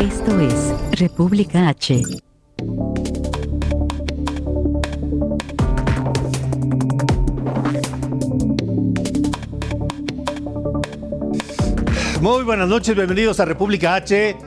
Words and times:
Esto 0.00 0.40
es 0.40 0.74
República 0.98 1.68
H. 1.68 2.02
Muy 12.22 12.44
buenas 12.44 12.66
noches, 12.66 12.96
bienvenidos 12.96 13.40
a 13.40 13.44
República 13.44 13.94
H 13.96 14.38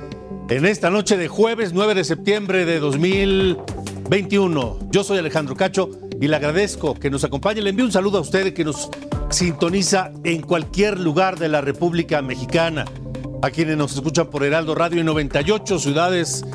en 0.50 0.66
esta 0.66 0.90
noche 0.90 1.18
de 1.18 1.28
jueves 1.28 1.72
9 1.72 1.94
de 1.94 2.04
septiembre 2.04 2.66
de 2.66 2.80
2021. 2.80 4.80
Yo 4.90 5.04
soy 5.04 5.20
Alejandro 5.20 5.56
Cacho 5.56 5.92
y 6.20 6.30
le 6.30 6.36
agradezco 6.36 6.96
que 6.96 7.12
nos 7.12 7.24
acompañe. 7.24 7.62
Le 7.62 7.70
envío 7.70 7.86
un 7.86 7.92
saludo 7.92 8.18
a 8.18 8.22
usted 8.22 8.56
que 8.56 8.64
nos 8.64 8.90
sintoniza 9.30 10.12
en 10.24 10.42
cualquier 10.42 11.00
lugar 11.00 11.38
de 11.38 11.50
la 11.50 11.62
República 11.62 12.24
Mexicana, 12.24 12.86
a 13.44 13.52
quienes 13.52 13.76
nos 13.76 13.94
escuchan 13.94 14.28
por 14.28 14.46
Heraldo 14.46 14.74
Radio 14.74 15.02
en 15.02 15.06
98 15.06 15.78
ciudades 15.78 16.46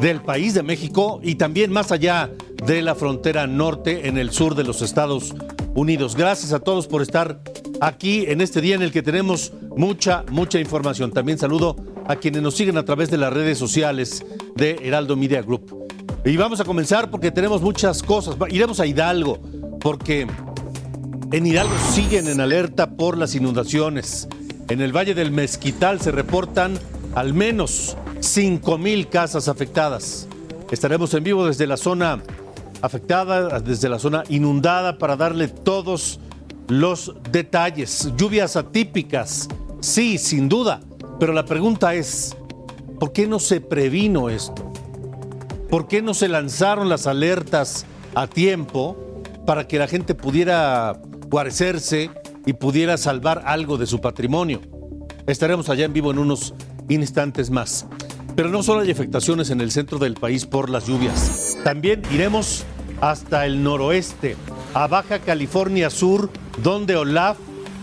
del 0.00 0.22
país 0.22 0.54
de 0.54 0.62
México 0.62 1.20
y 1.22 1.34
también 1.34 1.70
más 1.70 1.92
allá 1.92 2.30
de 2.64 2.80
la 2.80 2.94
frontera 2.94 3.46
norte 3.46 4.08
en 4.08 4.16
el 4.16 4.30
sur 4.30 4.54
de 4.54 4.64
los 4.64 4.80
Estados 4.80 5.34
Unidos. 5.74 6.16
Gracias 6.16 6.54
a 6.54 6.60
todos 6.60 6.86
por 6.86 7.02
estar 7.02 7.42
aquí 7.82 8.24
en 8.26 8.40
este 8.40 8.62
día 8.62 8.74
en 8.74 8.80
el 8.80 8.90
que 8.90 9.02
tenemos 9.02 9.52
mucha, 9.76 10.24
mucha 10.30 10.58
información. 10.58 11.12
También 11.12 11.36
saludo 11.36 11.76
a 12.06 12.16
quienes 12.16 12.40
nos 12.40 12.54
siguen 12.54 12.78
a 12.78 12.86
través 12.86 13.10
de 13.10 13.18
las 13.18 13.34
redes 13.34 13.58
sociales 13.58 14.24
de 14.56 14.78
Heraldo 14.82 15.16
Media 15.16 15.42
Group. 15.42 15.90
Y 16.24 16.38
vamos 16.38 16.58
a 16.58 16.64
comenzar 16.64 17.10
porque 17.10 17.30
tenemos 17.30 17.60
muchas 17.60 18.02
cosas. 18.02 18.34
Iremos 18.48 18.80
a 18.80 18.86
Hidalgo 18.86 19.38
porque 19.78 20.26
en 21.32 21.46
Hidalgo 21.46 21.74
siguen 21.92 22.28
en 22.28 22.40
alerta 22.40 22.96
por 22.96 23.18
las 23.18 23.34
inundaciones. 23.34 24.26
En 24.70 24.80
el 24.80 24.96
Valle 24.96 25.14
del 25.14 25.32
Mezquital 25.32 26.00
se 26.00 26.12
reportan 26.12 26.78
al 27.16 27.34
menos 27.34 27.96
5 28.20 28.78
mil 28.78 29.08
casas 29.08 29.48
afectadas. 29.48 30.28
Estaremos 30.70 31.12
en 31.14 31.24
vivo 31.24 31.44
desde 31.44 31.66
la 31.66 31.76
zona 31.76 32.22
afectada, 32.80 33.58
desde 33.58 33.88
la 33.88 33.98
zona 33.98 34.22
inundada, 34.28 34.96
para 34.96 35.16
darle 35.16 35.48
todos 35.48 36.20
los 36.68 37.16
detalles. 37.32 38.12
Lluvias 38.16 38.54
atípicas, 38.54 39.48
sí, 39.80 40.18
sin 40.18 40.48
duda, 40.48 40.78
pero 41.18 41.32
la 41.32 41.44
pregunta 41.44 41.94
es, 41.94 42.36
¿por 43.00 43.12
qué 43.12 43.26
no 43.26 43.40
se 43.40 43.60
previno 43.60 44.30
esto? 44.30 44.72
¿Por 45.68 45.88
qué 45.88 46.00
no 46.00 46.14
se 46.14 46.28
lanzaron 46.28 46.88
las 46.88 47.08
alertas 47.08 47.86
a 48.14 48.28
tiempo 48.28 48.96
para 49.46 49.66
que 49.66 49.80
la 49.80 49.88
gente 49.88 50.14
pudiera 50.14 51.00
guarecerse 51.26 52.10
y 52.50 52.52
pudiera 52.52 52.96
salvar 52.96 53.44
algo 53.46 53.78
de 53.78 53.86
su 53.86 54.00
patrimonio? 54.00 54.60
Estaremos 55.28 55.68
allá 55.68 55.84
en 55.84 55.92
vivo 55.92 56.10
en 56.10 56.18
unos 56.18 56.52
instantes 56.88 57.48
más. 57.48 57.86
Pero 58.34 58.48
no 58.48 58.64
solo 58.64 58.80
hay 58.80 58.90
afectaciones 58.90 59.50
en 59.50 59.60
el 59.60 59.70
centro 59.70 59.98
del 60.00 60.14
país 60.14 60.46
por 60.46 60.68
las 60.68 60.88
lluvias. 60.88 61.56
También 61.62 62.02
iremos 62.12 62.64
hasta 63.00 63.46
el 63.46 63.62
noroeste, 63.62 64.34
a 64.74 64.88
Baja 64.88 65.20
California 65.20 65.90
Sur, 65.90 66.28
donde 66.60 66.96
Olaf 66.96 67.38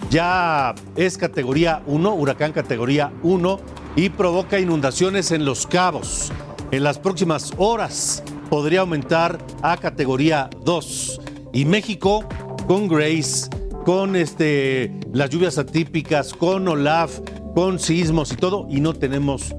ya 0.10 0.76
es 0.98 1.18
categoría 1.18 1.82
1, 1.86 2.14
huracán 2.14 2.52
categoría 2.52 3.14
1, 3.24 3.60
y 3.96 4.10
provoca 4.10 4.60
inundaciones 4.60 5.32
en 5.32 5.46
Los 5.46 5.66
Cabos. 5.66 6.34
En 6.72 6.84
las 6.84 7.00
próximas 7.00 7.54
horas 7.56 8.22
podría 8.50 8.82
aumentar 8.82 9.38
a 9.62 9.78
categoría 9.78 10.50
2. 10.66 11.22
Y 11.54 11.64
México, 11.64 12.28
con 12.68 12.90
Grace, 12.90 13.50
con 13.88 14.18
este, 14.18 14.92
las 15.14 15.30
lluvias 15.30 15.58
atípicas, 15.58 16.34
con 16.34 16.68
Olaf, 16.68 17.22
con 17.56 17.80
sismos 17.80 18.34
y 18.34 18.36
todo, 18.36 18.68
y 18.70 18.82
no 18.82 18.92
tenemos 18.92 19.56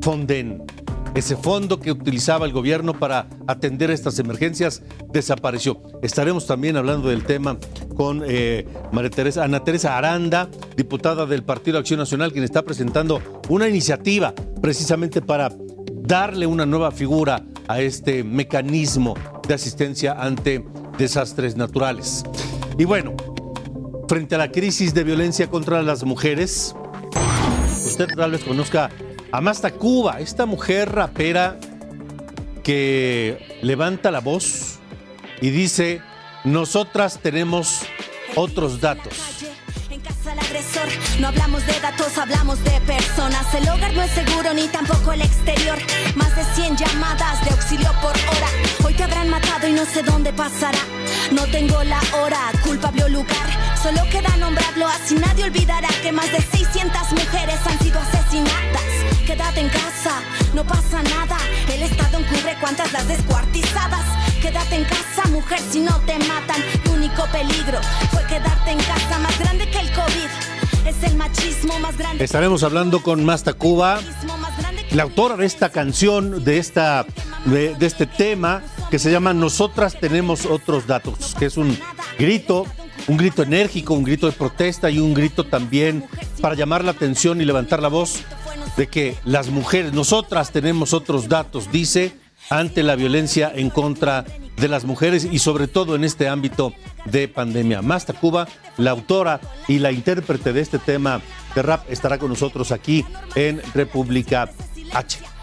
Fonden. 0.00 0.62
Ese 1.14 1.36
fondo 1.36 1.78
que 1.78 1.92
utilizaba 1.92 2.46
el 2.46 2.54
gobierno 2.54 2.98
para 2.98 3.28
atender 3.46 3.90
estas 3.90 4.18
emergencias 4.18 4.82
desapareció. 5.12 5.82
Estaremos 6.00 6.46
también 6.46 6.78
hablando 6.78 7.10
del 7.10 7.24
tema 7.24 7.58
con 7.94 8.22
eh, 8.26 8.66
María 8.90 9.10
Teresa, 9.10 9.44
Ana 9.44 9.62
Teresa 9.62 9.98
Aranda, 9.98 10.48
diputada 10.74 11.26
del 11.26 11.42
Partido 11.42 11.78
Acción 11.78 11.98
Nacional, 11.98 12.32
quien 12.32 12.44
está 12.44 12.62
presentando 12.62 13.20
una 13.50 13.68
iniciativa 13.68 14.32
precisamente 14.62 15.20
para 15.20 15.52
darle 15.92 16.46
una 16.46 16.64
nueva 16.64 16.90
figura 16.90 17.44
a 17.68 17.82
este 17.82 18.24
mecanismo 18.24 19.12
de 19.46 19.52
asistencia 19.52 20.14
ante 20.14 20.64
desastres 20.96 21.54
naturales. 21.54 22.24
Y 22.78 22.84
bueno, 22.84 23.14
frente 24.06 24.34
a 24.34 24.38
la 24.38 24.52
crisis 24.52 24.92
de 24.92 25.02
violencia 25.02 25.48
contra 25.48 25.82
las 25.82 26.04
mujeres, 26.04 26.74
usted 27.86 28.06
tal 28.14 28.32
vez 28.32 28.44
conozca 28.44 28.90
a 29.32 29.40
Masta 29.40 29.70
Cuba, 29.70 30.20
esta 30.20 30.44
mujer 30.44 30.92
rapera 30.92 31.58
que 32.62 33.58
levanta 33.62 34.10
la 34.10 34.20
voz 34.20 34.78
y 35.40 35.50
dice, 35.50 36.02
nosotras 36.44 37.18
tenemos 37.22 37.82
otros 38.34 38.80
datos. 38.80 39.46
No 41.20 41.28
hablamos 41.28 41.64
de 41.66 41.78
datos, 41.78 42.18
hablamos 42.18 42.62
de 42.64 42.80
personas. 42.80 43.46
El 43.54 43.68
hogar 43.68 43.92
no 43.94 44.02
es 44.02 44.10
seguro 44.10 44.52
ni 44.54 44.66
tampoco 44.66 45.12
el 45.12 45.22
exterior. 45.22 45.78
Más 46.16 46.34
de 46.34 46.42
100 46.54 46.76
llamadas 46.76 47.44
de 47.44 47.50
auxilio 47.52 47.92
por 48.02 48.10
hora. 48.10 48.48
Hoy 48.84 48.94
te 48.94 49.04
habrán 49.04 49.28
matado 49.30 49.68
y 49.68 49.72
no 49.72 49.84
sé 49.84 50.02
dónde 50.02 50.32
pasará. 50.32 50.80
No 51.30 51.46
tengo 51.46 51.82
la 51.84 52.00
hora, 52.20 52.50
culpable 52.64 53.04
o 53.04 53.08
lugar. 53.08 53.76
Solo 53.80 54.02
queda 54.10 54.36
nombrarlo, 54.36 54.88
así 54.88 55.14
nadie 55.14 55.44
olvidará 55.44 55.88
que 56.02 56.10
más 56.10 56.30
de 56.32 56.40
600 56.40 57.12
mujeres 57.12 57.60
han 57.64 57.78
sido 57.78 58.00
asesinadas. 58.00 58.82
Quédate 59.26 59.60
en 59.60 59.68
casa, 59.68 60.22
no 60.54 60.64
pasa 60.64 61.02
nada. 61.04 61.36
El 61.72 61.84
Estado 61.84 62.18
encubre 62.18 62.56
cuántas 62.60 62.92
las 62.92 63.06
descuartizadas. 63.06 64.25
Quédate 64.46 64.76
en 64.76 64.84
casa, 64.84 65.28
mujer, 65.32 65.58
si 65.58 65.80
no 65.80 65.92
te 66.06 66.16
matan. 66.20 66.62
Tu 66.84 66.92
único 66.92 67.24
peligro 67.32 67.80
fue 68.12 68.22
quedarte 68.26 68.70
en 68.70 68.78
casa, 68.78 69.18
más 69.18 69.36
grande 69.40 69.68
que 69.68 69.80
el 69.80 69.90
COVID. 69.90 70.86
Es 70.86 71.02
el 71.02 71.16
machismo 71.16 71.76
más 71.80 71.98
grande. 71.98 72.22
Estaremos 72.22 72.62
hablando 72.62 73.02
con 73.02 73.24
Masta 73.24 73.54
Cuba, 73.54 73.98
la 74.92 75.02
autora 75.02 75.36
de 75.36 75.46
esta 75.46 75.70
canción, 75.70 76.44
de, 76.44 76.58
esta, 76.58 77.06
de, 77.46 77.74
de 77.74 77.86
este 77.86 78.06
tema 78.06 78.62
que 78.88 79.00
se 79.00 79.10
llama 79.10 79.34
Nosotras 79.34 79.98
tenemos 79.98 80.46
otros 80.46 80.86
datos, 80.86 81.34
que 81.36 81.46
es 81.46 81.56
un 81.56 81.76
grito 82.16 82.66
un 83.08 83.16
grito 83.16 83.42
enérgico, 83.42 83.94
un 83.94 84.04
grito 84.04 84.26
de 84.26 84.32
protesta 84.32 84.90
y 84.90 85.00
un 85.00 85.12
grito 85.12 85.42
también 85.42 86.04
para 86.40 86.54
llamar 86.54 86.84
la 86.84 86.92
atención 86.92 87.40
y 87.40 87.44
levantar 87.44 87.82
la 87.82 87.88
voz 87.88 88.20
de 88.76 88.86
que 88.86 89.16
las 89.24 89.48
mujeres, 89.48 89.92
nosotras 89.92 90.52
tenemos 90.52 90.92
otros 90.92 91.28
datos, 91.28 91.70
dice, 91.70 92.16
ante 92.50 92.82
la 92.82 92.96
violencia 92.96 93.52
en 93.54 93.70
contra 93.70 94.24
de 94.56 94.68
las 94.68 94.84
mujeres 94.84 95.28
y 95.30 95.38
sobre 95.38 95.68
todo 95.68 95.94
en 95.94 96.04
este 96.04 96.28
ámbito 96.28 96.72
de 97.04 97.28
pandemia. 97.28 97.82
Masta 97.82 98.12
Cuba, 98.14 98.48
la 98.76 98.92
autora 98.92 99.40
y 99.68 99.78
la 99.78 99.92
intérprete 99.92 100.52
de 100.52 100.60
este 100.60 100.78
tema 100.78 101.20
de 101.54 101.62
rap, 101.62 101.90
estará 101.90 102.18
con 102.18 102.30
nosotros 102.30 102.72
aquí 102.72 103.04
en 103.34 103.60
República 103.74 104.50
H. 104.92 105.35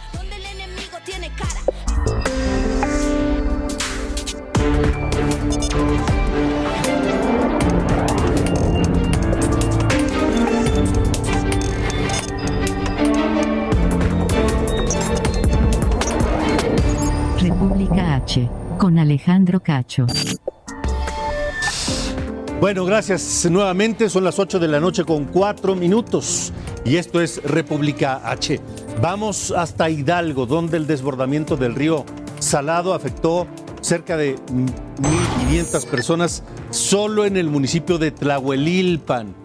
Con 18.77 18.99
Alejandro 18.99 19.61
Cacho. 19.61 20.07
Bueno, 22.61 22.85
gracias 22.85 23.45
nuevamente. 23.51 24.09
Son 24.09 24.23
las 24.23 24.39
8 24.39 24.59
de 24.59 24.67
la 24.67 24.79
noche 24.79 25.03
con 25.03 25.25
4 25.25 25.75
minutos. 25.75 26.53
Y 26.85 26.95
esto 26.95 27.21
es 27.21 27.43
República 27.43 28.21
H. 28.23 28.59
Vamos 29.01 29.51
hasta 29.51 29.89
Hidalgo, 29.89 30.45
donde 30.45 30.77
el 30.77 30.87
desbordamiento 30.87 31.57
del 31.57 31.75
río 31.75 32.05
Salado 32.39 32.93
afectó 32.93 33.45
cerca 33.81 34.15
de 34.15 34.37
1.500 35.49 35.85
personas 35.87 36.43
solo 36.71 37.25
en 37.25 37.35
el 37.35 37.49
municipio 37.49 37.97
de 37.97 38.11
Tlahuelilpan. 38.11 39.35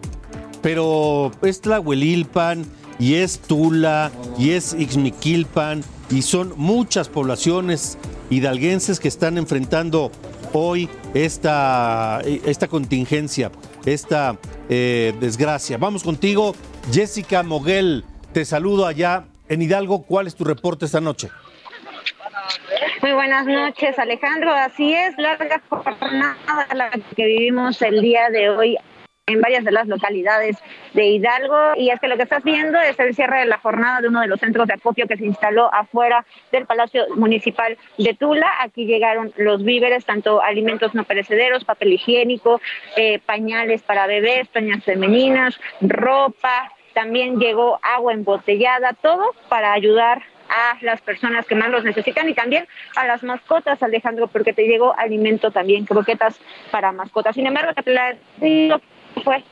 pero 0.61 1.31
es 1.41 1.61
Tlahuelilpan 1.61 2.65
y 2.99 3.15
es 3.15 3.39
Tula 3.39 4.11
y 4.37 4.51
es 4.51 4.73
Ixmiquilpan 4.73 5.83
y 6.09 6.21
son 6.21 6.53
muchas 6.57 7.07
poblaciones 7.07 7.97
hidalguenses 8.29 8.99
que 8.99 9.07
están 9.07 9.37
enfrentando 9.37 10.11
hoy 10.53 10.89
esta, 11.13 12.21
esta 12.45 12.67
contingencia, 12.67 13.51
esta 13.85 14.37
eh, 14.69 15.13
desgracia. 15.19 15.77
Vamos 15.77 16.03
contigo, 16.03 16.55
Jessica 16.91 17.43
Moguel. 17.43 18.03
Te 18.33 18.45
saludo 18.45 18.85
allá 18.85 19.25
en 19.47 19.61
Hidalgo. 19.61 20.03
¿Cuál 20.03 20.27
es 20.27 20.35
tu 20.35 20.43
reporte 20.43 20.85
esta 20.85 21.01
noche? 21.01 21.29
Muy 23.01 23.13
buenas 23.13 23.45
noches, 23.45 23.97
Alejandro. 23.97 24.53
Así 24.53 24.93
es, 24.93 25.17
larga 25.17 25.61
jornada 25.69 26.35
la 26.73 26.91
que 27.15 27.25
vivimos 27.25 27.81
el 27.81 28.01
día 28.01 28.29
de 28.29 28.49
hoy 28.49 28.77
en 29.29 29.41
varias 29.41 29.63
de 29.63 29.71
las 29.71 29.87
localidades 29.87 30.57
de 30.93 31.05
Hidalgo. 31.05 31.73
Y 31.75 31.89
es 31.89 31.99
que 31.99 32.07
lo 32.07 32.17
que 32.17 32.23
estás 32.23 32.43
viendo 32.43 32.79
es 32.79 32.99
el 32.99 33.15
cierre 33.15 33.39
de 33.39 33.45
la 33.45 33.59
jornada 33.59 34.01
de 34.01 34.07
uno 34.07 34.21
de 34.21 34.27
los 34.27 34.39
centros 34.39 34.67
de 34.67 34.73
acopio 34.73 35.07
que 35.07 35.17
se 35.17 35.25
instaló 35.25 35.73
afuera 35.73 36.25
del 36.51 36.65
Palacio 36.65 37.05
Municipal 37.15 37.77
de 37.97 38.13
Tula. 38.15 38.51
Aquí 38.59 38.85
llegaron 38.85 39.31
los 39.37 39.63
víveres, 39.63 40.05
tanto 40.05 40.41
alimentos 40.41 40.95
no 40.95 41.03
perecederos, 41.03 41.63
papel 41.63 41.93
higiénico, 41.93 42.59
eh, 42.95 43.19
pañales 43.19 43.83
para 43.83 44.07
bebés, 44.07 44.47
pañas 44.47 44.83
femeninas, 44.83 45.59
ropa. 45.81 46.71
También 46.93 47.39
llegó 47.39 47.79
agua 47.83 48.13
embotellada, 48.13 48.93
todo 48.93 49.33
para 49.47 49.73
ayudar 49.73 50.23
a 50.49 50.77
las 50.81 50.99
personas 51.01 51.45
que 51.45 51.55
más 51.55 51.69
los 51.69 51.83
necesitan 51.83 52.27
y 52.27 52.33
también 52.33 52.67
a 52.95 53.05
las 53.05 53.23
mascotas, 53.23 53.81
Alejandro, 53.83 54.27
porque 54.27 54.53
te 54.53 54.63
llegó 54.63 54.97
alimento 54.97 55.51
también, 55.51 55.85
croquetas 55.85 56.39
para 56.71 56.91
mascotas. 56.91 57.35
Sin 57.35 57.45
embargo, 57.45 57.71
la 59.19 59.23
fue 59.23 59.43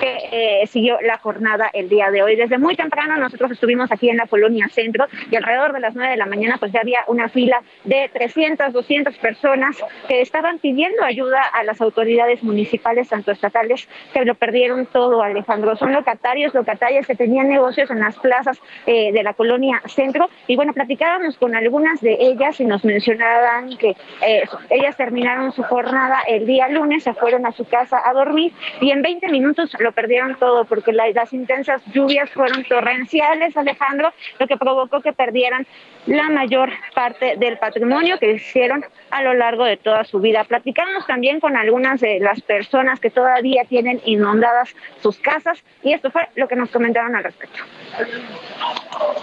que 0.00 0.18
eh, 0.62 0.66
siguió 0.66 0.98
la 1.00 1.18
jornada 1.18 1.70
el 1.72 1.88
día 1.88 2.10
de 2.10 2.22
hoy. 2.22 2.36
Desde 2.36 2.58
muy 2.58 2.76
temprano 2.76 3.16
nosotros 3.16 3.52
estuvimos 3.52 3.90
aquí 3.92 4.10
en 4.10 4.16
la 4.16 4.26
colonia 4.26 4.68
centro 4.68 5.06
y 5.30 5.36
alrededor 5.36 5.72
de 5.72 5.80
las 5.80 5.94
9 5.94 6.10
de 6.10 6.16
la 6.16 6.26
mañana 6.26 6.56
pues 6.58 6.72
ya 6.72 6.80
había 6.80 7.00
una 7.06 7.28
fila 7.28 7.62
de 7.84 8.10
300, 8.12 8.72
200 8.72 9.16
personas 9.18 9.76
que 10.08 10.20
estaban 10.20 10.58
pidiendo 10.58 11.04
ayuda 11.04 11.42
a 11.42 11.64
las 11.64 11.80
autoridades 11.80 12.42
municipales, 12.42 13.08
tanto 13.08 13.30
estatales, 13.30 13.88
que 14.12 14.24
lo 14.24 14.34
perdieron 14.34 14.86
todo, 14.86 15.22
Alejandro. 15.22 15.76
Son 15.76 15.92
locatarios, 15.92 16.54
locatarias 16.54 17.06
que 17.06 17.14
tenían 17.14 17.48
negocios 17.48 17.90
en 17.90 18.00
las 18.00 18.16
plazas 18.18 18.60
eh, 18.86 19.12
de 19.12 19.22
la 19.22 19.34
colonia 19.34 19.82
centro 19.86 20.28
y 20.46 20.56
bueno, 20.56 20.72
platicábamos 20.72 21.36
con 21.36 21.54
algunas 21.54 22.00
de 22.00 22.16
ellas 22.18 22.60
y 22.60 22.64
nos 22.64 22.84
mencionaban 22.84 23.76
que 23.76 23.96
eh, 24.22 24.44
ellas 24.70 24.96
terminaron 24.96 25.52
su 25.52 25.62
jornada 25.62 26.20
el 26.26 26.46
día 26.46 26.68
lunes, 26.68 27.04
se 27.04 27.14
fueron 27.14 27.46
a 27.46 27.52
su 27.52 27.64
casa 27.64 28.00
a 28.04 28.12
dormir 28.12 28.52
y 28.80 28.90
en 28.90 29.02
20 29.02 29.28
minutos 29.28 29.74
lo 29.84 29.92
perdieron 29.92 30.36
todo 30.36 30.64
porque 30.64 30.92
las 30.92 31.32
intensas 31.32 31.80
lluvias 31.92 32.30
fueron 32.30 32.64
torrenciales, 32.64 33.56
Alejandro, 33.56 34.12
lo 34.40 34.46
que 34.48 34.56
provocó 34.56 35.00
que 35.00 35.12
perdieran 35.12 35.66
la 36.06 36.28
mayor 36.30 36.70
parte 36.94 37.36
del 37.36 37.58
patrimonio 37.58 38.18
que 38.18 38.32
hicieron 38.32 38.84
a 39.10 39.22
lo 39.22 39.34
largo 39.34 39.64
de 39.64 39.76
toda 39.76 40.04
su 40.04 40.18
vida. 40.18 40.44
Platicamos 40.44 41.06
también 41.06 41.38
con 41.38 41.56
algunas 41.56 42.00
de 42.00 42.18
las 42.18 42.40
personas 42.40 42.98
que 42.98 43.10
todavía 43.10 43.64
tienen 43.66 44.00
inundadas 44.04 44.74
sus 45.00 45.18
casas 45.18 45.62
y 45.82 45.92
esto 45.92 46.10
fue 46.10 46.28
lo 46.34 46.48
que 46.48 46.56
nos 46.56 46.70
comentaron 46.70 47.14
al 47.14 47.24
respecto. 47.24 47.62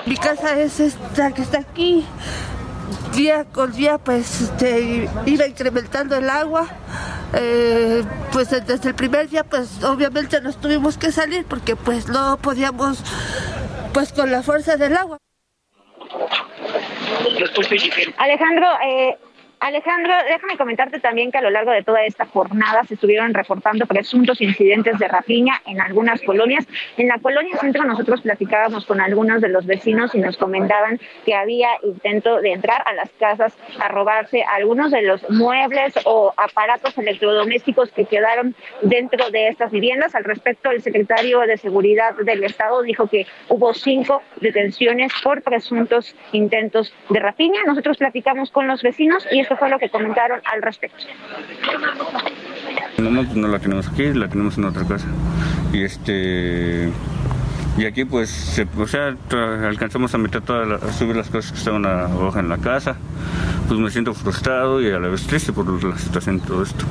Mi 0.06 0.16
casa 0.16 0.60
es 0.60 0.80
esta 0.80 1.34
que 1.34 1.42
está 1.42 1.60
aquí 1.60 2.06
día 3.14 3.46
con 3.46 3.72
día 3.72 3.98
pues 3.98 4.42
este, 4.42 5.10
iba 5.26 5.48
incrementando 5.48 6.16
el 6.16 6.30
agua. 6.30 6.68
Eh, 7.34 8.04
pues 8.34 8.50
desde 8.50 8.90
el 8.90 8.96
primer 8.96 9.30
día 9.30 9.44
pues 9.44 9.84
obviamente 9.84 10.42
nos 10.42 10.60
tuvimos 10.60 10.98
que 10.98 11.12
salir 11.12 11.46
porque 11.46 11.76
pues 11.76 12.10
no 12.10 12.38
podíamos 12.38 13.04
pues 13.94 14.12
con 14.12 14.32
la 14.32 14.44
fuerza 14.44 14.76
del 14.78 14.98
agua. 14.98 15.18
Alejandro, 18.18 18.68
eh, 18.86 19.18
Alejandro, 19.62 20.12
déjame 20.28 20.58
comentarte 20.58 21.00
también 21.00 21.32
que 21.32 21.38
a 21.38 21.42
lo 21.42 21.52
largo 21.52 21.70
de 21.70 21.84
toda 21.84 22.04
esta 22.04 22.26
jornada 22.26 22.84
se 22.86 22.96
estuvieron 22.96 23.32
reportando 23.32 23.86
presuntos 23.86 24.42
incidentes 24.42 24.98
de 24.98 25.08
rapiña 25.08 25.62
en 25.68 25.80
algunas 25.80 26.20
colonias. 26.22 26.66
En 26.98 27.08
la 27.08 27.20
colonia 27.20 27.56
centro 27.58 27.84
nosotros 27.84 28.22
platicábamos 28.22 28.88
con 28.88 29.00
algunos 29.00 29.40
de 29.40 29.50
los 29.50 29.68
vecinos 29.68 30.16
y 30.16 30.18
nos 30.18 30.36
comentaban 30.38 31.00
que 31.26 31.36
había 31.36 31.70
intento 31.84 32.42
de 32.42 32.54
entrar 32.54 32.82
a 32.88 32.94
las 32.94 33.12
casas 33.20 33.54
a 33.80 33.88
robarse 33.88 34.44
algunos 34.44 34.90
de 34.90 35.04
los 35.04 35.30
muebles 35.30 35.94
o 36.06 36.34
aparatos 36.38 36.98
electrodomésticos 36.98 37.92
que 37.92 38.06
quedaron 38.06 38.56
dentro 38.82 39.30
de 39.30 39.50
estas 39.50 39.70
viviendas. 39.70 40.16
Al 40.16 40.24
respecto, 40.24 40.72
el 40.72 40.82
secretario 40.82 41.42
de 41.42 41.58
Seguridad 41.58 42.16
del 42.16 42.44
Estado 42.46 42.82
dijo 42.82 43.06
que 43.06 43.28
hubo 43.48 43.76
cinco 43.76 44.24
detenciones 44.38 45.14
por 45.24 45.44
presuntos 45.44 46.16
intentos 46.32 46.92
de 47.10 47.20
rapiña. 47.20 47.62
Nosotros 47.68 47.98
platicamos 47.98 48.50
con 48.50 48.66
los 48.66 48.82
vecinos 48.82 49.24
y 49.32 49.51
fue 49.56 49.70
lo 49.70 49.80
que 49.80 49.90
comentaron 49.90 50.42
al 50.46 50.62
respecto. 50.62 51.06
No, 52.98 53.10
no, 53.10 53.24
no 53.24 53.48
la 53.48 53.60
tenemos 53.60 53.88
aquí, 53.88 54.14
la 54.14 54.28
tenemos 54.28 54.58
en 54.58 54.66
otra 54.66 54.86
casa. 54.88 55.08
Y 55.74 55.84
este 55.84 56.90
y 57.78 57.86
aquí 57.86 58.04
pues 58.04 58.62
o 58.78 58.88
sea 58.88 59.16
alcanzamos 59.32 60.14
a 60.14 60.18
meter 60.18 60.42
todas 60.42 60.84
a 60.84 60.92
subir 60.92 61.16
las 61.16 61.30
cosas 61.30 61.54
que 61.54 61.58
estaban 61.58 61.86
abajo 61.86 62.38
en 62.38 62.50
la 62.50 62.58
casa 62.58 62.98
pues 63.68 63.80
me 63.80 63.90
siento 63.90 64.14
frustrado 64.14 64.82
y 64.82 64.92
a 64.92 65.00
la 65.00 65.08
vez 65.08 65.26
triste 65.26 65.54
por 65.54 65.66
la 65.84 65.98
situación 65.98 66.42
de 66.42 66.48
todo 66.48 66.64
esto 66.64 66.86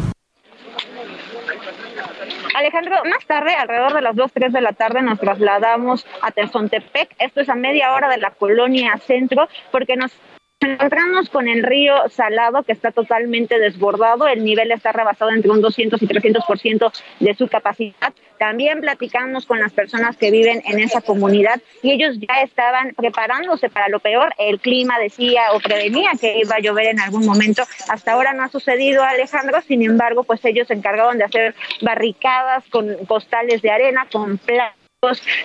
Alejandro, 2.61 2.97
más 3.05 3.25
tarde, 3.27 3.55
alrededor 3.55 3.95
de 3.95 4.03
las 4.03 4.15
2, 4.15 4.33
3 4.35 4.53
de 4.53 4.61
la 4.61 4.73
tarde, 4.73 5.01
nos 5.01 5.19
trasladamos 5.19 6.07
a 6.21 6.31
Tezontepec. 6.31 7.15
Esto 7.19 7.41
es 7.41 7.49
a 7.49 7.55
media 7.55 7.95
hora 7.95 8.07
de 8.11 8.19
la 8.19 8.33
colonia 8.33 8.99
centro, 8.99 9.49
porque 9.73 9.97
nos 9.97 10.13
encontramos 10.61 11.31
con 11.31 11.49
el 11.49 11.63
río 11.63 11.95
Salado 12.11 12.63
que 12.63 12.73
está 12.73 12.91
totalmente 12.91 13.59
desbordado, 13.59 14.29
el 14.29 14.45
nivel 14.45 14.71
está 14.73 14.93
rebasado 14.93 15.31
entre 15.31 15.51
un 15.51 15.61
200 15.61 16.01
y 16.03 16.07
300% 16.07 16.93
de 17.21 17.35
su 17.35 17.49
capacidad. 17.49 18.13
También 18.39 18.81
platicamos 18.81 19.47
con 19.47 19.61
las 19.61 19.73
personas 19.73 20.17
que 20.17 20.31
viven 20.31 20.63
en 20.65 20.81
esa 20.81 21.01
comunidad 21.01 21.61
y 21.83 21.93
ellos 21.93 22.17
ya 22.19 22.43
estaban 22.43 22.95
preparándose 22.95 23.69
para 23.69 23.89
lo 23.89 24.01
peor. 24.01 24.33
El 24.39 24.61
clima 24.61 24.99
decía 24.99 25.53
o 25.53 25.61
prevenía 25.61 26.13
que 26.21 26.39
iba 26.39 26.57
a 26.57 26.61
llover 26.61 26.87
en 26.87 27.01
algún 27.01 27.27
momento. 27.27 27.63
Hasta 27.89 28.13
ahora 28.13 28.33
no 28.33 28.45
ha 28.45 28.49
sucedido, 28.49 29.03
Alejandro. 29.03 29.61
Sin 29.63 29.83
embargo, 29.83 30.25
pues 30.25 30.45
ellos 30.45 30.69
se 30.69 30.75
encargaron 30.75 31.19
de 31.19 31.25
hacer 31.25 31.55
barricadas 31.83 32.65
con 32.71 33.05
costales 33.07 33.61
de 33.63 33.71
arena, 33.71 34.07
con 34.11 34.39
plantas 34.39 34.81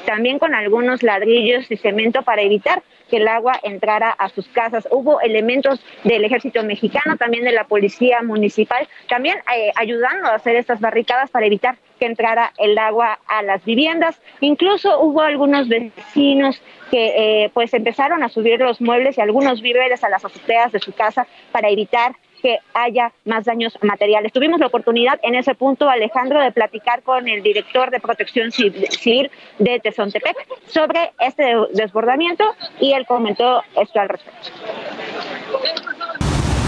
también 0.05 0.37
con 0.37 0.53
algunos 0.53 1.01
ladrillos 1.01 1.71
y 1.71 1.77
cemento 1.77 2.23
para 2.23 2.41
evitar 2.41 2.83
que 3.09 3.17
el 3.17 3.27
agua 3.27 3.59
entrara 3.63 4.11
a 4.11 4.29
sus 4.29 4.47
casas. 4.47 4.87
Hubo 4.91 5.21
elementos 5.21 5.79
del 6.03 6.25
ejército 6.25 6.63
mexicano, 6.63 7.17
también 7.17 7.43
de 7.43 7.51
la 7.51 7.65
policía 7.65 8.21
municipal, 8.21 8.87
también 9.07 9.37
eh, 9.55 9.71
ayudando 9.75 10.27
a 10.27 10.35
hacer 10.35 10.55
estas 10.55 10.79
barricadas 10.79 11.29
para 11.29 11.45
evitar 11.45 11.77
que 11.99 12.05
entrara 12.05 12.51
el 12.57 12.77
agua 12.77 13.19
a 13.27 13.41
las 13.41 13.63
viviendas. 13.63 14.19
Incluso 14.41 14.99
hubo 14.99 15.21
algunos 15.21 15.67
vecinos 15.69 16.61
que 16.91 17.43
eh, 17.43 17.51
pues 17.53 17.73
empezaron 17.73 18.23
a 18.23 18.29
subir 18.29 18.59
los 18.59 18.81
muebles 18.81 19.17
y 19.17 19.21
algunos 19.21 19.61
víveres 19.61 20.03
a 20.03 20.09
las 20.09 20.23
azoteas 20.23 20.71
de 20.71 20.79
su 20.79 20.93
casa 20.93 21.27
para 21.51 21.69
evitar 21.69 22.15
que 22.45 22.59
haya 22.75 23.11
más 23.25 23.45
daños 23.45 23.75
materiales. 23.81 24.31
Tuvimos 24.31 24.59
la 24.59 24.67
oportunidad 24.67 25.19
en 25.23 25.33
ese 25.33 25.55
punto, 25.55 25.89
Alejandro, 25.89 26.39
de 26.39 26.51
platicar 26.51 27.01
con 27.01 27.27
el 27.27 27.41
director 27.41 27.89
de 27.89 27.99
protección 27.99 28.51
civil 28.51 29.31
de 29.57 29.79
Tezontepec 29.79 30.37
sobre 30.67 31.11
este 31.19 31.43
desbordamiento 31.73 32.43
y 32.79 32.93
él 32.93 33.07
comentó 33.07 33.63
esto 33.75 33.99
al 33.99 34.09
respecto. 34.09 34.49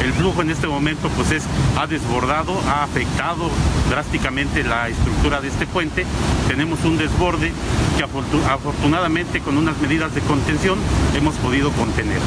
El 0.04 0.14
flujo 0.14 0.42
en 0.42 0.50
este 0.50 0.66
momento 0.66 1.10
pues 1.16 1.32
es, 1.32 1.48
ha 1.78 1.86
desbordado, 1.86 2.54
ha 2.68 2.82
afectado 2.82 3.48
drásticamente 3.92 4.64
la 4.64 4.88
estructura 4.88 5.42
de 5.42 5.50
este 5.50 5.68
puente. 5.68 6.06
Tenemos 6.48 6.84
un 6.86 6.98
desborde 6.98 7.52
que 7.98 8.04
afortunadamente 8.04 9.42
con 9.42 9.56
unas 9.58 9.78
medidas 9.78 10.16
de 10.16 10.22
contención 10.22 10.80
hemos 11.16 11.36
podido 11.36 11.70
contener. 11.74 12.18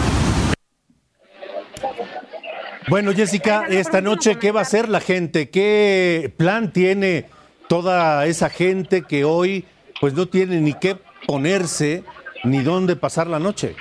Bueno, 2.89 3.13
Jessica, 3.15 3.67
esta 3.69 4.01
noche, 4.01 4.37
¿qué 4.37 4.53
va 4.53 4.61
a 4.61 4.63
hacer 4.63 4.89
la 4.89 5.01
gente? 5.01 5.51
¿Qué 5.51 6.33
plan 6.37 6.73
tiene 6.73 7.27
toda 7.69 8.27
esa 8.27 8.49
gente 8.49 9.03
que 9.03 9.25
hoy 9.25 9.65
pues 10.01 10.15
no 10.15 10.27
tiene 10.27 10.61
ni 10.61 10.73
qué 10.73 10.97
ponerse 11.27 12.03
ni 12.43 12.63
dónde 12.63 12.97
pasar 12.97 13.27
la 13.27 13.39
noche? 13.39 13.77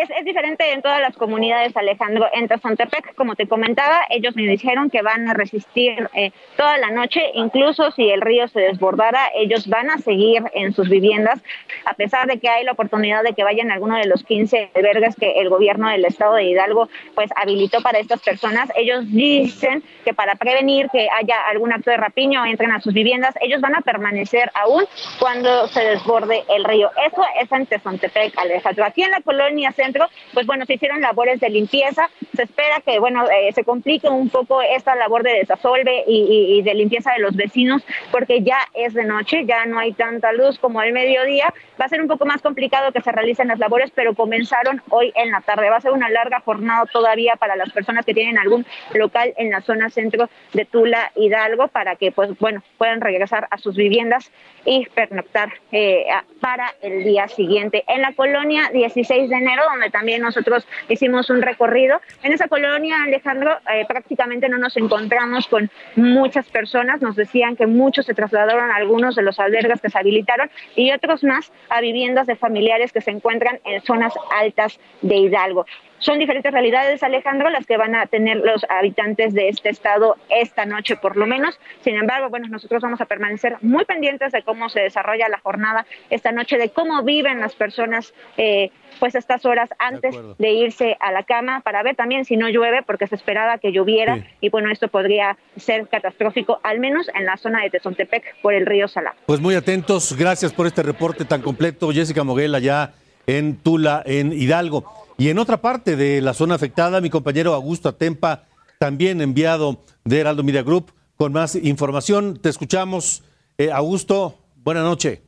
Es 0.00 0.24
diferente 0.24 0.72
en 0.72 0.82
todas 0.82 1.00
las 1.00 1.16
comunidades, 1.16 1.76
Alejandro. 1.76 2.26
En 2.32 2.48
Tezontepec, 2.48 3.14
como 3.14 3.34
te 3.34 3.46
comentaba, 3.46 4.02
ellos 4.10 4.36
me 4.36 4.42
dijeron 4.42 4.90
que 4.90 5.02
van 5.02 5.28
a 5.28 5.34
resistir 5.34 6.08
eh, 6.14 6.32
toda 6.56 6.76
la 6.78 6.90
noche, 6.90 7.20
incluso 7.34 7.90
si 7.92 8.10
el 8.10 8.20
río 8.20 8.48
se 8.48 8.60
desbordara, 8.60 9.30
ellos 9.34 9.66
van 9.68 9.90
a 9.90 9.98
seguir 9.98 10.42
en 10.54 10.72
sus 10.72 10.88
viviendas, 10.88 11.40
a 11.84 11.94
pesar 11.94 12.26
de 12.26 12.38
que 12.38 12.48
hay 12.48 12.64
la 12.64 12.72
oportunidad 12.72 13.22
de 13.22 13.32
que 13.32 13.44
vayan 13.44 13.70
a 13.70 13.74
alguno 13.74 13.96
de 13.96 14.06
los 14.06 14.22
15 14.24 14.70
albergues 14.74 15.16
que 15.16 15.40
el 15.40 15.48
gobierno 15.48 15.88
del 15.88 16.04
estado 16.04 16.34
de 16.34 16.44
Hidalgo 16.44 16.88
pues 17.14 17.30
habilitó 17.36 17.80
para 17.82 17.98
estas 17.98 18.20
personas. 18.20 18.70
Ellos 18.76 19.04
dicen 19.10 19.82
que 20.04 20.14
para 20.14 20.34
prevenir 20.34 20.88
que 20.90 21.08
haya 21.10 21.42
algún 21.48 21.72
acto 21.72 21.90
de 21.90 21.96
rapiño 21.96 22.44
entren 22.44 22.72
a 22.72 22.80
sus 22.80 22.94
viviendas, 22.94 23.34
ellos 23.40 23.60
van 23.60 23.76
a 23.76 23.80
permanecer 23.80 24.50
aún 24.54 24.84
cuando 25.18 25.68
se 25.68 25.80
desborde 25.80 26.44
el 26.48 26.64
río. 26.64 26.90
Eso 27.06 27.22
es 27.40 27.50
en 27.52 27.66
Tezontepec, 27.66 28.38
Alejandro. 28.38 28.84
Aquí 28.84 29.02
en 29.02 29.10
la 29.10 29.20
colonia 29.20 29.72
centro, 29.86 30.08
pues 30.34 30.46
bueno, 30.46 30.66
se 30.66 30.74
hicieron 30.74 31.00
labores 31.00 31.40
de 31.40 31.48
limpieza. 31.50 32.08
Se 32.34 32.42
espera 32.42 32.80
que, 32.84 32.98
bueno, 32.98 33.28
eh, 33.30 33.52
se 33.52 33.64
complique 33.64 34.08
un 34.08 34.28
poco 34.28 34.60
esta 34.62 34.94
labor 34.94 35.22
de 35.22 35.32
desasolve 35.32 36.04
y, 36.06 36.58
y, 36.58 36.62
de 36.62 36.74
limpieza 36.74 37.12
de 37.12 37.20
los 37.20 37.36
vecinos, 37.36 37.82
porque 38.10 38.42
ya 38.42 38.58
es 38.74 38.94
de 38.94 39.04
noche, 39.04 39.44
ya 39.46 39.64
no 39.66 39.78
hay 39.78 39.92
tanta 39.92 40.32
luz 40.32 40.58
como 40.58 40.82
el 40.82 40.92
mediodía. 40.92 41.52
Va 41.80 41.86
a 41.86 41.88
ser 41.88 42.00
un 42.00 42.08
poco 42.08 42.26
más 42.26 42.42
complicado 42.42 42.92
que 42.92 43.00
se 43.00 43.12
realicen 43.12 43.48
las 43.48 43.58
labores, 43.58 43.90
pero 43.94 44.14
comenzaron 44.14 44.82
hoy 44.90 45.12
en 45.14 45.30
la 45.30 45.40
tarde. 45.40 45.70
Va 45.70 45.76
a 45.76 45.80
ser 45.80 45.92
una 45.92 46.08
larga 46.08 46.40
jornada 46.40 46.84
todavía 46.92 47.36
para 47.36 47.56
las 47.56 47.72
personas 47.72 48.04
que 48.04 48.14
tienen 48.14 48.38
algún 48.38 48.66
local 48.94 49.32
en 49.36 49.50
la 49.50 49.60
zona 49.60 49.90
centro 49.90 50.28
de 50.52 50.64
Tula 50.64 51.12
Hidalgo 51.14 51.68
para 51.68 51.96
que, 51.96 52.12
pues 52.12 52.36
bueno, 52.38 52.62
puedan 52.78 53.00
regresar 53.00 53.46
a 53.50 53.58
sus 53.58 53.76
viviendas 53.76 54.30
y 54.64 54.86
pernoctar 54.86 55.52
eh, 55.72 56.06
para 56.40 56.74
el 56.82 57.04
día 57.04 57.28
siguiente. 57.28 57.84
En 57.86 58.02
la 58.02 58.12
colonia 58.12 58.70
16 58.72 59.30
de 59.30 59.36
enero, 59.36 59.62
donde 59.70 59.90
también 59.90 60.22
nosotros 60.22 60.66
hicimos 60.88 61.30
un 61.30 61.42
recorrido, 61.42 62.00
en 62.22 62.32
esa 62.32 62.48
colonia, 62.48 63.02
Alejandro, 63.04 63.58
eh, 63.72 63.84
prácticamente 63.86 64.48
no 64.48 64.58
nos 64.58 64.76
encontramos 64.76 65.46
con 65.46 65.70
muchas 65.96 66.46
personas. 66.48 67.00
Nos 67.00 67.16
decían 67.16 67.56
que 67.56 67.66
muchos 67.66 68.06
se 68.06 68.14
trasladaron 68.14 68.70
a 68.70 68.76
algunos 68.76 69.14
de 69.16 69.22
los 69.22 69.38
albergues 69.38 69.80
que 69.80 69.90
se 69.90 69.98
habilitaron 69.98 70.50
y 70.74 70.92
otros 70.92 71.24
más 71.24 71.52
a 71.68 71.80
viviendas 71.80 72.26
de 72.26 72.36
familiares 72.36 72.92
que 72.92 73.00
se 73.00 73.10
encuentran 73.10 73.60
en 73.64 73.82
zonas 73.82 74.14
altas 74.32 74.78
de 75.02 75.16
Hidalgo. 75.16 75.66
Son 75.98 76.18
diferentes 76.18 76.52
realidades, 76.52 77.02
Alejandro, 77.02 77.50
las 77.50 77.66
que 77.66 77.76
van 77.76 77.94
a 77.94 78.06
tener 78.06 78.38
los 78.38 78.64
habitantes 78.68 79.34
de 79.34 79.48
este 79.48 79.70
estado 79.70 80.16
esta 80.28 80.66
noche 80.66 80.96
por 80.96 81.16
lo 81.16 81.26
menos. 81.26 81.58
Sin 81.82 81.96
embargo, 81.96 82.28
bueno, 82.28 82.48
nosotros 82.48 82.82
vamos 82.82 83.00
a 83.00 83.06
permanecer 83.06 83.56
muy 83.62 83.84
pendientes 83.84 84.32
de 84.32 84.42
cómo 84.42 84.68
se 84.68 84.80
desarrolla 84.80 85.28
la 85.28 85.38
jornada 85.38 85.86
esta 86.10 86.32
noche, 86.32 86.58
de 86.58 86.70
cómo 86.70 87.02
viven 87.02 87.40
las 87.40 87.54
personas 87.54 88.12
eh, 88.36 88.70
pues 89.00 89.14
estas 89.14 89.44
horas 89.44 89.70
antes 89.78 90.14
de, 90.38 90.52
irse 90.52 90.96
a 91.00 91.12
la 91.12 91.22
cama 91.22 91.60
para 91.60 91.82
ver 91.82 91.96
también 91.96 92.24
si 92.24 92.36
no 92.36 92.48
llueve, 92.48 92.82
porque 92.82 93.06
se 93.06 93.14
esperaba 93.14 93.58
que 93.58 93.72
lloviera 93.72 94.26
y 94.40 94.48
bueno, 94.48 94.70
esto 94.70 94.88
podría 94.88 95.36
ser 95.56 95.88
catastrófico, 95.88 96.60
al 96.62 96.80
menos 96.80 97.10
en 97.14 97.26
la 97.26 97.36
zona 97.36 97.62
de 97.62 97.70
Tezontepec 97.70 98.40
por 98.40 98.54
el 98.54 98.64
río 98.64 98.88
Salá. 98.88 99.14
Pues 99.26 99.40
muy 99.40 99.54
atentos, 99.54 100.16
gracias 100.16 100.52
por 100.52 100.66
este 100.66 100.82
reporte 100.82 101.24
tan 101.24 101.42
completo, 101.42 101.90
Jessica 101.92 102.24
Moguel, 102.24 102.54
allá 102.54 102.94
en 103.26 103.56
Tula, 103.56 104.02
en 104.06 104.32
Hidalgo. 104.32 105.05
Y 105.18 105.30
en 105.30 105.38
otra 105.38 105.62
parte 105.62 105.96
de 105.96 106.20
la 106.20 106.34
zona 106.34 106.56
afectada, 106.56 107.00
mi 107.00 107.08
compañero 107.08 107.54
Augusto 107.54 107.88
Atempa, 107.88 108.44
también 108.78 109.22
enviado 109.22 109.82
de 110.04 110.20
Heraldo 110.20 110.42
Media 110.42 110.62
Group, 110.62 110.92
con 111.16 111.32
más 111.32 111.54
información. 111.54 112.38
Te 112.40 112.50
escuchamos. 112.50 113.22
Eh, 113.56 113.70
Augusto, 113.72 114.34
buena 114.62 114.82
noche. 114.82 115.22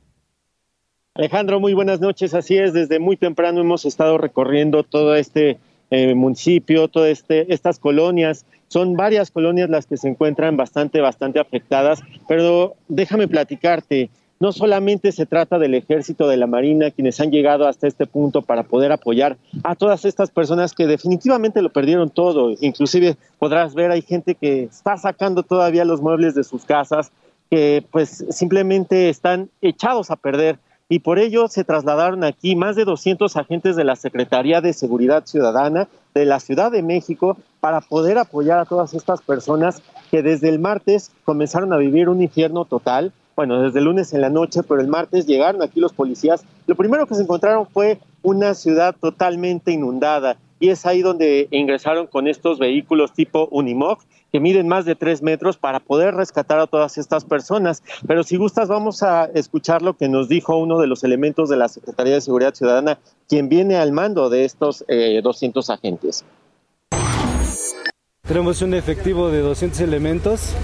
Alejandro, 1.15 1.59
muy 1.59 1.73
buenas 1.73 2.01
noches. 2.01 2.35
Así 2.35 2.59
es, 2.59 2.75
desde 2.75 2.99
muy 2.99 3.17
temprano 3.17 3.63
hemos 3.63 3.87
estado 3.87 4.19
recorriendo 4.19 4.83
todo 4.83 5.17
este 5.17 5.59
eh, 5.91 6.15
municipio, 6.15 6.89
todas 6.89 7.11
este, 7.11 7.53
estas 7.53 7.79
colonias. 7.79 8.45
Son 8.69 8.95
varias 8.95 9.31
colonias 9.31 9.71
las 9.71 9.87
que 9.87 9.97
se 9.97 10.09
encuentran 10.09 10.59
bastante, 10.59 11.01
bastante 11.01 11.41
afectadas, 11.41 12.03
pero 12.29 12.75
déjame 12.89 13.27
platicarte 13.27 14.11
no 14.41 14.53
solamente 14.53 15.13
se 15.13 15.27
trata 15.27 15.59
del 15.59 15.75
ejército 15.75 16.29
de 16.29 16.37
la 16.37 16.47
Marina, 16.47 16.91
quienes 16.91 17.21
han 17.21 17.31
llegado 17.31 17.67
hasta 17.67 17.87
este 17.87 18.07
punto 18.07 18.43
para 18.43 18.63
poder 18.63 18.93
apoyar 18.93 19.37
a 19.65 19.75
todas 19.75 20.05
estas 20.05 20.31
personas 20.31 20.75
que 20.75 20.87
definitivamente 20.87 21.63
lo 21.63 21.71
perdieron 21.71 22.11
todo. 22.11 22.55
Inclusive 22.61 23.17
podrás 23.39 23.75
ver, 23.75 23.91
hay 23.91 24.03
gente 24.03 24.35
que 24.35 24.65
está 24.65 24.97
sacando 24.97 25.43
todavía 25.43 25.85
los 25.85 26.01
muebles 26.01 26.35
de 26.35 26.45
sus 26.45 26.65
casas, 26.65 27.11
que 27.51 27.85
pues 27.91 28.25
simplemente 28.31 29.09
están 29.09 29.51
echados 29.61 30.11
a 30.11 30.17
perder. 30.17 30.59
Y 30.91 31.01
por 31.01 31.19
ello 31.19 31.49
se 31.49 31.65
trasladaron 31.65 32.25
aquí 32.25 32.57
más 32.57 32.75
de 32.75 32.85
200 32.85 33.37
agentes 33.37 33.77
de 33.77 33.85
la 33.85 33.97
Secretaría 33.97 34.63
de 34.63 34.73
Seguridad 34.73 35.27
Ciudadana 35.27 35.89
de 36.15 36.25
la 36.25 36.41
Ciudad 36.41 36.73
de 36.73 36.83
México 36.83 37.37
para 37.61 37.81
poder 37.81 38.17
apoyar 38.17 38.59
a 38.59 38.65
todas 38.65 38.95
estas 38.95 39.21
personas 39.21 39.83
que 40.11 40.23
desde 40.23 40.49
el 40.49 40.59
martes 40.59 41.11
comenzaron 41.25 41.73
a 41.73 41.77
vivir 41.77 42.09
un 42.09 42.23
infierno 42.23 42.65
total, 42.65 43.13
bueno, 43.39 43.63
desde 43.63 43.79
el 43.79 43.85
lunes 43.85 44.13
en 44.15 44.21
la 44.21 44.31
noche, 44.31 44.65
pero 44.65 44.81
el 44.81 44.89
martes 44.89 45.25
llegaron 45.25 45.63
aquí 45.63 45.79
los 45.79 45.93
policías. 45.93 46.45
Lo 46.67 46.75
primero 46.75 47.07
que 47.07 47.15
se 47.15 47.23
encontraron 47.23 47.69
fue 47.69 48.01
una 48.23 48.53
ciudad 48.55 48.97
totalmente 49.01 49.71
inundada 49.71 50.39
y 50.59 50.71
es 50.71 50.85
ahí 50.87 51.03
donde 51.03 51.47
ingresaron 51.53 52.09
con 52.09 52.27
estos 52.27 52.59
vehículos 52.59 53.13
tipo 53.13 53.47
Unimog 53.53 54.01
que 54.33 54.41
miden 54.41 54.67
más 54.67 54.87
de 54.87 54.97
tres 54.97 55.23
metros 55.23 55.57
para 55.57 55.79
poder 55.79 56.17
rescatar 56.17 56.59
a 56.59 56.67
todas 56.67 56.99
estas 56.99 57.25
personas. 57.25 57.85
Pero 58.09 58.25
si 58.25 58.37
gustas, 58.37 58.67
vamos 58.67 59.05
a 59.05 59.27
escuchar 59.27 59.83
lo 59.83 59.97
que 59.97 60.09
nos 60.09 60.29
dijo 60.29 60.57
uno 60.57 60.81
de 60.81 60.89
los 60.89 61.05
elementos 61.05 61.49
de 61.49 61.59
la 61.59 61.69
Secretaría 61.69 62.15
de 62.15 62.21
Seguridad 62.21 62.55
Ciudadana, 62.55 62.99
quien 63.29 63.49
viene 63.49 63.77
al 63.77 63.93
mando 63.93 64.31
de 64.31 64.47
estos 64.47 64.85
200 64.89 65.69
eh, 65.69 65.73
agentes. 65.73 66.25
Tenemos 68.27 68.63
un 68.63 68.75
efectivo 68.75 69.31
de 69.31 69.43
200 69.43 69.81
elementos 69.81 70.57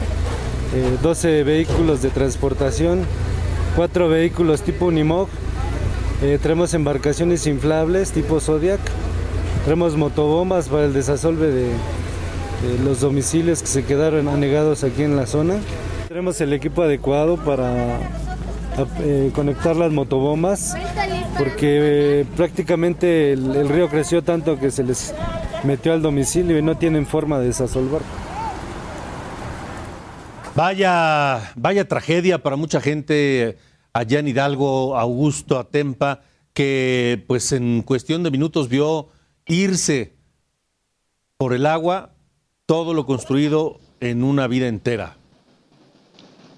12 1.02 1.40
eh, 1.40 1.44
vehículos 1.44 2.02
de 2.02 2.10
transportación, 2.10 3.02
4 3.76 4.08
vehículos 4.08 4.62
tipo 4.62 4.86
Unimog, 4.86 5.28
eh, 6.22 6.38
tenemos 6.42 6.74
embarcaciones 6.74 7.46
inflables 7.46 8.12
tipo 8.12 8.40
Zodiac, 8.40 8.80
tenemos 9.64 9.96
motobombas 9.96 10.68
para 10.68 10.84
el 10.84 10.92
desasolve 10.92 11.48
de, 11.48 11.68
los 12.82 13.00
domicilios 13.00 13.60
que 13.60 13.66
se 13.66 13.84
quedaron 13.84 14.26
anegados 14.26 14.84
aquí 14.84 15.02
en 15.02 15.16
la 15.16 15.26
zona. 15.26 15.56
Tenemos 16.08 16.40
el 16.40 16.52
equipo 16.54 16.82
adecuado 16.82 17.36
para 17.36 17.98
eh, 19.00 19.30
conectar 19.34 19.76
las 19.76 19.92
motobombas 19.92 20.74
porque 21.36 22.24
prácticamente 22.36 23.32
el 23.32 23.68
río 23.68 23.88
creció 23.88 24.22
tanto 24.22 24.58
que 24.58 24.70
se 24.70 24.82
les 24.82 25.12
metió 25.64 25.92
al 25.92 26.00
domicilio 26.00 26.58
y 26.58 26.62
no 26.62 26.76
tienen 26.78 27.06
forma 27.06 27.38
de 27.38 27.46
desasolver. 27.46 28.00
Vaya, 30.56 31.52
vaya 31.56 31.88
tragedia 31.88 32.38
para 32.38 32.54
mucha 32.54 32.80
gente 32.80 33.56
allá 33.92 34.20
en 34.20 34.28
Hidalgo, 34.28 34.96
Augusto 34.96 35.58
Atempa, 35.58 36.20
que 36.52 37.24
pues 37.26 37.50
en 37.50 37.82
cuestión 37.82 38.22
de 38.22 38.30
minutos 38.30 38.68
vio 38.68 39.08
irse 39.46 40.12
por 41.36 41.54
el 41.54 41.66
agua 41.66 42.14
todo 42.66 42.94
lo 42.94 43.04
construido 43.04 43.80
en 43.98 44.22
una 44.22 44.46
vida 44.46 44.68
entera. 44.68 45.16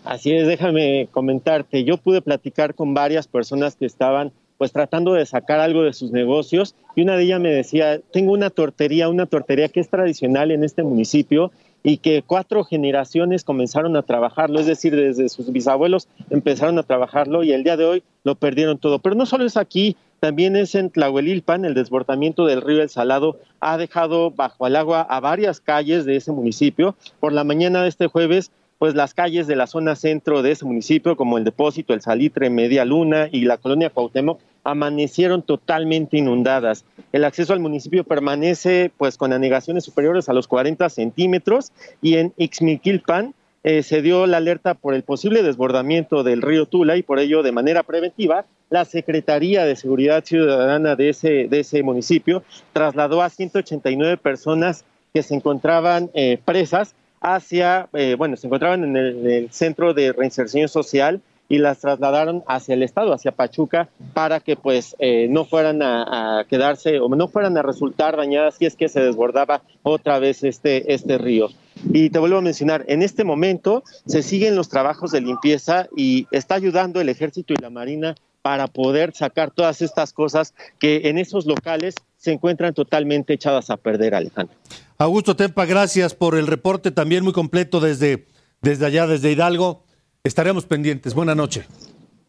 Así 0.05 0.31
es, 0.31 0.47
déjame 0.47 1.09
comentarte, 1.11 1.83
yo 1.85 1.97
pude 1.97 2.21
platicar 2.21 2.75
con 2.75 2.93
varias 2.93 3.27
personas 3.27 3.77
que 3.77 3.87
estaban 3.87 4.31
pues 4.59 4.73
tratando 4.73 5.15
de 5.15 5.25
sacar 5.27 5.59
algo 5.59 5.83
de 5.83 5.95
sus 5.95 6.13
negocios 6.13 6.75
y 6.95 7.03
una 7.03 7.17
de 7.17 7.25
ellas 7.25 7.41
me 7.41 7.51
decía, 7.51 8.01
tengo 8.13 8.33
una 8.33 8.51
tortería, 8.51 9.09
una 9.09 9.27
tortería 9.27 9.69
que 9.69 9.81
es 9.81 9.89
tradicional 9.89 10.51
en 10.51 10.65
este 10.65 10.83
municipio 10.83 11.51
y 11.87 11.99
que 11.99 12.25
cuatro 12.27 12.65
generaciones 12.65 13.45
comenzaron 13.45 13.97
a 13.97 14.03
trabajarlo, 14.03 14.59
es 14.59 14.67
decir, 14.67 14.97
desde 14.97 15.29
sus 15.29 15.53
bisabuelos 15.53 16.09
empezaron 16.31 16.81
a 16.81 16.83
trabajarlo 16.83 17.45
y 17.45 17.53
el 17.53 17.63
día 17.63 17.77
de 17.77 17.85
hoy 17.85 18.03
lo 18.25 18.35
perdieron 18.35 18.77
todo. 18.77 18.99
Pero 18.99 19.15
no 19.15 19.25
solo 19.25 19.45
es 19.45 19.57
aquí, 19.57 19.97
también 20.19 20.57
es 20.57 20.75
en 20.75 20.91
Tlahuelilpan, 20.91 21.65
el 21.65 21.75
desbordamiento 21.75 22.45
del 22.45 22.63
río 22.63 22.83
El 22.83 22.89
Salado 22.89 23.39
ha 23.61 23.79
dejado 23.79 24.33
bajo 24.33 24.67
el 24.67 24.75
agua 24.75 25.03
a 25.03 25.21
varias 25.21 25.61
calles 25.61 26.05
de 26.05 26.17
ese 26.17 26.33
municipio. 26.33 26.97
Por 27.21 27.33
la 27.33 27.45
mañana 27.45 27.85
de 27.85 27.89
este 27.89 28.09
jueves, 28.09 28.51
pues 28.79 28.97
las 28.97 29.15
calles 29.15 29.47
de 29.47 29.55
la 29.55 29.69
zona 29.69 29.95
centro 29.95 30.43
de 30.43 30.51
ese 30.51 30.65
municipio, 30.65 31.17
como 31.17 31.39
el 31.39 31.45
Depósito, 31.45 31.95
el 31.95 32.03
Salitre, 32.03 32.51
Media 32.51 32.85
Luna 32.85 33.29
y 33.31 33.45
la 33.45 33.59
colonia 33.59 33.91
Cuauhtémoc, 33.91 34.41
amanecieron 34.67 35.43
totalmente 35.43 36.19
inundadas. 36.19 36.85
El 37.13 37.25
acceso 37.25 37.53
al 37.53 37.61
municipio 37.61 38.03
permanece 38.03 38.91
pues 38.99 39.17
con 39.17 39.33
anegaciones 39.33 39.85
superiores 39.85 40.29
a 40.29 40.33
los 40.33 40.49
40 40.49 40.89
centímetros 40.89 41.73
y 42.03 42.17
en 42.17 42.33
Ixmiquilpan 42.37 43.33
eh, 43.63 43.83
se 43.83 44.03
dio 44.03 44.27
la 44.27 44.39
alerta 44.39 44.75
por 44.75 44.95
el 44.95 45.05
posible 45.05 45.43
desbordamiento 45.43 46.25
del 46.25 46.43
río 46.43 46.67
Tula 46.67 46.97
y 46.97 47.03
por 47.03 47.21
ello 47.21 47.43
de 47.43 47.53
manera 47.53 47.85
preventiva 47.85 48.45
la 48.69 48.85
Secretaría 48.85 49.65
de 49.65 49.77
Seguridad 49.77 50.25
Ciudadana 50.25 50.97
de 50.97 51.11
ese, 51.11 51.47
de 51.49 51.61
ese 51.61 51.83
municipio 51.85 52.43
trasladó 52.73 53.23
a 53.23 53.31
189 53.31 54.17
personas 54.17 54.85
que 55.15 55.23
se 55.23 55.35
encontraban 55.35 56.11
eh, 56.15 56.39
presas 56.45 56.95
hacia, 57.21 57.89
eh, 57.93 58.17
bueno, 58.19 58.37
se 58.37 58.49
encontraban 58.49 58.85
en 58.85 58.97
el, 58.97 59.19
en 59.19 59.31
el, 59.31 59.53
Centro 59.53 59.95
de 59.95 60.13
Reinserción 60.13 60.69
Social 60.69 61.21
y 61.49 61.59
las 61.59 61.81
trasladaron 61.81 62.43
hacia 62.47 62.75
el 62.75 62.83
estado, 62.83 63.13
hacia 63.13 63.33
Pachuca, 63.33 63.89
para 64.15 64.41
que 64.41 64.57
pues 64.57 64.97
eh, 64.99 65.29
no 65.31 65.45
fueran 65.45 65.83
a, 65.83 66.41
a, 66.41 66.45
quedarse 66.45 67.01
o 67.01 67.09
no 67.09 67.29
fueran 67.29 67.57
a 67.57 67.63
resultar 67.63 68.17
dañadas 68.17 68.57
si 68.57 68.67
es 68.67 68.77
que 68.77 68.89
se 68.89 69.01
desbordaba 69.01 69.63
otra 69.83 70.19
vez 70.19 70.45
este, 70.45 70.93
este 70.93 71.19
río. 71.19 71.49
Y 71.93 72.11
te 72.11 72.19
vuelvo 72.19 72.39
a 72.39 72.43
mencionar, 72.43 72.85
en 72.89 73.03
este 73.03 73.25
momento 73.25 73.85
se 74.07 74.23
siguen 74.23 74.57
los 74.57 74.69
trabajos 74.69 75.13
de 75.13 75.21
limpieza 75.21 75.89
y 75.97 76.27
está 76.31 76.55
ayudando 76.55 77.01
el 77.01 77.09
ejército 77.09 77.53
y 77.53 77.63
la 77.63 77.71
marina 77.71 78.15
para 78.43 78.69
poder 78.69 79.13
sacar 79.15 79.51
todas 79.51 79.83
estas 79.83 80.13
cosas 80.13 80.55
que 80.79 81.09
en 81.09 81.19
esos 81.19 81.47
locales 81.47 81.97
se 82.17 82.33
encuentran 82.33 82.75
totalmente 82.75 83.35
echadas 83.35 83.71
a 83.71 83.77
perder, 83.77 84.15
Alejandro. 84.15 84.57
Augusto 84.99 85.37
Tempa, 85.37 85.67
gracias 85.67 86.15
por 86.15 86.37
el 86.37 86.47
reporte 86.47 86.91
también 86.91 87.25
muy 87.25 87.33
completo 87.33 87.81
desde, 87.81 88.27
desde 88.63 88.87
allá, 88.87 89.07
desde 89.07 89.33
Hidalgo. 89.33 89.83
Estaremos 90.27 90.67
pendientes. 90.67 91.15
Buenas 91.15 91.37
noches. 91.37 91.67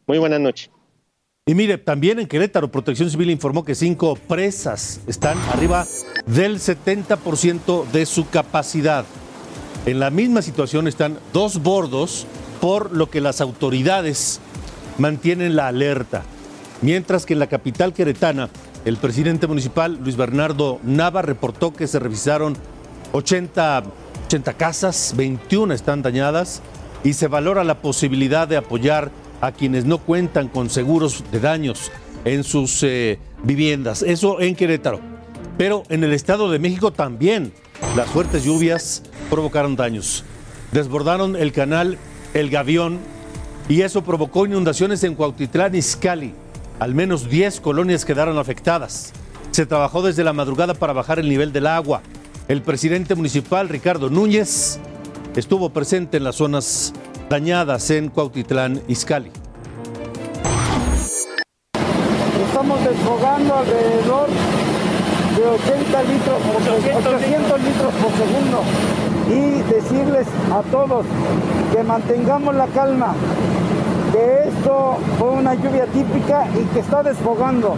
Muy 0.06 0.20
buenas 0.20 0.40
noches. 0.40 0.70
Y 1.48 1.56
mire, 1.56 1.80
también 1.80 2.20
en 2.20 2.28
Querétaro, 2.28 2.72
Protección 2.72 3.10
Civil 3.10 3.32
informó 3.32 3.66
que 3.66 3.74
cinco 3.74 4.16
presas 4.28 5.02
están 5.08 5.36
arriba 5.52 5.88
del 6.28 6.60
70% 6.60 7.90
de 7.90 8.06
su 8.06 8.30
capacidad. 8.30 9.04
En 9.88 10.00
la 10.00 10.12
misma 10.12 10.44
situación 10.44 10.88
están 10.88 11.18
dos 11.34 11.64
bordos, 11.64 12.28
por 12.62 12.92
lo 12.92 13.10
que 13.10 13.20
las 13.20 13.42
autoridades 13.42 14.42
mantienen 15.00 15.56
la 15.56 15.68
alerta. 15.68 16.22
Mientras 16.84 17.26
que 17.26 17.34
en 17.34 17.40
la 17.40 17.48
capital 17.48 17.94
queretana, 17.94 18.52
el 18.86 18.98
presidente 18.98 19.48
municipal 19.48 19.98
Luis 20.04 20.18
Bernardo 20.18 20.80
Nava 20.84 21.24
reportó 21.24 21.74
que 21.74 21.88
se 21.88 21.98
revisaron 21.98 22.56
80, 23.14 23.86
80 24.28 24.54
casas, 24.54 25.16
21 25.18 25.74
están 25.74 26.04
dañadas 26.04 26.62
y 27.08 27.14
se 27.14 27.30
valora 27.30 27.64
la 27.64 27.80
posibilidad 27.80 28.50
de 28.50 28.58
apoyar 28.58 29.12
a 29.40 29.54
quienes 29.54 29.86
no 29.86 29.98
cuentan 29.98 30.50
con 30.50 30.70
seguros 30.70 31.24
de 31.32 31.40
daños 31.40 31.90
en 32.26 32.44
sus 32.44 32.84
eh, 32.84 33.18
viviendas. 33.44 34.02
Eso 34.02 34.42
en 34.42 34.58
Querétaro. 34.58 35.00
Pero 35.58 35.84
en 35.88 36.04
el 36.04 36.12
Estado 36.12 36.52
de 36.52 36.60
México 36.60 36.92
también 36.92 37.54
las 37.96 38.10
fuertes 38.10 38.44
lluvias 38.44 39.04
provocaron 39.30 39.78
daños. 39.78 40.26
Desbordaron 40.74 41.38
el 41.38 41.54
canal 41.54 41.98
El 42.34 42.50
Gavión 42.50 43.00
y 43.70 43.84
eso 43.84 44.04
provocó 44.04 44.46
inundaciones 44.46 45.02
en 45.06 45.16
Cuautitlán 45.16 45.76
Izcalli. 45.76 46.34
Al 46.78 46.94
menos 46.94 47.30
10 47.30 47.62
colonias 47.62 48.04
quedaron 48.04 48.38
afectadas. 48.38 49.14
Se 49.52 49.66
trabajó 49.66 50.02
desde 50.02 50.26
la 50.26 50.34
madrugada 50.34 50.74
para 50.74 50.92
bajar 50.92 51.20
el 51.20 51.30
nivel 51.30 51.54
del 51.54 51.68
agua. 51.68 52.02
El 52.50 52.62
presidente 52.64 53.16
municipal, 53.16 53.70
Ricardo 53.70 54.10
Núñez, 54.10 54.82
estuvo 55.38 55.70
presente 55.70 56.18
en 56.18 56.24
las 56.24 56.36
zonas 56.36 56.94
dañadas 57.30 57.92
en 57.92 58.10
Cuautitlán, 58.10 58.82
Izcalli. 58.88 59.32
Estamos 62.48 62.84
desfogando 62.84 63.54
alrededor 63.54 64.30
de 65.38 65.46
80 65.46 66.04
litros 66.04 66.42
por 66.42 67.14
800 67.14 67.62
litros 67.62 67.94
por 67.94 68.12
segundo 68.18 68.64
y 69.30 69.62
decirles 69.72 70.28
a 70.52 70.62
todos 70.72 71.06
que 71.72 71.84
mantengamos 71.84 72.56
la 72.56 72.66
calma, 72.68 73.14
que 74.12 74.50
esto 74.50 74.98
fue 75.20 75.30
una 75.30 75.54
lluvia 75.54 75.86
típica 75.86 76.48
y 76.60 76.66
que 76.74 76.80
está 76.80 77.04
desfogando. 77.04 77.76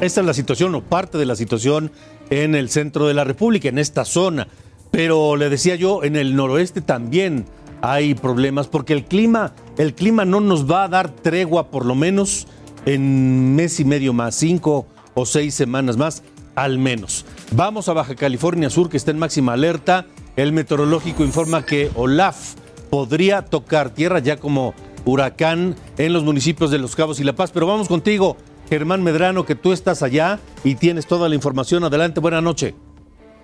Esta 0.00 0.20
es 0.20 0.26
la 0.26 0.34
situación 0.34 0.74
o 0.74 0.82
parte 0.82 1.18
de 1.18 1.26
la 1.26 1.36
situación 1.36 1.90
en 2.30 2.54
el 2.54 2.70
centro 2.70 3.06
de 3.06 3.14
la 3.14 3.24
República, 3.24 3.68
en 3.68 3.78
esta 3.78 4.06
zona. 4.06 4.48
Pero 4.96 5.36
le 5.36 5.50
decía 5.50 5.74
yo, 5.74 6.04
en 6.04 6.16
el 6.16 6.34
noroeste 6.36 6.80
también 6.80 7.44
hay 7.82 8.14
problemas 8.14 8.66
porque 8.66 8.94
el 8.94 9.04
clima, 9.04 9.52
el 9.76 9.92
clima 9.92 10.24
no 10.24 10.40
nos 10.40 10.70
va 10.70 10.84
a 10.84 10.88
dar 10.88 11.10
tregua 11.10 11.70
por 11.70 11.84
lo 11.84 11.94
menos 11.94 12.46
en 12.86 13.54
mes 13.54 13.78
y 13.78 13.84
medio 13.84 14.14
más, 14.14 14.34
cinco 14.36 14.86
o 15.12 15.26
seis 15.26 15.54
semanas 15.54 15.98
más, 15.98 16.22
al 16.54 16.78
menos. 16.78 17.26
Vamos 17.52 17.90
a 17.90 17.92
Baja 17.92 18.14
California 18.14 18.70
Sur, 18.70 18.88
que 18.88 18.96
está 18.96 19.10
en 19.10 19.18
máxima 19.18 19.52
alerta. 19.52 20.06
El 20.34 20.54
meteorológico 20.54 21.24
informa 21.24 21.66
que 21.66 21.90
Olaf 21.94 22.54
podría 22.88 23.42
tocar 23.42 23.90
tierra 23.90 24.20
ya 24.20 24.38
como 24.38 24.72
huracán 25.04 25.76
en 25.98 26.14
los 26.14 26.24
municipios 26.24 26.70
de 26.70 26.78
Los 26.78 26.96
Cabos 26.96 27.20
y 27.20 27.24
La 27.24 27.36
Paz. 27.36 27.50
Pero 27.52 27.66
vamos 27.66 27.88
contigo, 27.88 28.38
Germán 28.70 29.02
Medrano, 29.02 29.44
que 29.44 29.56
tú 29.56 29.74
estás 29.74 30.02
allá 30.02 30.40
y 30.64 30.76
tienes 30.76 31.06
toda 31.06 31.28
la 31.28 31.34
información. 31.34 31.84
Adelante, 31.84 32.20
buena 32.20 32.40
noche. 32.40 32.74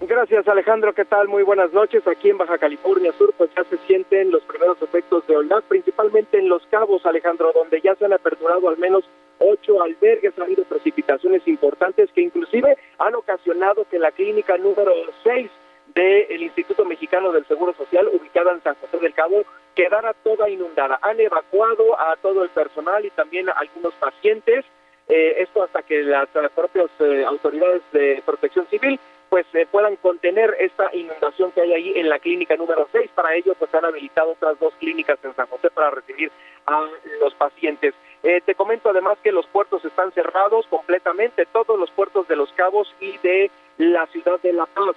Gracias 0.04 0.48
Alejandro, 0.48 0.92
¿qué 0.94 1.04
tal? 1.04 1.28
Muy 1.28 1.44
buenas 1.44 1.72
noches. 1.72 2.04
Aquí 2.08 2.28
en 2.28 2.36
Baja 2.36 2.58
California 2.58 3.12
Sur 3.12 3.32
pues 3.38 3.50
ya 3.56 3.62
se 3.64 3.78
sienten 3.86 4.32
los 4.32 4.42
primeros 4.42 4.82
efectos 4.82 5.24
de 5.28 5.36
Olaf, 5.36 5.62
principalmente 5.68 6.38
en 6.38 6.48
Los 6.48 6.66
Cabos, 6.66 7.06
Alejandro, 7.06 7.52
donde 7.54 7.80
ya 7.80 7.94
se 7.94 8.06
han 8.06 8.12
aperturado 8.12 8.68
al 8.68 8.78
menos 8.78 9.04
ocho 9.38 9.80
albergues, 9.80 10.36
ha 10.40 10.42
habido 10.42 10.64
precipitaciones 10.64 11.46
importantes 11.46 12.10
que 12.12 12.20
inclusive 12.20 12.76
han 12.98 13.14
ocasionado 13.14 13.86
que 13.88 14.00
la 14.00 14.10
clínica 14.10 14.58
número 14.58 14.92
seis 15.22 15.48
del 15.94 16.42
Instituto 16.42 16.84
Mexicano 16.84 17.30
del 17.30 17.46
Seguro 17.46 17.72
Social, 17.74 18.08
ubicada 18.08 18.52
en 18.52 18.62
San 18.62 18.74
José 18.80 18.98
del 18.98 19.14
Cabo, 19.14 19.44
quedara 19.76 20.14
toda 20.24 20.50
inundada. 20.50 20.98
Han 21.02 21.20
evacuado 21.20 21.98
a 22.00 22.16
todo 22.16 22.42
el 22.42 22.50
personal 22.50 23.04
y 23.04 23.10
también 23.10 23.48
a 23.48 23.52
algunos 23.52 23.94
pacientes. 23.94 24.64
Eh, 25.14 25.42
esto 25.42 25.62
hasta 25.62 25.82
que 25.82 26.02
las, 26.02 26.26
las 26.34 26.50
propias 26.52 26.88
eh, 27.00 27.22
autoridades 27.26 27.82
de 27.92 28.22
protección 28.24 28.66
civil 28.68 28.98
pues 29.28 29.44
eh, 29.52 29.66
puedan 29.70 29.96
contener 29.96 30.56
esta 30.58 30.88
inundación 30.94 31.52
que 31.52 31.60
hay 31.60 31.72
ahí 31.74 31.92
en 31.96 32.08
la 32.08 32.18
clínica 32.18 32.56
número 32.56 32.88
6. 32.92 33.10
Para 33.14 33.34
ello, 33.34 33.54
pues 33.58 33.74
han 33.74 33.84
habilitado 33.84 34.32
otras 34.32 34.58
dos 34.58 34.72
clínicas 34.78 35.18
en 35.22 35.34
San 35.34 35.46
José 35.48 35.70
para 35.70 35.90
recibir 35.90 36.30
a 36.66 36.86
los 37.20 37.34
pacientes. 37.34 37.94
Eh, 38.22 38.40
te 38.44 38.54
comento 38.54 38.88
además 38.88 39.18
que 39.22 39.32
los 39.32 39.46
puertos 39.46 39.84
están 39.84 40.12
cerrados 40.12 40.66
completamente, 40.68 41.46
todos 41.46 41.78
los 41.78 41.90
puertos 41.90 42.26
de 42.28 42.36
Los 42.36 42.50
Cabos 42.52 42.94
y 42.98 43.18
de 43.18 43.50
la 43.76 44.06
ciudad 44.06 44.40
de 44.40 44.54
La 44.54 44.64
Paz. 44.64 44.96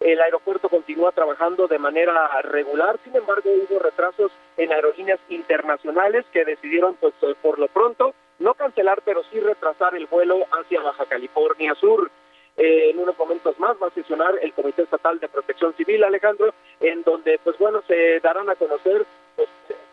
El 0.00 0.20
aeropuerto 0.20 0.68
continúa 0.68 1.10
trabajando 1.10 1.66
de 1.66 1.78
manera 1.78 2.28
regular, 2.42 2.98
sin 3.02 3.16
embargo 3.16 3.50
hubo 3.50 3.78
retrasos 3.78 4.30
en 4.56 4.72
aerolíneas 4.72 5.20
internacionales 5.28 6.24
que 6.32 6.44
decidieron 6.44 6.96
pues 6.96 7.14
eh, 7.22 7.34
por 7.40 7.58
lo 7.58 7.68
pronto 7.68 8.14
no 8.38 8.54
cancelar, 8.54 9.02
pero 9.04 9.22
sí 9.30 9.40
retrasar 9.40 9.94
el 9.94 10.06
vuelo 10.06 10.44
hacia 10.52 10.82
Baja 10.82 11.06
California 11.06 11.74
Sur. 11.74 12.10
Eh, 12.56 12.90
en 12.90 12.98
unos 12.98 13.18
momentos 13.18 13.58
más 13.60 13.76
va 13.82 13.88
a 13.88 13.90
sesionar 13.90 14.38
el 14.40 14.52
Comité 14.54 14.82
Estatal 14.82 15.20
de 15.20 15.28
Protección 15.28 15.74
Civil, 15.74 16.02
Alejandro, 16.04 16.54
en 16.80 17.02
donde, 17.02 17.38
pues 17.44 17.58
bueno, 17.58 17.82
se 17.86 18.18
darán 18.20 18.48
a 18.48 18.54
conocer, 18.54 19.04
pues, 19.36 19.48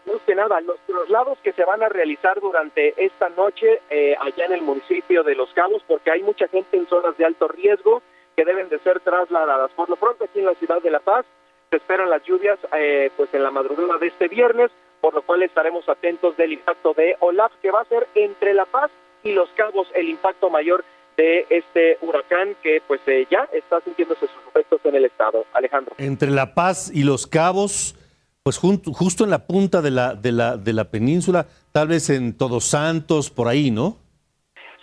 no 0.05 0.13
que 0.25 0.35
nada, 0.35 0.61
los 0.61 0.79
traslados 0.87 1.37
que 1.39 1.51
se 1.53 1.65
van 1.65 1.83
a 1.83 1.89
realizar 1.89 2.39
durante 2.39 2.93
esta 3.03 3.29
noche 3.29 3.81
eh, 3.89 4.15
allá 4.19 4.45
en 4.45 4.53
el 4.53 4.61
municipio 4.61 5.23
de 5.23 5.35
Los 5.35 5.51
Cabos, 5.53 5.83
porque 5.87 6.11
hay 6.11 6.23
mucha 6.23 6.47
gente 6.47 6.77
en 6.77 6.87
zonas 6.87 7.17
de 7.17 7.25
alto 7.25 7.49
riesgo 7.49 8.01
que 8.35 8.45
deben 8.45 8.69
de 8.69 8.79
ser 8.79 8.99
trasladadas. 9.01 9.71
Por 9.71 9.89
lo 9.89 9.97
pronto, 9.97 10.23
aquí 10.23 10.39
en 10.39 10.45
la 10.45 10.55
ciudad 10.55 10.81
de 10.81 10.91
La 10.91 10.99
Paz, 10.99 11.25
se 11.73 11.77
esperan 11.77 12.07
las 12.07 12.23
lluvias, 12.23 12.59
eh, 12.77 13.09
pues 13.17 13.33
en 13.33 13.41
la 13.41 13.49
madrugada 13.49 13.97
de 13.97 14.05
este 14.05 14.27
viernes, 14.27 14.69
por 15.01 15.15
lo 15.15 15.23
cual 15.23 15.41
estaremos 15.41 15.89
atentos 15.89 16.37
del 16.37 16.53
impacto 16.53 16.93
de 16.93 17.15
Olaf, 17.19 17.51
que 17.63 17.71
va 17.71 17.81
a 17.81 17.85
ser 17.85 18.07
entre 18.13 18.53
La 18.53 18.65
Paz 18.65 18.91
y 19.23 19.31
Los 19.31 19.49
Cabos 19.55 19.87
el 19.95 20.07
impacto 20.07 20.51
mayor 20.51 20.85
de 21.17 21.47
este 21.49 21.97
huracán 22.01 22.55
que 22.61 22.83
pues 22.87 23.01
eh, 23.07 23.25
ya 23.31 23.49
está 23.53 23.81
sintiéndose 23.81 24.27
sus 24.27 24.47
efectos 24.49 24.81
en 24.83 24.93
el 24.93 25.05
estado. 25.05 25.45
Alejandro. 25.53 25.95
Entre 25.97 26.29
La 26.29 26.53
Paz 26.53 26.91
y 26.93 27.03
Los 27.03 27.25
Cabos, 27.25 27.95
pues 28.43 28.59
justo 28.59 29.23
en 29.23 29.31
la 29.31 29.47
punta 29.47 29.81
de 29.81 29.89
la, 29.89 30.13
de 30.13 30.31
la, 30.31 30.57
de 30.57 30.73
la 30.73 30.91
península, 30.91 31.47
tal 31.71 31.87
vez 31.87 32.11
en 32.11 32.37
Todos 32.37 32.65
Santos, 32.65 33.31
por 33.31 33.47
ahí, 33.47 33.71
¿no? 33.71 33.97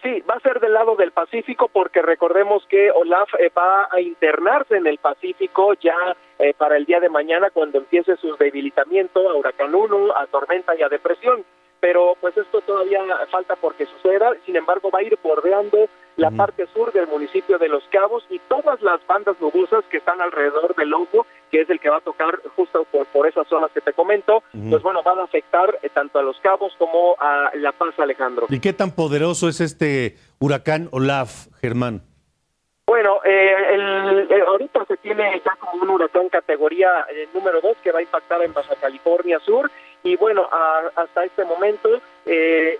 Sí, 0.02 0.22
va 0.28 0.34
a 0.34 0.40
ser 0.40 0.59
lado 0.72 0.96
del 0.96 1.12
Pacífico 1.12 1.68
porque 1.68 2.02
recordemos 2.02 2.64
que 2.66 2.90
Olaf 2.90 3.28
eh, 3.38 3.50
va 3.56 3.88
a 3.90 4.00
internarse 4.00 4.76
en 4.76 4.86
el 4.86 4.98
Pacífico 4.98 5.74
ya 5.74 6.16
eh, 6.38 6.54
para 6.56 6.76
el 6.76 6.86
día 6.86 7.00
de 7.00 7.08
mañana 7.08 7.50
cuando 7.50 7.78
empiece 7.78 8.16
su 8.16 8.36
debilitamiento 8.36 9.28
a 9.28 9.34
huracán 9.34 9.74
1, 9.74 10.16
a 10.16 10.26
tormenta 10.26 10.74
y 10.76 10.82
a 10.82 10.88
depresión. 10.88 11.44
Pero 11.80 12.14
pues 12.20 12.36
esto 12.36 12.60
todavía 12.60 13.00
falta 13.30 13.56
porque 13.56 13.86
suceda, 13.86 14.32
sin 14.44 14.56
embargo 14.56 14.90
va 14.90 14.98
a 14.98 15.02
ir 15.02 15.18
bordeando 15.22 15.88
la 16.20 16.30
parte 16.30 16.66
sur 16.74 16.92
del 16.92 17.06
municipio 17.08 17.58
de 17.58 17.68
Los 17.68 17.82
Cabos 17.90 18.24
y 18.30 18.38
todas 18.40 18.80
las 18.82 19.04
bandas 19.06 19.36
nubosas 19.40 19.84
que 19.90 19.96
están 19.96 20.20
alrededor 20.20 20.74
del 20.76 20.90
Lobo, 20.90 21.26
que 21.50 21.62
es 21.62 21.70
el 21.70 21.80
que 21.80 21.88
va 21.90 21.96
a 21.96 22.00
tocar 22.00 22.40
justo 22.56 22.84
por, 22.92 23.06
por 23.06 23.26
esas 23.26 23.46
zonas 23.48 23.70
que 23.72 23.80
te 23.80 23.92
comento, 23.92 24.42
pues 24.68 24.82
bueno, 24.82 25.02
van 25.02 25.18
a 25.18 25.24
afectar 25.24 25.78
eh, 25.82 25.88
tanto 25.88 26.18
a 26.18 26.22
Los 26.22 26.38
Cabos 26.40 26.72
como 26.78 27.16
a 27.18 27.50
La 27.54 27.72
Paz, 27.72 27.98
Alejandro. 27.98 28.46
¿Y 28.50 28.60
qué 28.60 28.72
tan 28.72 28.90
poderoso 28.94 29.48
es 29.48 29.60
este 29.60 30.16
huracán 30.38 30.88
Olaf, 30.92 31.46
Germán? 31.60 32.02
Bueno, 32.86 33.20
eh, 33.24 33.54
el, 33.74 34.26
el- 34.30 34.42
ahorita 34.42 34.84
se 34.86 34.96
tiene 34.96 35.40
ya 35.44 35.54
como 35.56 35.82
un 35.82 35.90
huracán 35.90 36.28
categoría 36.28 37.06
eh, 37.10 37.28
número 37.32 37.60
2 37.60 37.76
que 37.82 37.92
va 37.92 38.00
a 38.00 38.02
impactar 38.02 38.42
en 38.42 38.52
Baja 38.52 38.74
California 38.76 39.38
Sur 39.40 39.70
y 40.02 40.16
bueno, 40.16 40.48
a- 40.50 40.90
hasta 40.96 41.24
este 41.24 41.44
momento, 41.44 41.88
eh, 41.94 42.00
eh, 42.26 42.78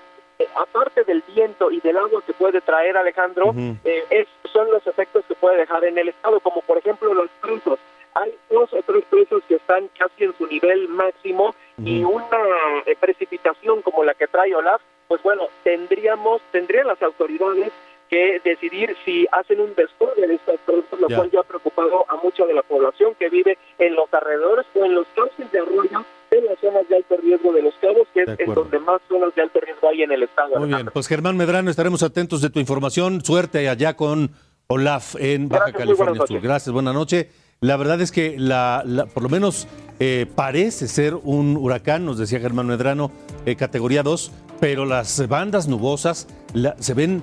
aparte 0.56 1.04
del 1.04 1.22
viento 1.34 1.70
y 1.70 1.80
del 1.80 1.96
agua 1.96 2.22
que 2.26 2.32
puede 2.32 2.60
traer 2.60 2.96
Alejandro, 2.96 3.52
eh, 3.84 4.04
es- 4.10 4.28
son 4.52 4.70
los 4.70 4.86
efectos 4.86 5.24
que 5.26 5.34
puede 5.34 5.56
dejar 5.58 5.84
en 5.84 5.98
el 5.98 6.08
estado, 6.08 6.40
como 6.40 6.60
por 6.62 6.78
ejemplo 6.78 7.12
los 7.14 7.28
trusos. 7.40 7.78
hay 8.12 8.34
dos 8.50 8.72
o 8.72 8.82
tres 8.84 9.04
presas 9.08 9.40
que 9.46 9.54
están 9.54 9.88
casi 9.96 10.24
en 10.24 10.36
su 10.36 10.44
nivel 10.48 10.88
máximo 10.88 11.54
y 11.78 12.02
una 12.02 12.82
eh, 12.84 12.96
precipitación 12.98 13.82
como 13.82 14.02
la 14.02 14.14
que 14.14 14.26
trae 14.26 14.52
Olaf, 14.52 14.82
pues 15.06 15.22
bueno, 15.22 15.44
tendríamos, 15.62 16.42
tendrían 16.50 16.88
las 16.88 17.00
autoridades 17.02 17.70
que 18.08 18.40
decidir 18.42 18.96
si 19.04 19.28
hacen 19.30 19.60
un 19.60 19.72
desborde 19.76 20.26
de 20.26 20.34
estas 20.34 20.58
presas, 20.66 20.98
lo 20.98 21.06
cual 21.18 21.30
ya 21.30 21.40
ha 21.40 21.44
preocupado 21.44 22.04
a 22.08 22.16
mucha 22.16 22.44
de 22.46 22.54
la 22.54 22.62
población 22.64 23.14
que 23.14 23.28
vive 23.28 23.56
en 23.78 23.94
los 23.94 24.12
alrededores 24.12 24.66
o 24.74 24.84
en 24.84 24.94
los 24.96 25.06
cauces 25.14 25.50
de 25.52 25.60
arroyo 25.60 26.04
de 26.32 26.42
las 26.42 26.58
zonas 26.58 26.88
de 26.88 26.96
alto 26.96 27.16
riesgo 27.16 27.52
de 27.52 27.62
los 27.62 27.74
cabos, 27.76 27.99
que 28.26 28.32
es 28.42 28.48
en 28.48 28.54
donde 28.54 28.78
más 28.80 29.00
zonas 29.08 29.34
de 29.34 29.42
alto 29.42 29.60
riesgo 29.60 29.88
hay 29.88 30.02
en 30.02 30.12
el 30.12 30.22
estado. 30.22 30.58
Muy 30.58 30.68
bien, 30.68 30.88
pues 30.92 31.06
Germán 31.06 31.36
Medrano, 31.36 31.70
estaremos 31.70 32.02
atentos 32.02 32.40
de 32.40 32.50
tu 32.50 32.58
información. 32.60 33.24
Suerte 33.24 33.68
allá 33.68 33.96
con 33.96 34.30
Olaf 34.68 35.16
en 35.18 35.48
Baja 35.48 35.64
Gracias, 35.70 35.78
California 35.84 36.22
Sur. 36.26 36.40
Gracias, 36.40 36.72
buena 36.72 36.92
noche. 36.92 37.30
La 37.60 37.76
verdad 37.76 38.00
es 38.00 38.10
que 38.12 38.36
la, 38.38 38.82
la- 38.86 39.06
por 39.06 39.22
lo 39.22 39.28
menos 39.28 39.68
eh, 39.98 40.26
parece 40.34 40.88
ser 40.88 41.14
un 41.14 41.56
huracán, 41.58 42.06
nos 42.06 42.16
decía 42.18 42.40
Germán 42.40 42.66
Medrano, 42.66 43.12
eh, 43.44 43.54
categoría 43.56 44.02
2, 44.02 44.32
pero 44.60 44.86
las 44.86 45.28
bandas 45.28 45.68
nubosas 45.68 46.26
la- 46.54 46.74
se 46.78 46.94
ven 46.94 47.22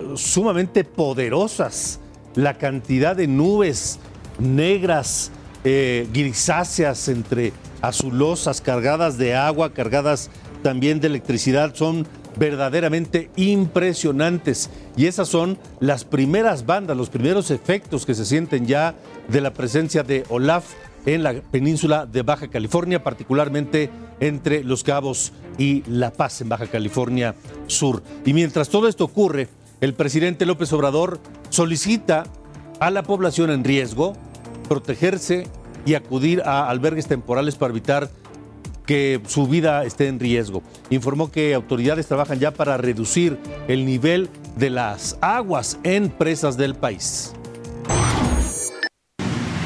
eh, 0.00 0.04
sumamente 0.14 0.84
poderosas. 0.84 2.00
La 2.34 2.54
cantidad 2.54 3.14
de 3.16 3.26
nubes 3.26 3.98
negras, 4.38 5.30
eh, 5.68 6.06
grisáceas 6.12 7.08
entre 7.08 7.52
azulosas, 7.80 8.60
cargadas 8.60 9.18
de 9.18 9.34
agua, 9.34 9.72
cargadas 9.72 10.30
también 10.62 11.00
de 11.00 11.08
electricidad, 11.08 11.74
son 11.74 12.06
verdaderamente 12.38 13.30
impresionantes. 13.34 14.70
Y 14.96 15.06
esas 15.06 15.26
son 15.26 15.58
las 15.80 16.04
primeras 16.04 16.66
bandas, 16.66 16.96
los 16.96 17.10
primeros 17.10 17.50
efectos 17.50 18.06
que 18.06 18.14
se 18.14 18.24
sienten 18.24 18.66
ya 18.66 18.94
de 19.26 19.40
la 19.40 19.52
presencia 19.54 20.04
de 20.04 20.22
Olaf 20.28 20.66
en 21.04 21.24
la 21.24 21.34
península 21.34 22.06
de 22.06 22.22
Baja 22.22 22.46
California, 22.46 23.02
particularmente 23.02 23.90
entre 24.20 24.62
Los 24.62 24.84
Cabos 24.84 25.32
y 25.58 25.82
La 25.88 26.12
Paz 26.12 26.40
en 26.42 26.48
Baja 26.48 26.68
California 26.68 27.34
Sur. 27.66 28.04
Y 28.24 28.34
mientras 28.34 28.68
todo 28.68 28.86
esto 28.86 29.02
ocurre, 29.02 29.48
el 29.80 29.94
presidente 29.94 30.46
López 30.46 30.72
Obrador 30.72 31.18
solicita 31.50 32.22
a 32.78 32.92
la 32.92 33.02
población 33.02 33.50
en 33.50 33.64
riesgo 33.64 34.16
protegerse 34.68 35.46
y 35.84 35.94
acudir 35.94 36.42
a 36.42 36.68
albergues 36.68 37.06
temporales 37.06 37.56
para 37.56 37.70
evitar 37.70 38.10
que 38.86 39.20
su 39.26 39.46
vida 39.46 39.84
esté 39.84 40.08
en 40.08 40.20
riesgo. 40.20 40.62
Informó 40.90 41.30
que 41.30 41.54
autoridades 41.54 42.06
trabajan 42.06 42.38
ya 42.38 42.52
para 42.52 42.76
reducir 42.76 43.38
el 43.68 43.84
nivel 43.84 44.30
de 44.56 44.70
las 44.70 45.18
aguas 45.20 45.78
en 45.82 46.08
presas 46.08 46.56
del 46.56 46.74
país. 46.74 47.32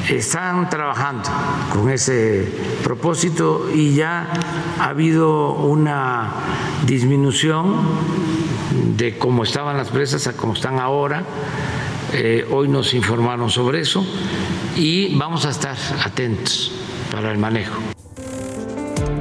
están 0.09 0.69
trabajando 0.69 1.29
con 1.71 1.89
ese 1.89 2.45
propósito 2.83 3.69
y 3.73 3.95
ya 3.95 4.27
ha 4.77 4.89
habido 4.89 5.53
una 5.53 6.33
disminución 6.85 7.75
de 8.97 9.17
cómo 9.17 9.43
estaban 9.43 9.77
las 9.77 9.89
presas 9.89 10.27
a 10.27 10.33
cómo 10.33 10.53
están 10.53 10.79
ahora. 10.79 11.23
Eh, 12.13 12.45
hoy 12.51 12.67
nos 12.67 12.93
informaron 12.93 13.49
sobre 13.49 13.79
eso 13.79 14.05
y 14.75 15.15
vamos 15.15 15.45
a 15.45 15.49
estar 15.49 15.77
atentos 16.03 16.71
para 17.11 17.31
el 17.31 17.37
manejo. 17.37 17.79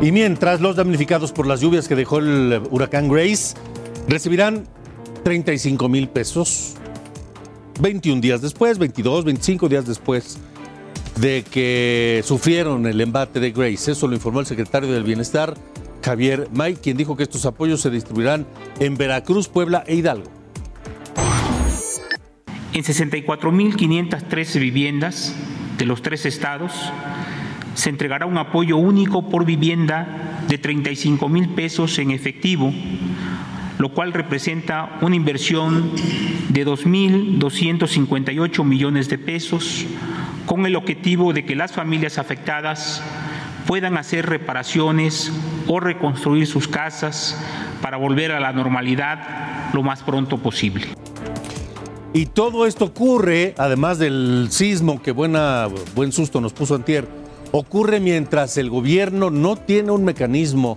Y 0.03 0.13
mientras 0.13 0.61
los 0.61 0.77
damnificados 0.77 1.31
por 1.31 1.47
las 1.47 1.61
lluvias 1.61 1.87
que 1.87 1.95
dejó 1.95 2.19
el 2.19 2.63
huracán 2.71 3.09
Grace 3.09 3.55
recibirán 4.09 4.67
35 5.23 5.89
mil 5.89 6.09
pesos 6.09 6.75
21 7.81 8.21
días 8.21 8.43
después, 8.43 8.79
22, 8.79 9.25
25 9.25 9.69
días 9.69 9.87
después 9.87 10.39
de 11.17 11.45
que 11.49 12.23
sufrieron 12.25 12.87
el 12.87 13.01
embate 13.01 13.41
de 13.41 13.51
Grace. 13.53 13.93
Eso 13.93 14.09
lo 14.09 14.15
informó 14.15 14.41
el 14.41 14.47
secretario 14.47 14.91
del 14.91 15.05
Bienestar, 15.05 15.55
Javier 16.03 16.49
May, 16.53 16.75
quien 16.75 16.97
dijo 16.97 17.17
que 17.17 17.23
estos 17.23 17.47
apoyos 17.47 17.81
se 17.81 17.91
distribuirán 17.91 18.47
en 18.79 18.97
Veracruz, 18.97 19.49
Puebla 19.49 19.85
e 19.87 19.95
Hidalgo. 19.97 20.40
En 22.73 22.85
64.513 22.85 24.61
viviendas 24.61 25.35
de 25.77 25.87
los 25.87 26.03
tres 26.03 26.25
estados 26.25 26.73
se 27.75 27.91
entregará 27.91 28.27
un 28.27 28.39
apoyo 28.39 28.77
único 28.77 29.29
por 29.29 29.45
vivienda 29.45 30.39
de 30.47 30.57
35 30.57 31.29
mil 31.29 31.49
pesos 31.49 31.99
en 31.99 32.13
efectivo, 32.13 32.73
lo 33.79 33.93
cual 33.93 34.13
representa 34.13 34.99
una 35.01 35.17
inversión 35.17 35.91
de 36.49 36.65
2.258 36.65 38.65
millones 38.65 39.09
de 39.09 39.19
pesos, 39.19 39.85
con 40.47 40.65
el 40.65 40.77
objetivo 40.77 41.33
de 41.33 41.45
que 41.45 41.57
las 41.57 41.73
familias 41.73 42.19
afectadas 42.19 43.03
puedan 43.67 43.97
hacer 43.97 44.27
reparaciones 44.27 45.33
o 45.67 45.81
reconstruir 45.81 46.47
sus 46.47 46.69
casas 46.69 47.37
para 47.83 47.97
volver 47.97 48.31
a 48.31 48.39
la 48.39 48.53
normalidad 48.53 49.73
lo 49.73 49.83
más 49.83 50.03
pronto 50.03 50.39
posible. 50.39 50.87
Y 52.13 52.27
todo 52.27 52.67
esto 52.67 52.87
ocurre, 52.87 53.55
además 53.57 54.01
del 54.01 54.49
sismo 54.51 55.01
que 55.01 55.13
buena, 55.13 55.69
buen 55.95 56.11
susto 56.11 56.41
nos 56.41 56.53
puso 56.53 56.75
antier, 56.75 57.07
ocurre 57.53 58.01
mientras 58.01 58.57
el 58.57 58.69
gobierno 58.69 59.31
no 59.31 59.55
tiene 59.55 59.93
un 59.93 60.05
mecanismo 60.05 60.77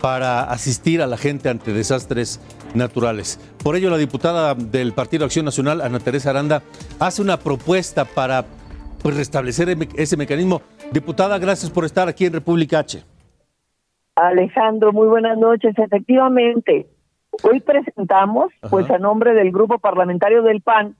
para 0.00 0.42
asistir 0.42 1.00
a 1.00 1.06
la 1.06 1.16
gente 1.16 1.48
ante 1.48 1.72
desastres 1.72 2.40
naturales. 2.74 3.38
Por 3.62 3.76
ello, 3.76 3.88
la 3.88 3.98
diputada 3.98 4.56
del 4.56 4.92
Partido 4.92 5.24
Acción 5.24 5.44
Nacional, 5.44 5.80
Ana 5.80 6.00
Teresa 6.00 6.30
Aranda, 6.30 6.62
hace 6.98 7.22
una 7.22 7.38
propuesta 7.38 8.04
para 8.04 8.44
pues, 9.00 9.16
restablecer 9.16 9.76
ese 9.94 10.16
mecanismo. 10.16 10.60
Diputada, 10.90 11.38
gracias 11.38 11.70
por 11.70 11.84
estar 11.84 12.08
aquí 12.08 12.26
en 12.26 12.32
República 12.32 12.80
H. 12.80 13.00
Alejandro, 14.16 14.92
muy 14.92 15.06
buenas 15.06 15.38
noches. 15.38 15.72
Efectivamente, 15.78 16.88
hoy 17.42 17.60
presentamos, 17.60 18.52
pues 18.70 18.90
a 18.90 18.98
nombre 18.98 19.34
del 19.34 19.50
Grupo 19.50 19.78
Parlamentario 19.78 20.42
del 20.42 20.60
PAN, 20.60 20.96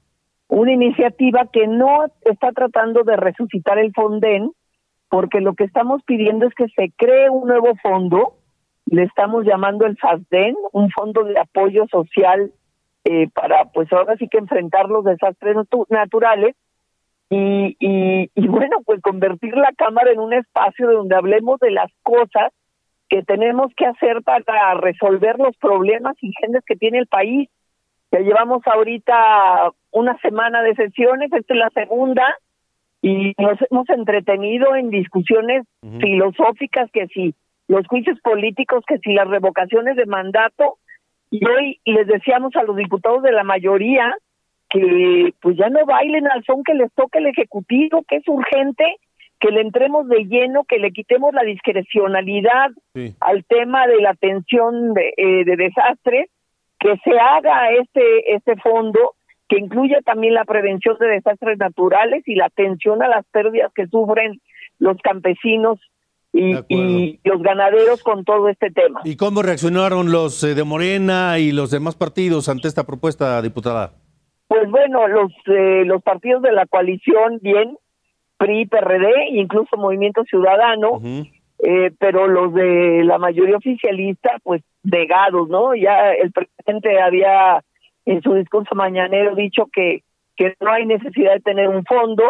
una 0.48 0.72
iniciativa 0.72 1.46
que 1.52 1.66
no 1.66 2.06
está 2.22 2.52
tratando 2.52 3.02
de 3.02 3.16
resucitar 3.16 3.78
el 3.78 3.92
Fonden, 3.92 4.50
porque 5.08 5.40
lo 5.40 5.54
que 5.54 5.64
estamos 5.64 6.02
pidiendo 6.04 6.46
es 6.46 6.54
que 6.54 6.66
se 6.68 6.92
cree 6.96 7.30
un 7.30 7.46
nuevo 7.48 7.74
fondo, 7.82 8.34
le 8.86 9.04
estamos 9.04 9.44
llamando 9.44 9.86
el 9.86 9.96
FASDEN, 9.96 10.56
un 10.72 10.90
fondo 10.90 11.24
de 11.24 11.38
apoyo 11.38 11.86
social 11.90 12.52
eh, 13.04 13.28
para, 13.34 13.66
pues 13.66 13.92
ahora 13.92 14.16
sí 14.16 14.28
que 14.28 14.38
enfrentar 14.38 14.88
los 14.88 15.04
desastres 15.04 15.56
natu- 15.56 15.86
naturales. 15.88 16.56
Y, 17.30 17.76
y, 17.80 18.30
y 18.34 18.48
bueno, 18.48 18.76
pues 18.84 19.00
convertir 19.00 19.56
la 19.56 19.72
Cámara 19.72 20.12
en 20.12 20.20
un 20.20 20.34
espacio 20.34 20.90
donde 20.90 21.16
hablemos 21.16 21.58
de 21.58 21.70
las 21.70 21.90
cosas 22.02 22.52
que 23.14 23.22
tenemos 23.22 23.72
que 23.76 23.86
hacer 23.86 24.24
para 24.24 24.74
resolver 24.74 25.38
los 25.38 25.56
problemas 25.58 26.16
ingentes 26.20 26.64
que 26.66 26.74
tiene 26.74 26.98
el 26.98 27.06
país. 27.06 27.48
Ya 28.10 28.18
llevamos 28.18 28.60
ahorita 28.66 29.70
una 29.92 30.18
semana 30.18 30.62
de 30.62 30.74
sesiones, 30.74 31.32
esta 31.32 31.54
es 31.54 31.60
la 31.60 31.70
segunda, 31.70 32.24
y 33.02 33.32
nos 33.38 33.56
hemos 33.70 33.88
entretenido 33.90 34.74
en 34.74 34.90
discusiones 34.90 35.64
filosóficas, 36.00 36.90
que 36.90 37.06
si 37.06 37.36
los 37.68 37.86
juicios 37.86 38.18
políticos, 38.18 38.82
que 38.84 38.98
si 38.98 39.12
las 39.12 39.28
revocaciones 39.28 39.94
de 39.94 40.06
mandato, 40.06 40.78
y 41.30 41.46
hoy 41.46 41.78
les 41.84 42.08
decíamos 42.08 42.56
a 42.56 42.64
los 42.64 42.74
diputados 42.74 43.22
de 43.22 43.30
la 43.30 43.44
mayoría 43.44 44.12
que 44.70 45.32
pues 45.40 45.56
ya 45.56 45.68
no 45.68 45.86
bailen 45.86 46.26
al 46.26 46.42
son 46.42 46.64
que 46.64 46.74
les 46.74 46.92
toque 46.94 47.20
el 47.20 47.26
Ejecutivo, 47.26 48.02
que 48.08 48.16
es 48.16 48.26
urgente 48.26 48.96
que 49.44 49.50
le 49.50 49.60
entremos 49.60 50.08
de 50.08 50.24
lleno, 50.24 50.64
que 50.64 50.78
le 50.78 50.90
quitemos 50.90 51.34
la 51.34 51.42
discrecionalidad 51.42 52.70
al 53.20 53.44
tema 53.44 53.86
de 53.86 54.00
la 54.00 54.10
atención 54.12 54.94
de, 54.94 55.12
eh, 55.18 55.44
de 55.44 55.56
desastres, 55.56 56.30
que 56.78 56.96
se 57.04 57.18
haga 57.18 57.70
este, 57.72 58.34
este 58.34 58.56
fondo 58.56 59.16
que 59.46 59.58
incluya 59.58 60.00
también 60.02 60.32
la 60.32 60.46
prevención 60.46 60.96
de 60.98 61.08
desastres 61.08 61.58
naturales 61.58 62.22
y 62.24 62.36
la 62.36 62.46
atención 62.46 63.02
a 63.02 63.08
las 63.08 63.26
pérdidas 63.26 63.70
que 63.74 63.86
sufren 63.86 64.40
los 64.78 64.96
campesinos 65.02 65.78
y, 66.32 66.56
y 66.70 67.20
los 67.24 67.42
ganaderos 67.42 68.02
con 68.02 68.24
todo 68.24 68.48
este 68.48 68.70
tema. 68.70 69.02
¿Y 69.04 69.16
cómo 69.16 69.42
reaccionaron 69.42 70.10
los 70.10 70.42
eh, 70.42 70.54
de 70.54 70.64
Morena 70.64 71.38
y 71.38 71.52
los 71.52 71.70
demás 71.70 71.96
partidos 71.96 72.48
ante 72.48 72.66
esta 72.66 72.84
propuesta, 72.86 73.42
diputada? 73.42 73.92
Pues 74.48 74.70
bueno, 74.70 75.06
los 75.06 75.32
eh, 75.48 75.84
los 75.84 76.02
partidos 76.02 76.40
de 76.40 76.52
la 76.52 76.64
coalición, 76.64 77.40
bien, 77.42 77.76
PRI, 78.44 78.66
PRD, 78.66 79.28
incluso 79.30 79.76
Movimiento 79.76 80.22
Ciudadano, 80.24 81.00
eh, 81.58 81.90
pero 81.98 82.28
los 82.28 82.52
de 82.52 83.02
la 83.04 83.18
mayoría 83.18 83.56
oficialista, 83.56 84.38
pues 84.42 84.62
negados, 84.82 85.48
¿no? 85.48 85.74
Ya 85.74 86.12
el 86.12 86.30
presidente 86.30 87.00
había 87.00 87.62
en 88.04 88.20
su 88.20 88.34
discurso 88.34 88.74
mañanero 88.74 89.34
dicho 89.34 89.66
que, 89.72 90.02
que 90.36 90.54
no 90.60 90.70
hay 90.70 90.84
necesidad 90.84 91.32
de 91.32 91.40
tener 91.40 91.68
un 91.68 91.84
fondo, 91.84 92.24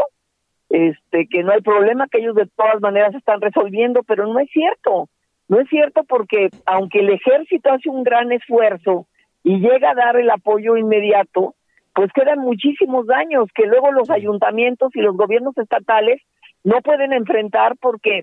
este, 0.68 1.26
que 1.28 1.42
no 1.42 1.52
hay 1.52 1.62
problema, 1.62 2.06
que 2.08 2.18
ellos 2.18 2.36
de 2.36 2.48
todas 2.56 2.80
maneras 2.80 3.12
están 3.14 3.40
resolviendo, 3.40 4.02
pero 4.04 4.26
no 4.26 4.38
es 4.38 4.48
cierto. 4.50 5.08
No 5.48 5.60
es 5.60 5.68
cierto 5.68 6.04
porque 6.04 6.50
aunque 6.64 7.00
el 7.00 7.10
ejército 7.10 7.72
hace 7.72 7.90
un 7.90 8.04
gran 8.04 8.30
esfuerzo 8.30 9.06
y 9.42 9.58
llega 9.58 9.90
a 9.90 9.94
dar 9.94 10.16
el 10.16 10.30
apoyo 10.30 10.76
inmediato, 10.76 11.54
pues 11.94 12.10
quedan 12.12 12.40
muchísimos 12.40 13.06
daños 13.06 13.48
que 13.54 13.66
luego 13.66 13.92
los 13.92 14.10
ayuntamientos 14.10 14.90
y 14.94 15.00
los 15.00 15.16
gobiernos 15.16 15.56
estatales 15.56 16.20
no 16.64 16.80
pueden 16.82 17.12
enfrentar 17.12 17.76
porque 17.80 18.22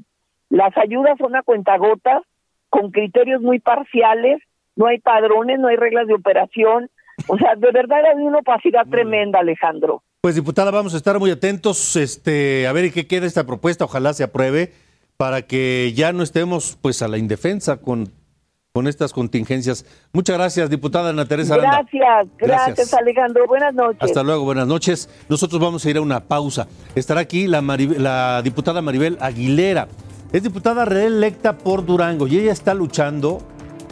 las 0.49 0.77
ayudas 0.77 1.17
son 1.17 1.36
a 1.36 1.43
cuentagotas, 1.43 2.21
con 2.69 2.91
criterios 2.91 3.41
muy 3.41 3.60
parciales, 3.60 4.41
no 4.75 4.88
hay 4.88 4.99
padrones, 4.99 5.60
no 5.60 5.67
hay 5.67 5.77
reglas 5.77 6.07
de 6.07 6.13
operación. 6.13 6.89
O 7.27 7.38
sea, 7.38 7.55
de 7.55 7.71
verdad 7.71 7.99
hay 8.05 8.21
una 8.21 8.39
opacidad 8.39 8.86
tremenda, 8.89 9.39
Alejandro. 9.39 10.03
Pues 10.21 10.36
diputada, 10.36 10.71
vamos 10.71 10.93
a 10.93 10.97
estar 10.97 11.19
muy 11.19 11.31
atentos, 11.31 11.95
este, 11.95 12.67
a 12.67 12.73
ver 12.73 12.91
qué 12.91 13.07
queda 13.07 13.25
esta 13.25 13.45
propuesta, 13.45 13.86
ojalá 13.86 14.13
se 14.13 14.23
apruebe, 14.23 14.71
para 15.17 15.43
que 15.43 15.93
ya 15.95 16.13
no 16.13 16.23
estemos 16.23 16.77
pues 16.81 17.01
a 17.01 17.07
la 17.07 17.17
indefensa 17.17 17.81
con, 17.81 18.12
con 18.73 18.88
estas 18.88 19.12
contingencias. 19.12 19.86
Muchas 20.13 20.38
gracias, 20.38 20.69
diputada 20.69 21.10
Ana 21.10 21.25
Teresa 21.25 21.55
Aranda. 21.55 21.84
Gracias, 21.91 22.27
gracias, 22.38 22.93
Alejandro. 22.93 23.45
Buenas 23.45 23.73
noches. 23.73 24.01
Hasta 24.01 24.23
luego, 24.23 24.45
buenas 24.45 24.65
noches. 24.65 25.10
Nosotros 25.27 25.60
vamos 25.60 25.84
a 25.84 25.89
ir 25.89 25.97
a 25.97 26.01
una 26.01 26.21
pausa. 26.21 26.69
Estará 26.95 27.19
aquí 27.19 27.47
la, 27.47 27.62
la 27.62 28.41
diputada 28.41 28.81
Maribel 28.81 29.17
Aguilera. 29.19 29.89
Es 30.31 30.43
diputada 30.43 30.86
reelecta 30.86 31.57
por 31.57 31.86
Durango 31.86 32.27
y 32.27 32.38
ella 32.38 32.53
está 32.53 32.73
luchando 32.73 33.41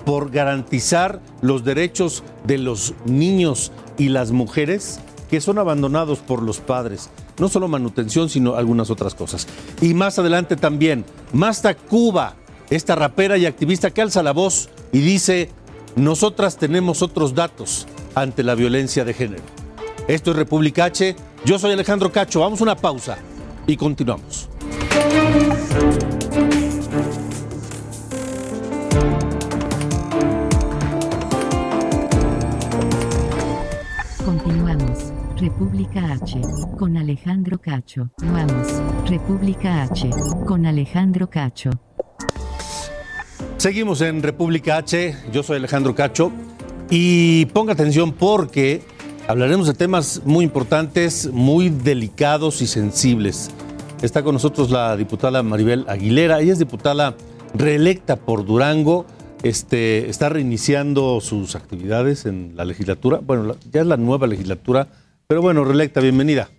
por 0.05 0.31
garantizar 0.31 1.19
los 1.41 1.65
derechos 1.65 2.23
de 2.45 2.57
los 2.57 2.93
niños 3.03 3.73
y 3.97 4.07
las 4.07 4.31
mujeres 4.31 5.01
que 5.29 5.41
son 5.41 5.59
abandonados 5.59 6.19
por 6.19 6.41
los 6.41 6.61
padres. 6.61 7.09
No 7.37 7.49
solo 7.49 7.67
manutención, 7.67 8.29
sino 8.29 8.55
algunas 8.55 8.89
otras 8.89 9.13
cosas. 9.13 9.45
Y 9.81 9.93
más 9.93 10.19
adelante 10.19 10.55
también, 10.55 11.03
Cuba, 11.89 12.35
esta 12.69 12.95
rapera 12.95 13.38
y 13.38 13.45
activista 13.45 13.91
que 13.91 14.01
alza 14.01 14.23
la 14.23 14.32
voz 14.32 14.69
y 14.91 14.99
dice, 14.99 15.49
nosotras 15.95 16.58
tenemos 16.58 17.01
otros 17.01 17.34
datos 17.34 17.88
ante 18.15 18.43
la 18.43 18.55
violencia 18.55 19.05
de 19.05 19.13
género. 19.13 19.43
Esto 20.08 20.32
es 20.32 20.38
República 20.38 20.86
H, 20.86 21.15
yo 21.45 21.60
soy 21.60 21.71
Alejandro 21.71 22.12
Cacho, 22.12 22.41
vamos 22.41 22.60
a 22.62 22.63
una 22.63 22.75
pausa 22.75 23.17
y 23.67 23.77
continuamos. 23.77 24.49
República 35.39 36.12
H, 36.12 36.41
con 36.77 36.97
Alejandro 36.97 37.60
Cacho. 37.60 38.10
Vamos, 38.17 38.82
República 39.10 39.84
H, 39.84 40.10
con 40.45 40.65
Alejandro 40.65 41.29
Cacho. 41.29 41.69
Seguimos 43.59 43.99
en 43.99 44.23
República 44.23 44.77
H, 44.77 45.17
yo 45.33 45.43
soy 45.43 45.57
Alejandro 45.57 45.93
Cacho 45.93 46.31
y 46.89 47.45
ponga 47.47 47.73
atención 47.73 48.13
porque 48.13 48.81
hablaremos 49.27 49.67
de 49.67 49.73
temas 49.73 50.21
muy 50.23 50.45
importantes, 50.45 51.29
muy 51.33 51.67
delicados 51.69 52.61
y 52.61 52.67
sensibles. 52.67 53.51
Está 54.01 54.23
con 54.23 54.33
nosotros 54.33 54.71
la 54.71 54.95
diputada 54.95 55.43
Maribel 55.43 55.83
Aguilera, 55.89 56.39
ella 56.39 56.53
es 56.53 56.59
diputada 56.59 57.17
reelecta 57.53 58.15
por 58.15 58.45
Durango, 58.45 59.05
este, 59.43 60.09
está 60.09 60.29
reiniciando 60.29 61.19
sus 61.19 61.57
actividades 61.57 62.25
en 62.25 62.53
la 62.55 62.63
legislatura, 62.63 63.19
bueno, 63.21 63.57
ya 63.73 63.81
es 63.81 63.87
la 63.87 63.97
nueva 63.97 64.25
legislatura 64.25 64.87
pero 65.27 65.41
bueno, 65.41 65.65
reelecta, 65.65 65.99
bienvenida. 65.99 66.49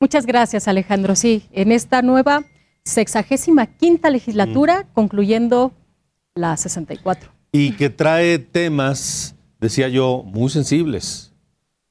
Muchas 0.00 0.26
gracias, 0.26 0.66
Alejandro. 0.66 1.14
Sí, 1.14 1.44
en 1.52 1.70
esta 1.70 2.02
nueva 2.02 2.42
sexagésima 2.84 3.64
quinta 3.66 4.10
legislatura, 4.10 4.82
mm. 4.82 4.92
concluyendo 4.92 5.72
la 6.34 6.56
64. 6.56 7.30
Y 7.52 7.72
que 7.72 7.90
trae 7.90 8.38
temas, 8.38 9.34
decía 9.60 9.88
yo, 9.88 10.22
muy 10.24 10.50
sensibles, 10.50 11.32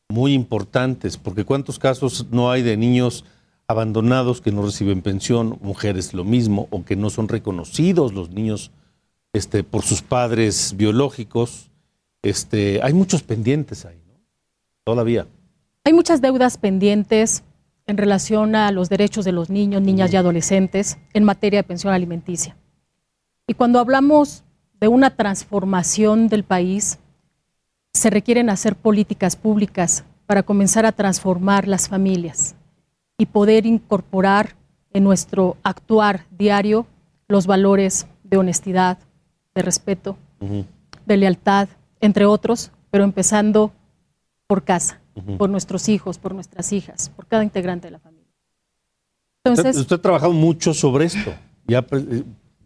muy 0.08 0.34
importantes, 0.34 1.18
porque 1.18 1.46
cuántos 1.46 1.80
casos 1.80 2.28
no 2.32 2.52
hay 2.52 2.62
de 2.64 2.78
niños 2.78 3.26
abandonados 3.68 4.42
que 4.42 4.52
no 4.52 4.64
reciben 4.64 5.02
pensión, 5.02 5.60
mujeres 5.62 6.14
lo 6.14 6.24
mismo, 6.24 6.68
o 6.72 6.84
que 6.84 6.96
no 6.96 7.10
son 7.10 7.28
reconocidos 7.28 8.14
los 8.14 8.32
niños 8.32 8.72
este, 9.34 9.64
por 9.64 9.84
sus 9.84 10.02
padres 10.02 10.74
biológicos. 10.76 11.70
Este, 12.24 12.82
hay 12.82 12.94
muchos 12.94 13.22
pendientes 13.22 13.86
ahí, 13.86 14.02
¿no? 14.08 14.16
Todavía. 14.84 15.28
Hay 15.84 15.94
muchas 15.94 16.22
deudas 16.22 16.58
pendientes 16.58 17.44
en 17.86 17.98
relación 17.98 18.56
a 18.56 18.72
los 18.72 18.90
derechos 18.90 19.26
de 19.26 19.32
los 19.32 19.50
niños, 19.50 19.82
niñas 19.82 20.12
y 20.14 20.16
adolescentes 20.16 20.98
en 21.14 21.24
materia 21.24 21.60
de 21.60 21.64
pensión 21.64 21.94
alimenticia. 21.94 22.58
Y 23.50 23.56
cuando 23.56 23.80
hablamos 23.80 24.44
de 24.80 24.88
una 24.88 25.10
transformación 25.10 26.28
del 26.28 26.44
país, 26.44 27.00
se 27.96 28.12
requieren 28.12 28.48
hacer 28.48 28.76
políticas 28.76 29.36
públicas 29.36 30.06
para 30.28 30.44
comenzar 30.44 30.86
a 30.86 30.92
transformar 30.92 31.68
las 31.68 31.90
familias 31.90 32.56
y 33.18 33.26
poder 33.26 33.66
incorporar 33.66 34.56
en 34.94 35.04
nuestro 35.04 35.58
actuar 35.64 36.28
diario 36.30 36.86
los 37.28 37.48
valores 37.48 38.06
de 38.24 38.38
honestidad, 38.38 39.00
de 39.56 39.64
respeto, 39.64 40.16
de 41.08 41.18
lealtad, 41.18 41.70
entre 42.02 42.28
otros, 42.28 42.70
pero 42.92 43.04
empezando 43.04 43.72
por 44.46 44.64
casa 44.64 45.02
por 45.40 45.50
nuestros 45.50 45.90
hijos, 45.90 46.20
por 46.20 46.36
nuestras 46.36 46.72
hijas, 46.72 47.10
por 47.16 47.26
cada 47.26 47.44
integrante 47.44 47.88
de 47.88 47.92
la 47.92 48.00
familia. 48.00 48.30
Entonces, 49.44 49.76
usted, 49.76 49.96
ha 49.96 50.02
trabajado 50.02 50.34
mucho 50.34 50.72
sobre 50.76 51.06
esto, 51.06 51.34
ya 51.66 51.80
eh, 51.80 52.24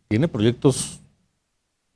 tiene 0.08 0.28
proyectos 0.28 1.00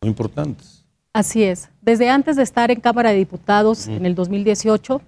muy 0.02 0.10
importantes. 0.10 0.86
Así 1.14 1.44
es. 1.44 1.70
Desde 1.82 2.10
antes 2.10 2.36
de 2.36 2.44
estar 2.44 2.70
en 2.70 2.80
Cámara 2.80 3.10
de 3.10 3.18
Diputados 3.18 3.88
en 3.88 4.06
el 4.06 4.14
2018, 4.14 5.02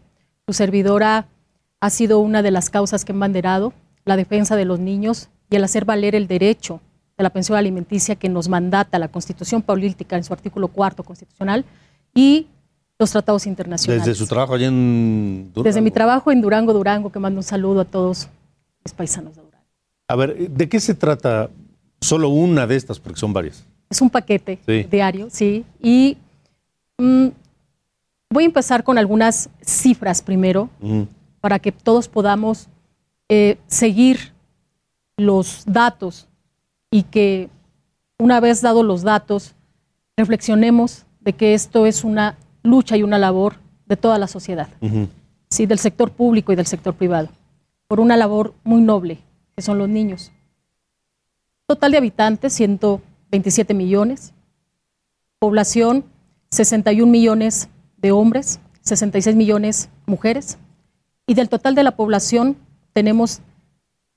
su 0.48 0.54
servidora 0.54 1.28
ha 1.80 1.90
sido 1.90 2.20
una 2.20 2.42
de 2.42 2.52
las 2.52 2.70
causas 2.70 3.06
que 3.06 3.12
han 3.12 3.20
banderado 3.20 3.74
la 4.06 4.18
defensa 4.18 4.56
de 4.56 4.66
los 4.66 4.80
niños 4.80 5.30
y 5.50 5.56
el 5.56 5.64
hacer 5.64 5.86
valer 5.86 6.16
el 6.16 6.28
derecho 6.28 6.82
de 7.18 7.24
la 7.24 7.30
pensión 7.30 7.58
alimenticia 7.58 8.16
que 8.16 8.30
nos 8.30 8.50
mandata 8.50 8.98
la 8.98 9.10
Constitución 9.10 9.62
Política 9.62 10.18
en 10.18 10.24
su 10.24 10.34
artículo 10.34 10.70
cuarto 10.70 11.04
constitucional 11.04 11.66
y 12.16 12.48
los 12.98 13.12
tratados 13.12 13.46
internacionales. 13.46 14.06
Desde 14.06 14.18
su 14.18 14.28
trabajo 14.28 14.56
allá 14.56 14.68
en 14.68 15.52
Durango. 15.54 15.64
Desde 15.64 15.82
mi 15.82 15.92
trabajo 15.92 16.32
en 16.32 16.42
Durango, 16.42 16.74
Durango, 16.74 17.12
que 17.12 17.20
mando 17.20 17.40
un 17.40 17.44
saludo 17.44 17.82
a 17.82 17.86
todos 17.86 18.28
mis 18.84 18.94
paisanos 18.94 19.36
de 19.36 19.42
Durango. 19.42 19.66
A 20.08 20.16
ver, 20.16 20.50
¿de 20.50 20.70
qué 20.70 20.80
se 20.80 20.96
trata 20.96 21.50
solo 22.02 22.30
una 22.30 22.68
de 22.68 22.76
estas? 22.76 23.00
Porque 23.00 23.20
son 23.20 23.34
varias. 23.34 23.66
Es 23.90 24.02
un 24.02 24.10
paquete 24.10 24.60
diario, 24.90 25.30
sí. 25.32 25.66
Y 25.82 26.18
mm, 26.98 27.28
voy 28.30 28.44
a 28.44 28.48
empezar 28.48 28.84
con 28.84 28.98
algunas 28.98 29.50
cifras 29.62 30.22
primero, 30.22 30.70
para 31.42 31.60
que 31.60 31.72
todos 31.72 32.08
podamos 32.08 32.68
eh, 33.30 33.58
seguir 33.68 34.34
los 35.18 35.64
datos 35.66 36.28
y 36.92 37.04
que 37.04 37.50
una 38.18 38.40
vez 38.40 38.62
dados 38.62 38.86
los 38.86 39.02
datos, 39.02 39.56
reflexionemos 40.18 41.06
de 41.22 41.34
que 41.34 41.54
esto 41.54 41.86
es 41.86 42.04
una 42.04 42.38
lucha 42.64 42.98
y 42.98 43.04
una 43.04 43.18
labor 43.18 43.56
de 43.86 43.98
toda 43.98 44.20
la 44.20 44.28
sociedad, 44.28 44.68
sí, 45.50 45.66
del 45.66 45.80
sector 45.80 46.12
público 46.12 46.52
y 46.52 46.56
del 46.56 46.66
sector 46.66 46.94
privado, 46.94 47.30
por 47.88 48.00
una 48.00 48.18
labor 48.18 48.54
muy 48.64 48.82
noble, 48.82 49.20
que 49.56 49.62
son 49.62 49.78
los 49.78 49.90
niños. 49.90 50.32
Total 51.70 51.92
de 51.92 52.00
habitantes, 52.00 52.54
127 52.54 53.76
millones. 53.76 54.34
Población, 55.38 56.04
61 56.50 57.12
millones 57.12 57.70
de 57.98 58.12
hombres, 58.12 58.60
66 58.82 59.36
millones 59.36 59.92
mujeres. 60.08 60.58
Y 61.28 61.36
del 61.36 61.48
total 61.48 61.76
de 61.76 61.84
la 61.84 61.96
población 61.96 62.58
tenemos 62.92 63.42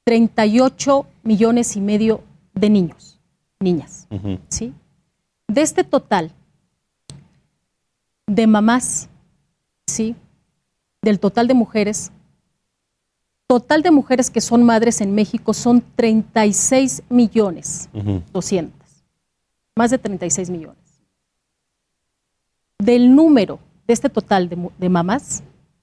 38 0.05 1.07
millones 1.25 1.77
y 1.77 1.83
medio 1.83 2.23
de 2.55 2.71
niños, 2.71 3.21
niñas. 3.61 4.09
¿sí? 4.49 4.73
De 5.47 5.61
este 5.61 5.85
total, 5.85 6.33
de 8.27 8.47
mamás, 8.47 9.11
¿sí? 9.87 10.17
Del 11.03 11.21
total 11.21 11.49
de 11.49 11.55
mujeres. 11.55 12.13
Total 13.53 13.83
de 13.83 13.91
mujeres 13.91 14.31
que 14.31 14.41
son 14.41 14.63
madres 14.65 15.03
en 15.03 15.15
México 15.15 15.53
son 15.53 15.85
36 15.95 17.03
millones 17.11 17.91
200. 18.33 18.73
Más 19.77 19.91
de 19.91 19.99
36 19.99 20.49
millones. 20.49 21.03
Del 22.79 23.15
número 23.15 23.59
de 23.87 23.93
este 23.93 24.09
total 24.09 24.49
de, 24.49 24.71
de 24.79 24.89
mamás, 24.89 25.43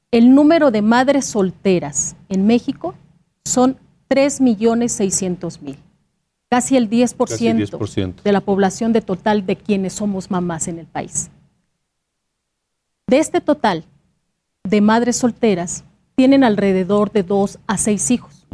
el 0.10 0.34
número 0.34 0.72
de 0.72 0.82
madres 0.82 1.26
solteras 1.26 2.16
en 2.28 2.48
México 2.48 2.96
son 3.46 3.78
3 4.08 4.42
millones 4.42 4.94
600 4.94 5.62
mil. 5.62 5.78
Casi 6.50 6.76
el 6.76 6.90
10%, 6.90 8.24
de 8.24 8.32
la 8.32 8.42
población 8.42 8.94
de 8.94 9.02
total 9.02 9.46
de 9.46 9.56
quienes 9.56 9.94
somos 9.94 10.32
mamás 10.32 10.68
en 10.68 10.80
el 10.80 10.88
país. 10.88 11.30
De 13.06 13.20
este 13.20 13.42
total 13.42 13.86
de 14.64 14.82
madres 14.82 15.18
solteras, 15.18 15.84
tienen 16.20 16.44
alrededor 16.44 17.14
de 17.14 17.24
dos 17.24 17.60
a 17.66 17.78
seis 17.78 18.12
hijos. 18.12 18.46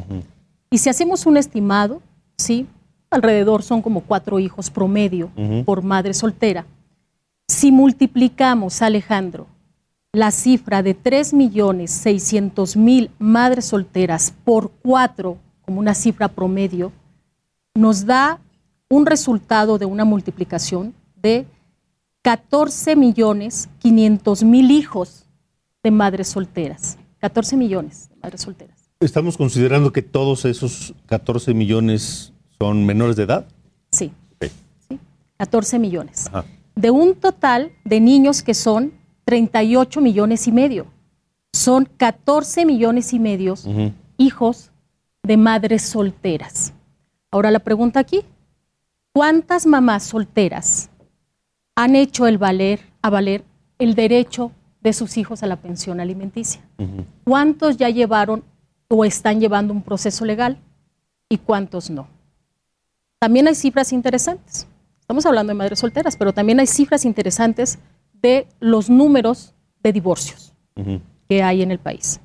Y 0.70 0.78
si 0.78 0.88
hacemos 0.88 1.26
un 1.26 1.36
estimado, 1.36 2.00
¿sí? 2.38 2.68
alrededor 3.10 3.64
son 3.64 3.82
como 3.82 4.02
cuatro 4.02 4.38
hijos 4.38 4.70
promedio 4.70 5.32
por 5.66 5.82
madre 5.82 6.14
soltera. 6.14 6.68
Si 7.48 7.72
multiplicamos, 7.72 8.84
Alejandro, 8.84 9.48
la 10.14 10.30
cifra 10.30 10.84
de 10.84 10.96
3.600.000 10.96 13.10
madres 13.18 13.66
solteras 13.66 14.32
por 14.44 14.70
cuatro, 14.70 15.40
como 15.62 15.80
una 15.80 15.96
cifra 15.96 16.28
promedio, 16.28 16.92
nos 17.74 18.06
da 18.06 18.40
un 18.92 19.08
resultado 19.08 19.80
de 19.80 19.88
una 19.88 20.06
multiplicación 20.06 20.94
de 21.16 21.48
14 22.22 22.96
millones 22.96 23.70
500 23.80 24.44
mil 24.44 24.70
hijos 24.70 25.26
de 25.82 25.90
madres 25.90 26.28
solteras. 26.28 27.00
14 27.26 27.58
millones 27.58 28.10
de 28.10 28.18
madres 28.22 28.42
solteras. 28.42 28.78
¿Estamos 29.00 29.36
considerando 29.36 29.92
que 29.92 30.04
todos 30.04 30.46
esos 30.46 30.94
14 31.08 31.56
millones 31.56 32.34
son 32.60 32.86
menores 32.86 33.16
de 33.16 33.24
edad? 33.24 33.48
Sí. 33.92 34.12
14 35.40 35.80
millones. 35.80 36.30
De 36.76 36.92
un 36.92 37.16
total 37.16 37.72
de 37.84 38.00
niños 38.00 38.44
que 38.44 38.54
son 38.54 38.94
38 39.24 40.02
millones 40.02 40.48
y 40.48 40.52
medio. 40.52 40.86
Son 41.52 41.90
14 41.98 42.64
millones 42.64 43.12
y 43.12 43.18
medio 43.18 43.56
hijos 44.18 44.70
de 45.24 45.38
madres 45.38 45.82
solteras. 45.82 46.74
Ahora 47.32 47.50
la 47.50 47.60
pregunta 47.60 48.02
aquí, 48.02 48.22
¿cuántas 49.14 49.66
mamás 49.66 50.04
solteras 50.04 50.92
han 51.74 51.96
hecho 51.96 52.28
el 52.28 52.38
valer, 52.38 52.82
a 53.02 53.10
valer 53.10 53.44
el 53.80 53.96
derecho 53.96 54.52
de 54.86 54.94
sus 54.94 55.18
hijos 55.18 55.42
a 55.42 55.48
la 55.48 55.56
pensión 55.56 56.00
alimenticia? 56.00 56.62
¿Cuántos 57.24 57.76
ya 57.78 57.90
llevaron 57.90 58.44
o 58.88 59.04
están 59.04 59.40
llevando 59.40 59.74
un 59.74 59.82
proceso 59.82 60.26
legal 60.26 60.60
y 61.28 61.40
cuántos 61.40 61.90
no? 61.90 62.08
También 63.18 63.48
hay 63.48 63.56
cifras 63.56 63.92
interesantes. 63.92 64.68
Estamos 65.00 65.26
hablando 65.26 65.50
de 65.50 65.56
madres 65.56 65.80
solteras, 65.80 66.16
pero 66.16 66.34
también 66.34 66.60
hay 66.60 66.68
cifras 66.68 67.04
interesantes 67.04 67.80
de 68.22 68.48
los 68.60 68.88
números 68.88 69.56
de 69.82 69.92
divorcios 69.92 70.54
que 71.28 71.42
hay 71.42 71.64
en 71.64 71.72
el 71.72 71.80
país. 71.80 72.20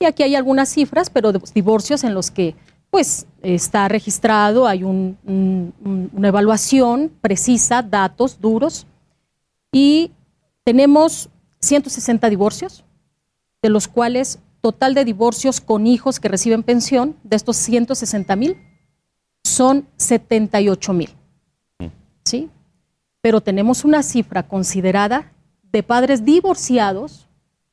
Y 0.00 0.06
aquí 0.06 0.24
hay 0.24 0.34
algunas 0.34 0.70
cifras, 0.70 1.10
pero 1.10 1.30
de 1.30 1.40
divorcios 1.54 2.02
en 2.02 2.12
los 2.12 2.32
que 2.32 2.56
pues 2.90 3.26
está 3.42 3.86
registrado, 3.86 4.66
hay 4.66 4.82
una 4.82 6.28
evaluación 6.28 7.12
precisa, 7.20 7.82
datos 7.82 8.40
duros, 8.40 8.86
y 9.70 10.10
tenemos 10.64 11.30
160 11.64 12.30
divorcios, 12.30 12.84
de 13.62 13.70
los 13.70 13.88
cuales 13.88 14.38
total 14.60 14.94
de 14.94 15.04
divorcios 15.04 15.60
con 15.60 15.86
hijos 15.86 16.20
que 16.20 16.28
reciben 16.28 16.62
pensión, 16.62 17.16
de 17.22 17.36
estos 17.36 17.56
160 17.56 18.36
mil, 18.36 18.56
son 19.42 19.86
78 19.96 20.92
mil. 20.92 21.10
¿Sí? 22.24 22.48
Pero 23.20 23.40
tenemos 23.40 23.84
una 23.84 24.02
cifra 24.02 24.44
considerada 24.48 25.32
de 25.70 25.82
padres 25.82 26.24
divorciados 26.24 27.28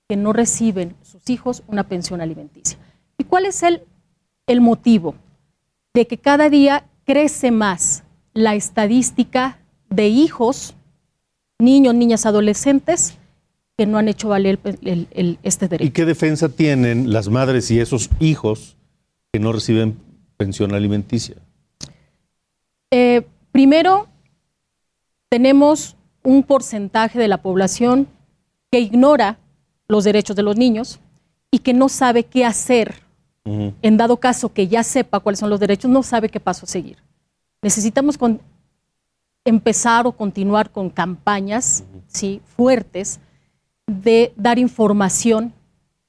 que 0.10 0.18
no 0.18 0.34
reciben 0.34 0.96
sus 1.02 1.30
hijos 1.30 1.64
una 1.68 1.88
pensión 1.88 2.20
alimenticia. 2.20 2.78
¿Y 3.18 3.24
cuál 3.24 3.46
es 3.46 3.64
el, 3.64 3.84
el 4.48 4.60
motivo? 4.60 5.16
De 5.94 6.08
que 6.08 6.18
cada 6.18 6.50
día 6.50 6.86
crece 7.06 7.52
más 7.52 8.04
la 8.34 8.56
estadística 8.56 9.60
de 9.90 10.08
hijos, 10.08 10.76
niños, 11.60 11.96
niñas, 11.96 12.26
adolescentes 12.26 13.18
que 13.82 13.88
no 13.88 13.98
han 13.98 14.08
hecho 14.08 14.30
valer 14.30 14.60
el, 14.84 15.40
este 15.42 15.68
derecho. 15.68 15.88
¿Y 15.88 15.90
qué 15.90 16.06
defensa 16.06 16.50
tienen 16.50 17.12
las 17.12 17.30
madres 17.30 17.72
y 17.72 17.80
esos 17.80 18.12
hijos 18.20 18.78
que 19.34 19.40
no 19.40 19.52
reciben 19.52 19.98
pensión 20.38 20.76
alimenticia? 20.76 21.38
Eh, 22.92 23.24
primero, 23.52 24.08
tenemos 25.30 25.96
un 26.22 26.44
porcentaje 26.44 27.18
de 27.18 27.28
la 27.28 27.42
población 27.42 28.08
que 28.70 28.82
ignora 28.82 29.40
los 29.88 30.04
derechos 30.04 30.36
de 30.36 30.44
los 30.44 30.58
niños 30.58 31.00
y 31.50 31.58
que 31.58 31.74
no 31.74 31.90
sabe 31.90 32.26
qué 32.26 32.46
hacer. 32.46 32.94
En 33.46 33.98
dado 33.98 34.18
caso 34.18 34.54
que 34.54 34.68
ya 34.68 34.84
sepa 34.84 35.22
cuáles 35.22 35.40
son 35.40 35.50
los 35.50 35.60
derechos, 35.60 35.90
no 35.90 36.04
sabe 36.04 36.30
qué 36.30 36.40
paso 36.40 36.68
seguir. 36.68 36.98
Necesitamos 37.64 38.16
empezar 39.44 40.06
o 40.06 40.12
continuar 40.12 40.70
con 40.70 40.92
campañas 40.92 41.84
¿sí? 42.06 42.44
fuertes 42.56 43.20
de 43.88 44.34
dar 44.36 44.60
información 44.60 45.54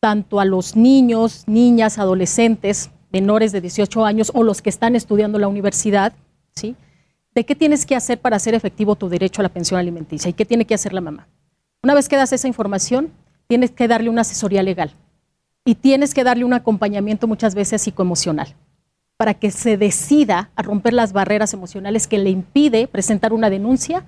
tanto 0.00 0.40
a 0.40 0.44
los 0.44 0.76
niños, 0.76 1.44
niñas, 1.46 1.98
adolescentes 1.98 2.90
menores 3.12 3.52
de 3.52 3.60
18 3.60 4.04
años 4.04 4.32
o 4.34 4.42
los 4.42 4.62
que 4.62 4.70
están 4.70 4.96
estudiando 4.96 5.38
la 5.38 5.48
universidad, 5.48 6.12
¿sí? 6.54 6.74
de 7.34 7.44
qué 7.44 7.54
tienes 7.54 7.86
que 7.86 7.94
hacer 7.94 8.18
para 8.18 8.36
hacer 8.36 8.54
efectivo 8.54 8.96
tu 8.96 9.08
derecho 9.08 9.42
a 9.42 9.44
la 9.44 9.48
pensión 9.48 9.78
alimenticia 9.78 10.30
y 10.30 10.32
qué 10.32 10.44
tiene 10.44 10.64
que 10.64 10.74
hacer 10.74 10.92
la 10.92 11.00
mamá. 11.00 11.28
Una 11.82 11.94
vez 11.94 12.08
que 12.08 12.16
das 12.16 12.32
esa 12.32 12.48
información, 12.48 13.10
tienes 13.46 13.70
que 13.70 13.88
darle 13.88 14.08
una 14.08 14.22
asesoría 14.22 14.62
legal 14.62 14.92
y 15.64 15.74
tienes 15.74 16.14
que 16.14 16.24
darle 16.24 16.44
un 16.44 16.54
acompañamiento 16.54 17.26
muchas 17.26 17.54
veces 17.54 17.82
psicoemocional 17.82 18.54
para 19.16 19.34
que 19.34 19.50
se 19.50 19.76
decida 19.76 20.50
a 20.56 20.62
romper 20.62 20.94
las 20.94 21.12
barreras 21.12 21.54
emocionales 21.54 22.06
que 22.06 22.18
le 22.18 22.30
impide 22.30 22.88
presentar 22.88 23.32
una 23.32 23.50
denuncia 23.50 24.04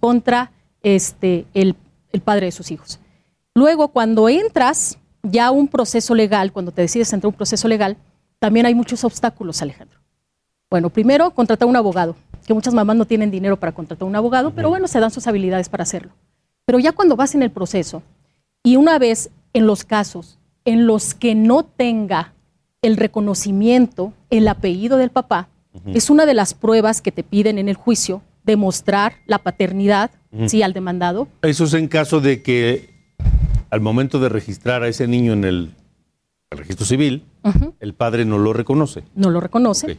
contra 0.00 0.52
este, 0.82 1.46
el, 1.54 1.76
el 2.12 2.20
padre 2.20 2.46
de 2.46 2.52
sus 2.52 2.70
hijos. 2.70 3.00
Luego, 3.54 3.88
cuando 3.88 4.28
entras 4.28 4.98
ya 5.22 5.46
a 5.46 5.50
un 5.50 5.68
proceso 5.68 6.14
legal, 6.14 6.52
cuando 6.52 6.72
te 6.72 6.82
decides 6.82 7.12
entrar 7.12 7.28
a 7.28 7.32
un 7.32 7.36
proceso 7.36 7.68
legal, 7.68 7.96
también 8.38 8.66
hay 8.66 8.74
muchos 8.74 9.04
obstáculos, 9.04 9.60
Alejandro. 9.62 9.98
Bueno, 10.70 10.88
primero, 10.88 11.30
contratar 11.32 11.68
un 11.68 11.76
abogado, 11.76 12.16
que 12.46 12.54
muchas 12.54 12.74
mamás 12.74 12.96
no 12.96 13.04
tienen 13.04 13.30
dinero 13.30 13.58
para 13.58 13.72
contratar 13.72 14.06
un 14.06 14.16
abogado, 14.16 14.52
pero 14.52 14.68
bueno, 14.68 14.86
se 14.88 15.00
dan 15.00 15.10
sus 15.10 15.26
habilidades 15.26 15.68
para 15.68 15.82
hacerlo. 15.82 16.12
Pero 16.64 16.78
ya 16.78 16.92
cuando 16.92 17.16
vas 17.16 17.34
en 17.34 17.42
el 17.42 17.50
proceso 17.50 18.02
y 18.62 18.76
una 18.76 18.98
vez 18.98 19.30
en 19.52 19.66
los 19.66 19.84
casos 19.84 20.38
en 20.64 20.86
los 20.86 21.14
que 21.14 21.34
no 21.34 21.64
tenga 21.64 22.34
el 22.82 22.96
reconocimiento, 22.96 24.12
el 24.30 24.46
apellido 24.48 24.96
del 24.96 25.10
papá, 25.10 25.48
es 25.86 26.10
una 26.10 26.26
de 26.26 26.34
las 26.34 26.54
pruebas 26.54 27.00
que 27.00 27.12
te 27.12 27.22
piden 27.22 27.58
en 27.58 27.68
el 27.68 27.76
juicio, 27.76 28.22
demostrar 28.44 29.14
la 29.26 29.38
paternidad, 29.38 30.10
sí, 30.46 30.62
al 30.62 30.72
demandado. 30.72 31.28
Eso 31.42 31.64
es 31.64 31.74
en 31.74 31.88
caso 31.88 32.20
de 32.20 32.42
que 32.42 32.90
al 33.70 33.80
momento 33.80 34.18
de 34.18 34.28
registrar 34.28 34.82
a 34.82 34.88
ese 34.88 35.06
niño 35.06 35.32
en 35.32 35.44
el, 35.44 35.74
registro 36.50 36.84
civil, 36.84 37.24
el 37.78 37.94
padre 37.94 38.24
no 38.24 38.38
lo 38.38 38.52
reconoce. 38.52 39.04
No 39.14 39.30
lo 39.30 39.40
reconoce. 39.40 39.98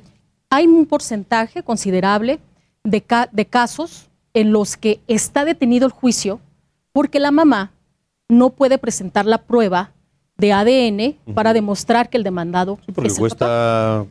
Hay 0.50 0.68
un 0.68 0.86
porcentaje 0.86 1.64
considerable 1.64 2.40
de, 2.84 3.04
de 3.32 3.46
casos 3.46 4.10
en 4.34 4.52
los 4.52 4.76
que 4.76 5.00
está 5.08 5.46
detenido 5.46 5.86
el 5.86 5.94
juicio 5.94 6.42
porque 6.92 7.20
la 7.20 7.32
mamá 7.32 7.72
no 8.30 8.50
puede 8.50 8.78
presentar 8.78 9.26
la 9.26 9.40
prueba 9.40 9.92
de 10.38 10.54
ADN 10.54 11.34
para 11.34 11.54
demostrar 11.54 12.10
que 12.10 12.18
el 12.18 12.24
demandado 12.24 12.80
sí, 12.86 12.92
porque 12.92 13.14
cuesta 13.14 14.06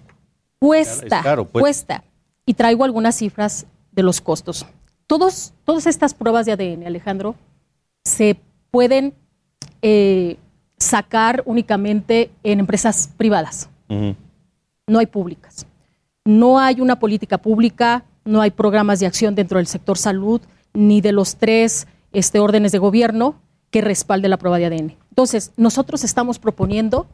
cuesta 0.59 1.23
caro, 1.23 1.47
pues. 1.47 1.63
cuesta 1.63 2.05
y 2.47 2.55
traigo 2.55 2.85
algunas 2.85 3.17
cifras 3.17 3.67
de 3.93 4.03
los 4.03 4.21
costos. 4.21 4.67
Todos, 5.07 5.53
todas 5.65 5.87
estas 5.87 6.15
pruebas 6.15 6.47
de 6.47 6.53
ADN, 6.53 6.87
Alejandro, 6.87 7.35
se 8.05 8.41
pueden 8.71 9.15
eh, 9.83 10.37
sacar 10.79 11.43
únicamente 11.47 12.31
en 12.43 12.61
empresas 12.61 13.11
privadas. 13.17 13.69
No 14.87 14.99
hay 14.99 15.07
públicas. 15.07 15.67
No 16.25 16.59
hay 16.59 16.81
una 16.81 16.99
política 16.99 17.39
pública, 17.39 18.05
no 18.25 18.41
hay 18.41 18.51
programas 18.51 19.01
de 19.01 19.07
acción 19.07 19.35
dentro 19.35 19.59
del 19.59 19.67
sector 19.67 19.99
salud, 19.99 20.41
ni 20.73 21.01
de 21.01 21.13
los 21.13 21.37
tres 21.37 21.89
este, 22.13 22.39
órdenes 22.39 22.73
de 22.73 22.79
gobierno 22.79 23.35
que 23.71 23.81
respalde 23.81 24.29
la 24.29 24.37
prueba 24.37 24.59
de 24.59 24.67
ADN. 24.67 24.97
Entonces, 25.09 25.53
nosotros 25.57 26.05
estamos 26.05 26.39
proponiendo 26.39 27.07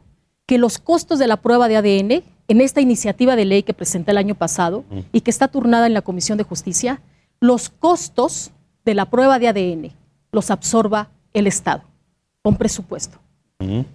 que 0.45 0.57
los 0.57 0.77
costos 0.77 1.19
de 1.19 1.27
la 1.27 1.37
prueba 1.37 1.67
de 1.67 1.77
ADN 1.77 2.23
en 2.47 2.61
esta 2.61 2.81
iniciativa 2.81 3.35
de 3.35 3.45
ley 3.45 3.63
que 3.63 3.73
presenté 3.73 4.11
el 4.11 4.17
año 4.17 4.35
pasado 4.35 4.85
y 5.11 5.21
que 5.21 5.31
está 5.31 5.47
turnada 5.47 5.87
en 5.87 5.93
la 5.93 6.01
Comisión 6.01 6.37
de 6.37 6.43
Justicia, 6.43 7.01
los 7.39 7.69
costos 7.69 8.51
de 8.85 8.95
la 8.95 9.09
prueba 9.09 9.39
de 9.39 9.47
ADN 9.47 9.91
los 10.31 10.51
absorba 10.51 11.09
el 11.33 11.47
Estado 11.47 11.83
con 12.41 12.55
presupuesto. 12.55 13.19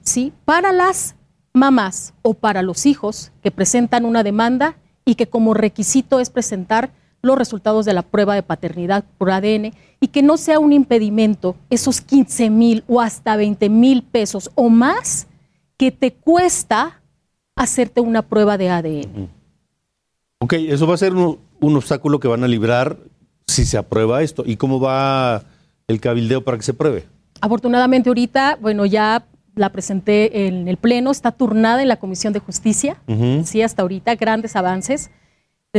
¿Sí? 0.02 0.32
Para 0.44 0.72
las 0.72 1.14
mamás 1.52 2.14
o 2.22 2.34
para 2.34 2.62
los 2.62 2.86
hijos 2.86 3.32
que 3.42 3.50
presentan 3.50 4.04
una 4.04 4.22
demanda 4.22 4.76
y 5.04 5.14
que 5.14 5.28
como 5.28 5.54
requisito 5.54 6.20
es 6.20 6.30
presentar 6.30 6.90
los 7.22 7.38
resultados 7.38 7.84
de 7.84 7.92
la 7.92 8.02
prueba 8.02 8.34
de 8.34 8.42
paternidad 8.42 9.04
por 9.18 9.30
ADN 9.30 9.72
y 10.00 10.08
que 10.08 10.22
no 10.22 10.36
sea 10.36 10.58
un 10.58 10.72
impedimento 10.72 11.56
esos 11.70 12.00
15 12.00 12.50
mil 12.50 12.84
o 12.88 13.00
hasta 13.00 13.36
20 13.36 13.68
mil 13.68 14.02
pesos 14.02 14.50
o 14.56 14.68
más 14.68 15.28
que 15.76 15.92
te 15.92 16.12
cuesta 16.12 17.01
hacerte 17.56 18.00
una 18.00 18.22
prueba 18.22 18.58
de 18.58 18.70
ADN. 18.70 19.28
Ok, 20.38 20.54
eso 20.54 20.86
va 20.86 20.94
a 20.94 20.98
ser 20.98 21.14
un, 21.14 21.38
obstáculo 21.60 22.18
que 22.18 22.28
van 22.28 22.42
a 22.42 22.48
librar 22.48 22.98
si 23.46 23.64
se 23.64 23.78
aprueba 23.78 24.22
esto. 24.22 24.42
¿Y 24.44 24.56
cómo 24.56 24.80
va 24.80 25.44
el 25.86 26.00
cabildeo 26.00 26.42
para 26.42 26.56
que 26.56 26.64
se 26.64 26.74
pruebe? 26.74 27.06
Afortunadamente 27.40 28.10
ahorita, 28.10 28.58
bueno, 28.60 28.84
ya 28.86 29.24
la 29.54 29.70
presenté 29.70 30.46
en 30.46 30.66
el 30.66 30.78
Pleno, 30.78 31.10
está 31.10 31.30
turnada 31.32 31.82
en 31.82 31.88
la 31.88 31.96
Comisión 31.96 32.32
de 32.32 32.40
Justicia, 32.40 32.96
sí, 33.44 33.62
hasta 33.62 33.82
ahorita, 33.82 34.14
grandes 34.14 34.56
avances. 34.56 35.10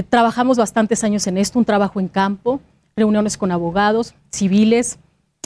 Trabajamos 0.10 0.58
bastantes 0.58 1.04
años 1.04 1.28
en 1.28 1.38
esto, 1.38 1.60
un 1.60 1.66
trabajo 1.66 2.00
en 2.00 2.08
campo, 2.08 2.62
reuniones 2.96 3.38
con 3.38 3.52
abogados, 3.52 4.14
civiles, 4.32 5.00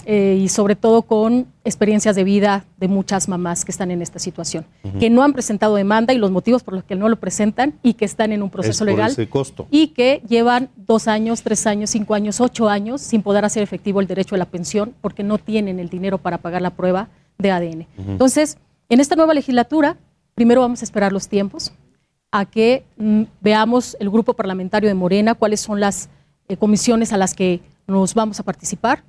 eh, 0.10 0.40
y 0.42 0.48
sobre 0.48 0.78
todo 0.78 1.02
con 1.02 1.48
experiencias 1.66 2.16
de 2.16 2.24
vida 2.24 2.64
de 2.78 2.88
muchas 2.88 3.28
mamás 3.28 3.66
que 3.66 3.74
están 3.74 3.92
en 3.92 4.02
esta 4.02 4.20
situación, 4.20 4.66
que 5.02 5.10
no 5.10 5.22
han 5.22 5.34
presentado 5.34 5.76
demanda 5.76 6.14
y 6.14 6.18
los 6.18 6.32
motivos 6.32 6.64
por 6.64 6.76
los 6.76 6.86
que 6.86 6.96
no 6.96 7.10
lo 7.10 7.18
presentan 7.18 7.74
y 7.84 7.96
que 7.96 8.06
están 8.06 8.32
en 8.32 8.42
un 8.42 8.50
proceso 8.50 8.86
legal 8.86 9.14
costo. 9.28 9.68
y 9.70 9.88
que 9.88 10.22
llevan 10.26 10.70
dos 10.78 11.10
años, 11.10 11.44
tres 11.44 11.68
años, 11.68 11.90
cinco 11.90 12.14
años, 12.14 12.40
ocho 12.40 12.70
años 12.70 13.02
sin 13.02 13.22
poder 13.22 13.44
hacer 13.44 13.64
efectivo 13.64 14.00
el 14.00 14.08
derecho 14.08 14.36
a 14.36 14.38
la 14.38 14.46
pensión 14.46 14.94
porque 15.02 15.24
no 15.24 15.40
tienen 15.40 15.78
el 15.78 15.90
dinero 15.90 16.20
para 16.20 16.38
pagar 16.38 16.62
la 16.62 16.70
prueba 16.70 17.10
de 17.38 17.52
ADN. 17.52 17.88
Entonces, 17.98 18.58
en 18.88 19.02
esta 19.02 19.18
nueva 19.18 19.34
legislatura, 19.34 19.98
primero 20.36 20.62
vamos 20.62 20.84
a 20.84 20.86
esperar 20.86 21.12
los 21.12 21.28
tiempos 21.28 21.74
a 22.32 22.46
que 22.46 22.86
mm, 22.96 23.24
veamos 23.42 23.98
el 24.00 24.10
grupo 24.10 24.36
parlamentario 24.36 24.88
de 24.88 24.96
Morena, 24.96 25.36
cuáles 25.36 25.60
son 25.60 25.82
las 25.82 26.08
eh, 26.48 26.56
comisiones 26.56 27.12
a 27.12 27.18
las 27.18 27.34
que 27.34 27.60
nos 27.88 28.14
vamos 28.14 28.40
a 28.40 28.44
participar. 28.44 29.04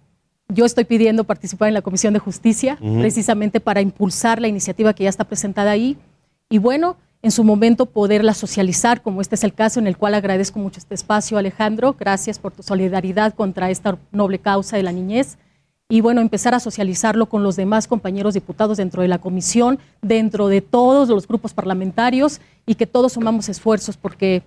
Yo 0.50 0.64
estoy 0.64 0.84
pidiendo 0.84 1.24
participar 1.24 1.68
en 1.68 1.74
la 1.74 1.82
Comisión 1.82 2.14
de 2.14 2.20
Justicia, 2.20 2.78
precisamente 3.00 3.60
para 3.60 3.82
impulsar 3.82 4.40
la 4.40 4.48
iniciativa 4.48 4.94
que 4.94 5.04
ya 5.04 5.10
está 5.10 5.24
presentada 5.24 5.70
ahí. 5.70 5.98
Y 6.48 6.56
bueno, 6.56 6.96
en 7.20 7.32
su 7.32 7.44
momento 7.44 7.84
poderla 7.84 8.32
socializar, 8.32 9.02
como 9.02 9.20
este 9.20 9.34
es 9.34 9.44
el 9.44 9.52
caso 9.52 9.78
en 9.78 9.86
el 9.86 9.98
cual 9.98 10.14
agradezco 10.14 10.58
mucho 10.58 10.78
este 10.78 10.94
espacio, 10.94 11.36
Alejandro. 11.36 11.96
Gracias 11.98 12.38
por 12.38 12.52
tu 12.52 12.62
solidaridad 12.62 13.34
contra 13.34 13.70
esta 13.70 13.98
noble 14.10 14.38
causa 14.38 14.78
de 14.78 14.82
la 14.84 14.92
niñez. 14.92 15.36
Y 15.90 16.00
bueno, 16.00 16.22
empezar 16.22 16.54
a 16.54 16.60
socializarlo 16.60 17.26
con 17.26 17.42
los 17.42 17.56
demás 17.56 17.86
compañeros 17.86 18.32
diputados 18.32 18.78
dentro 18.78 19.02
de 19.02 19.08
la 19.08 19.18
comisión, 19.18 19.78
dentro 20.00 20.48
de 20.48 20.62
todos 20.62 21.10
los 21.10 21.28
grupos 21.28 21.52
parlamentarios 21.52 22.40
y 22.66 22.74
que 22.76 22.86
todos 22.86 23.14
sumamos 23.14 23.50
esfuerzos 23.50 23.98
porque 23.98 24.42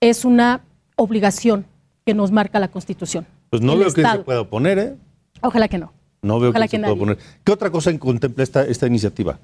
es 0.00 0.24
una 0.24 0.62
obligación 0.96 1.66
que 2.06 2.14
nos 2.14 2.30
marca 2.32 2.58
la 2.58 2.68
Constitución. 2.68 3.26
Pues 3.50 3.60
no 3.60 3.76
veo 3.76 3.92
que 3.92 4.02
se 4.02 4.18
pueda 4.20 4.42
oponer, 4.42 4.78
¿eh? 4.78 4.96
Ojalá 5.42 5.68
que 5.68 5.78
no. 5.78 5.92
No 6.22 6.40
veo 6.40 6.50
Ojalá 6.50 6.66
que, 6.66 6.70
se 6.72 6.76
que 6.78 6.82
pueda 6.82 6.92
oponer. 6.94 7.18
¿Qué 7.44 7.52
otra 7.52 7.70
cosa 7.70 7.96
contempla 7.98 8.42
esta, 8.44 8.64
esta 8.64 8.86
iniciativa? 8.86 9.38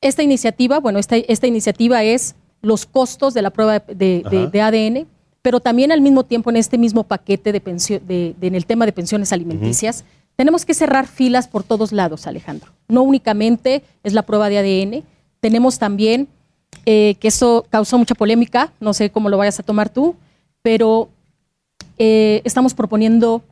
Esta 0.00 0.22
iniciativa, 0.22 0.78
bueno, 0.80 0.98
esta, 0.98 1.16
esta 1.16 1.46
iniciativa 1.46 2.02
es 2.04 2.34
los 2.62 2.86
costos 2.86 3.34
de 3.34 3.42
la 3.42 3.50
prueba 3.50 3.78
de, 3.80 3.94
de- 3.94 4.22
Ajá. 4.24 4.46
de 4.46 4.60
ADN, 4.60 5.06
pero 5.42 5.60
también 5.60 5.92
al 5.92 6.00
mismo 6.00 6.24
tiempo 6.24 6.50
en 6.50 6.56
este 6.56 6.76
mismo 6.78 7.04
paquete 7.04 7.52
de- 7.52 7.60
de- 7.60 8.34
en 8.46 8.54
el 8.54 8.66
tema 8.66 8.84
de 8.86 8.92
pensiones 8.92 9.32
alimenticias, 9.32 10.04
tenemos 10.36 10.64
que 10.64 10.74
cerrar 10.74 11.06
filas 11.06 11.48
por 11.48 11.62
todos 11.64 11.92
lados, 11.92 12.26
Alejandro. 12.26 12.72
No 12.88 13.02
únicamente 13.02 13.82
es 14.04 14.12
la 14.12 14.22
prueba 14.22 14.48
de 14.48 14.58
ADN, 14.58 15.04
tenemos 15.40 15.78
también, 15.78 16.28
eh, 16.86 17.16
que 17.20 17.28
eso 17.28 17.66
causó 17.70 17.96
mucha 17.98 18.14
polémica, 18.14 18.72
no 18.80 18.92
sé 18.94 19.10
cómo 19.10 19.28
lo 19.28 19.36
vayas 19.38 19.58
a 19.58 19.62
tomar 19.62 19.88
tú, 19.88 20.16
pero 20.62 21.08
eh, 21.98 22.40
estamos 22.44 22.74
proponiendo 22.74 23.42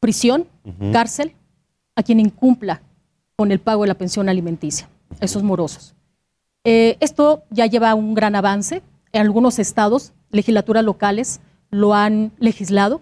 prisión, 0.00 0.46
Cárcel, 0.92 1.32
a 1.94 2.02
quien 2.02 2.20
incumpla 2.20 2.82
con 3.36 3.52
el 3.52 3.60
pago 3.60 3.82
de 3.82 3.88
la 3.88 3.94
pensión 3.94 4.28
alimenticia, 4.28 4.88
esos 5.20 5.42
morosos. 5.42 5.94
Eh, 6.64 6.96
esto 7.00 7.44
ya 7.50 7.66
lleva 7.66 7.94
un 7.94 8.14
gran 8.14 8.34
avance. 8.34 8.82
En 9.12 9.22
algunos 9.22 9.58
estados, 9.58 10.12
legislaturas 10.30 10.84
locales 10.84 11.40
lo 11.70 11.94
han 11.94 12.32
legislado, 12.38 13.00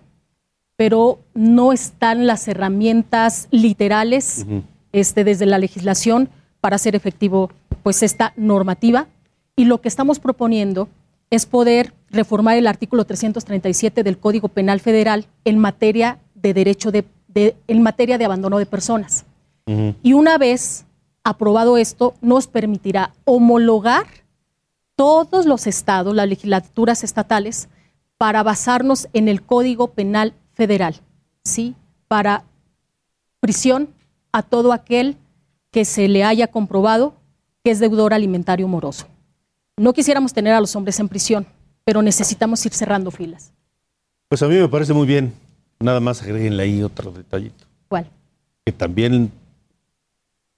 pero 0.77 1.21
no 1.35 1.73
están 1.73 2.27
las 2.27 2.47
herramientas 2.49 3.49
literales 3.51 4.45
este, 4.93 5.25
desde 5.25 5.47
la 5.47 5.59
legislación 5.59 6.29
para 6.61 6.77
hacer 6.77 6.95
efectivo 6.95 7.51
pues 7.83 8.03
esta 8.03 8.33
normativa. 8.37 9.07
Y 9.57 9.67
lo 9.67 9.81
que 9.81 9.89
estamos 9.89 10.19
proponiendo 10.19 10.89
es 11.31 11.47
poder 11.47 11.95
reformar 12.11 12.57
el 12.57 12.67
artículo 12.67 13.05
337 13.05 14.03
del 14.03 14.19
Código 14.19 14.49
Penal 14.49 14.81
Federal 14.81 15.27
en 15.45 15.59
materia 15.59 16.19
de 16.35 16.55
derecho 16.55 16.91
de, 16.91 17.05
de- 17.35 17.57
en 17.67 17.83
materia 17.83 18.17
de 18.19 18.25
abandono 18.25 18.59
de 18.59 18.67
personas. 18.67 19.25
Y 20.03 20.13
una 20.13 20.37
vez 20.37 20.85
aprobado 21.25 21.79
esto, 21.79 22.15
nos 22.21 22.47
permitirá 22.47 23.13
homologar 23.25 24.07
todos 24.95 25.47
los 25.47 25.67
estados, 25.67 26.15
las 26.15 26.29
legislaturas 26.29 27.03
estatales, 27.03 27.69
para 28.19 28.43
basarnos 28.43 29.09
en 29.13 29.29
el 29.29 29.43
Código 29.43 29.89
Penal 29.89 30.35
Federal, 30.53 31.01
¿sí? 31.43 31.75
Para 32.09 32.45
prisión 33.41 33.89
a 34.33 34.43
todo 34.43 34.73
aquel 34.73 35.17
que 35.71 35.85
se 35.85 36.09
le 36.09 36.25
haya 36.25 36.47
comprobado 36.49 37.15
que 37.65 37.71
es 37.71 37.81
deudor 37.81 38.13
alimentario 38.15 38.69
moroso. 38.69 39.07
No 39.77 39.93
quisiéramos 39.95 40.33
tener 40.33 40.53
a 40.53 40.61
los 40.61 40.77
hombres 40.77 41.01
en 41.01 41.09
prisión, 41.09 41.47
pero 41.85 42.03
necesitamos 42.03 42.65
ir 42.67 42.73
cerrando 42.75 43.11
filas. 43.11 43.53
Pues 44.29 44.43
a 44.43 44.47
mí 44.47 44.55
me 44.57 44.69
parece 44.69 44.93
muy 44.93 45.07
bien. 45.07 45.33
Nada 45.81 46.01
más 46.01 46.23
agréguenle 46.23 46.63
ahí 46.63 46.83
otro 46.83 47.11
detallito. 47.13 47.65
¿Cuál? 47.89 48.09
Que 48.65 48.73
también 48.73 49.31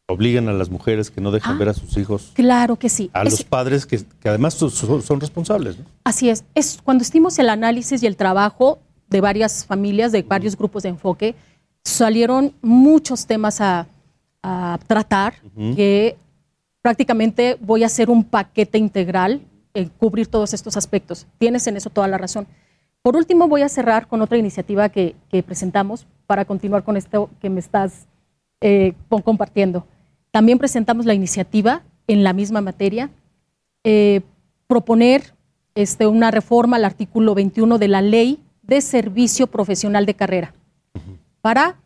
obligan 0.08 0.48
a 0.48 0.52
las 0.52 0.70
mujeres 0.70 1.10
que 1.10 1.20
no 1.20 1.32
dejan 1.32 1.56
Ah. 1.56 1.58
ver 1.58 1.68
a 1.70 1.74
sus 1.74 1.96
hijos, 1.96 2.30
Claro 2.34 2.76
que 2.76 2.88
sí. 2.88 3.10
a 3.12 3.22
Es- 3.22 3.30
los 3.32 3.44
padres 3.44 3.86
que, 3.86 4.04
que 4.20 4.28
además 4.28 4.54
son, 4.54 5.20
responsables. 5.20 5.78
¿no? 5.78 5.84
Así 6.04 6.28
es. 6.30 6.44
es. 6.54 6.78
Cuando 6.82 7.02
hicimos 7.02 7.38
el 7.40 7.48
análisis 7.48 8.02
y 8.02 8.06
el 8.06 8.16
trabajo 8.16 8.78
de 9.08 9.20
varias 9.20 9.64
familias, 9.66 10.12
de 10.12 10.22
varios 10.22 10.56
grupos 10.56 10.84
de 10.84 10.90
enfoque, 10.90 11.34
salieron 11.84 12.52
muchos 12.62 13.26
temas 13.26 13.60
a, 13.60 13.86
a 14.42 14.78
tratar 14.86 15.34
que 15.74 16.16
prácticamente 16.82 17.56
voy 17.60 17.82
a 17.82 17.86
hacer 17.86 18.10
un 18.10 18.22
paquete 18.22 18.78
integral 18.78 19.40
en 19.74 19.88
cubrir 19.88 20.28
todos 20.28 20.54
estos 20.54 20.76
aspectos. 20.76 21.26
Tienes 21.38 21.66
en 21.66 21.76
eso 21.76 21.90
toda 21.90 22.06
la 22.06 22.16
razón. 22.18 22.46
Por 23.06 23.14
último, 23.14 23.46
voy 23.46 23.62
a 23.62 23.68
cerrar 23.68 24.08
con 24.08 24.20
otra 24.20 24.36
iniciativa 24.36 24.88
que, 24.88 25.14
que 25.30 25.40
presentamos 25.44 26.08
para 26.26 26.44
continuar 26.44 26.82
con 26.82 26.96
esto 26.96 27.30
que 27.40 27.48
me 27.48 27.60
estás 27.60 28.08
eh, 28.60 28.94
compartiendo. 29.22 29.86
También 30.32 30.58
presentamos 30.58 31.06
la 31.06 31.14
iniciativa 31.14 31.84
en 32.08 32.24
la 32.24 32.32
misma 32.32 32.62
materia, 32.62 33.10
eh, 33.84 34.22
proponer 34.66 35.34
este, 35.76 36.08
una 36.08 36.32
reforma 36.32 36.78
al 36.78 36.84
artículo 36.84 37.36
21 37.36 37.78
de 37.78 37.86
la 37.86 38.02
Ley 38.02 38.40
de 38.62 38.80
Servicio 38.80 39.46
Profesional 39.46 40.04
de 40.04 40.14
Carrera, 40.14 40.52
para 41.40 41.76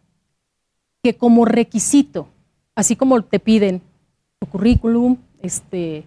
que 1.03 1.12
como 1.12 1.45
requisito, 1.45 2.29
así 2.75 2.97
como 2.97 3.21
te 3.21 3.41
piden 3.41 3.83
tu 4.39 4.47
currículum, 4.47 5.18
este, 5.43 6.07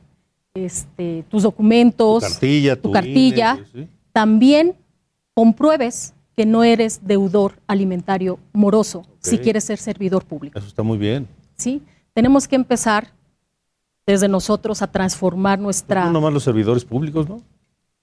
este, 0.56 1.24
tus 1.30 1.44
documentos, 1.44 2.24
Tu 2.24 2.30
cartilla, 2.32 2.82
tu 2.82 2.92
cartilla, 2.92 3.58
INE, 3.60 3.86
sí. 3.86 3.88
también 4.12 4.76
compruebes 5.34 6.14
que 6.36 6.46
no 6.46 6.64
eres 6.64 7.02
deudor 7.06 7.54
alimentario 7.68 8.40
moroso 8.54 9.06
si 9.20 9.38
quieres 9.38 9.64
ser 9.66 9.78
servidor 9.78 10.26
público. 10.26 10.58
Eso 10.58 10.68
está 10.68 10.84
muy 10.84 10.98
bien. 10.98 11.28
¿sí? 11.56 11.82
Tenemos 12.14 12.48
que 12.48 12.56
empezar 12.56 13.12
desde 14.06 14.28
nosotros 14.28 14.82
a 14.82 14.88
transformar 14.92 15.60
nuestra... 15.60 16.06
No 16.06 16.14
nomás 16.14 16.34
los 16.34 16.44
servidores 16.44 16.84
públicos, 16.84 17.30
¿no? 17.30 17.42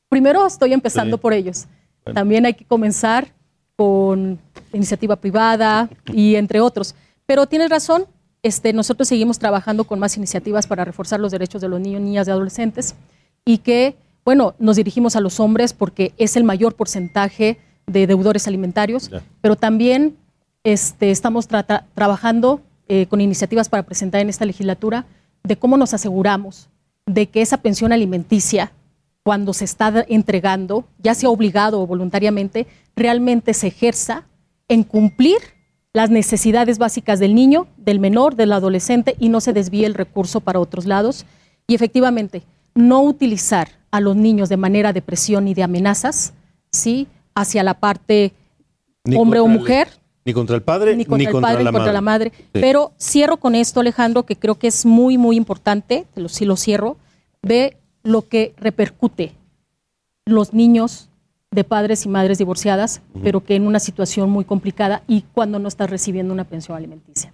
Primero 0.09 0.47
estoy 0.47 0.73
empezando 0.73 1.17
Sí. 1.17 1.21
por 1.21 1.33
ellos. 1.33 1.67
Bueno. 2.05 2.15
También 2.21 2.47
hay 2.47 2.55
que 2.55 2.65
comenzar 2.65 3.33
con 3.77 4.39
iniciativa 4.73 5.17
privada 5.17 5.91
y 6.13 6.37
entre 6.37 6.61
otros. 6.61 6.95
Pero 7.27 7.47
tienes 7.47 7.69
razón, 7.69 8.07
este, 8.43 8.73
nosotros 8.73 9.09
seguimos 9.09 9.39
trabajando 9.39 9.85
con 9.85 9.99
más 9.99 10.17
iniciativas 10.17 10.67
para 10.67 10.85
reforzar 10.85 11.21
los 11.21 11.33
derechos 11.33 11.61
de 11.61 11.69
los 11.69 11.81
niños, 11.81 12.01
niñas 12.01 12.29
y 12.29 12.31
adolescentes 12.31 12.95
y 13.45 13.59
que, 13.59 13.97
bueno, 14.31 14.55
nos 14.61 14.77
dirigimos 14.77 15.17
a 15.17 15.21
los 15.21 15.41
hombres 15.41 15.73
porque 15.73 16.15
es 16.17 16.37
el 16.37 16.45
mayor 16.45 16.77
porcentaje 16.77 17.59
de 17.89 18.07
deudores 18.07 18.47
alimentarios, 18.47 19.11
pero 19.41 19.57
también 19.57 20.19
este, 20.63 21.11
estamos 21.11 21.49
trabajando 21.49 22.61
eh, 22.87 23.07
con 23.07 23.21
iniciativas 23.21 23.69
para 23.69 23.83
presentar 23.83 24.21
en 24.21 24.29
esta 24.29 24.45
legislatura 24.45 25.05
de 25.43 25.57
cómo 25.57 25.77
nos 25.77 25.95
aseguramos 25.95 26.69
de 27.07 27.27
que 27.27 27.43
esa 27.43 27.57
pensión 27.57 27.93
alimenticia, 27.93 28.71
cuando 29.25 29.53
se 29.53 29.65
está 29.65 30.05
entregando, 30.09 30.85
ya 31.03 31.17
sea 31.17 31.29
obligado 31.29 31.83
o 31.83 31.87
voluntariamente, 31.89 32.69
realmente 32.95 33.53
se 33.53 33.67
ejerza 33.67 34.29
en 34.69 34.85
cumplir 34.85 35.39
las 35.93 36.09
necesidades 36.09 36.79
básicas 36.79 37.19
del 37.19 37.35
niño, 37.35 37.67
del 37.77 37.99
menor, 37.99 38.37
del 38.37 38.53
adolescente 38.53 39.17
y 39.19 39.29
no 39.29 39.41
se 39.41 39.53
desvíe 39.53 39.87
el 39.87 39.95
recurso 39.95 40.41
para 40.41 40.61
otros 40.61 40.87
lados. 40.87 41.27
Y 41.67 41.75
efectivamente, 41.75 42.45
no 42.77 43.03
utilizar 43.03 43.80
a 43.91 44.01
los 44.01 44.17
niños 44.17 44.49
de 44.49 44.57
manera 44.57 44.93
de 44.93 45.03
presión 45.03 45.49
y 45.49 45.55
de 45.55 45.63
amenazas, 45.63 46.33
¿sí? 46.71 47.09
Hacia 47.35 47.63
la 47.63 47.75
parte 47.75 48.33
Ni 49.05 49.17
hombre 49.17 49.41
o 49.41 49.45
contra 49.45 49.55
el- 49.55 49.61
mujer, 49.61 49.89
Ni 50.25 50.33
contra 50.35 50.55
el 50.57 50.63
padre, 50.63 50.97
ni 50.97 51.05
contra 51.05 51.31
el 51.31 51.41
padre, 51.41 51.65
ni 51.65 51.73
contra 51.73 51.93
la 51.93 52.01
madre. 52.01 52.33
Sí. 52.37 52.43
Pero 52.53 52.93
cierro 53.01 53.39
con 53.39 53.55
esto, 53.55 53.81
Alejandro, 53.81 54.25
que 54.27 54.37
creo 54.37 54.57
que 54.57 54.69
es 54.69 54.85
muy, 54.87 55.17
muy 55.19 55.37
importante, 55.37 56.07
te 56.15 56.21
lo- 56.21 56.29
si 56.29 56.45
lo 56.45 56.57
cierro, 56.57 56.97
ve 57.43 57.77
lo 58.03 58.29
que 58.29 58.55
repercute 58.59 59.33
los 60.27 60.53
niños 60.53 61.09
de 61.51 61.65
padres 61.65 62.07
y 62.07 62.09
madres 62.09 62.39
divorciadas, 62.39 63.01
pero 63.25 63.43
que 63.43 63.57
en 63.57 63.67
una 63.67 63.81
situación 63.81 64.31
muy 64.31 64.45
complicada 64.45 65.03
y 65.09 65.23
cuando 65.33 65.59
no 65.59 65.67
estás 65.67 65.91
recibiendo 65.91 66.33
una 66.33 66.45
pensión 66.45 66.77
alimenticia. 66.77 67.33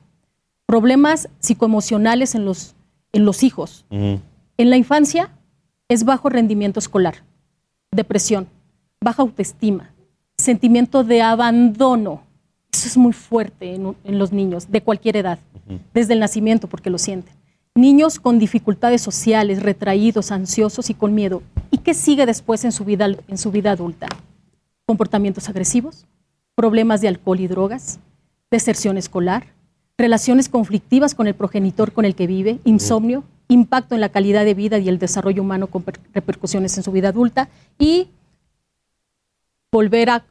Problemas 0.65 1.29
psicoemocionales 1.41 2.35
en 2.35 2.45
los, 2.47 2.75
en 3.13 3.25
los 3.27 3.43
hijos. 3.43 3.85
En 3.91 4.21
la 4.71 4.77
infancia 4.79 5.31
es 5.89 6.05
bajo 6.05 6.29
rendimiento 6.29 6.81
escolar, 6.81 7.23
depresión, 7.93 8.49
baja 9.01 9.23
autoestima, 9.23 9.93
sentimiento 10.37 11.05
de 11.05 11.23
abandono, 11.23 12.23
Eso 12.73 12.89
es 12.89 12.97
muy 12.97 13.13
fuerte 13.13 13.75
en, 13.75 13.97
en 14.05 14.19
los 14.19 14.33
niños 14.33 14.71
de 14.71 14.83
cualquier 14.83 15.17
edad, 15.17 15.39
desde 15.95 16.13
el 16.13 16.21
nacimiento, 16.21 16.69
porque 16.69 16.91
lo 16.91 16.99
sienten. 16.99 17.35
Niños 17.75 18.19
con 18.19 18.39
dificultades 18.39 19.01
sociales, 19.01 19.63
retraídos, 19.63 20.31
ansiosos 20.31 20.91
y 20.91 20.95
con 20.95 21.15
miedo. 21.15 21.43
¿Y 21.71 21.79
qué 21.79 21.95
sigue 21.95 22.27
después 22.27 22.65
en 22.65 22.73
su 22.73 22.85
vida, 22.85 23.07
en 23.29 23.39
su 23.39 23.51
vida 23.51 23.71
adulta? 23.71 24.09
Comportamientos 24.87 25.49
agresivos, 25.49 26.07
problemas 26.55 27.01
de 27.01 27.09
alcohol 27.09 27.41
y 27.41 27.47
drogas, 27.47 27.99
deserción 28.51 28.99
escolar, 28.99 29.47
relaciones 29.99 30.49
conflictivas 30.49 31.15
con 31.15 31.27
el 31.27 31.35
progenitor 31.35 31.93
con 31.93 32.05
el 32.05 32.15
que 32.15 32.27
vive, 32.27 32.59
insomnio, 32.65 33.25
impacto 33.49 33.95
en 33.95 34.01
la 34.01 34.09
calidad 34.09 34.45
de 34.45 34.55
vida 34.55 34.79
y 34.79 34.89
el 34.89 34.99
desarrollo 34.99 35.43
humano 35.43 35.67
con 35.69 35.83
per- 35.83 36.01
repercusiones 36.15 36.77
en 36.77 36.83
su 36.83 36.93
vida 36.93 37.09
adulta 37.11 37.49
y 37.79 38.09
volver 39.73 40.11
a 40.11 40.25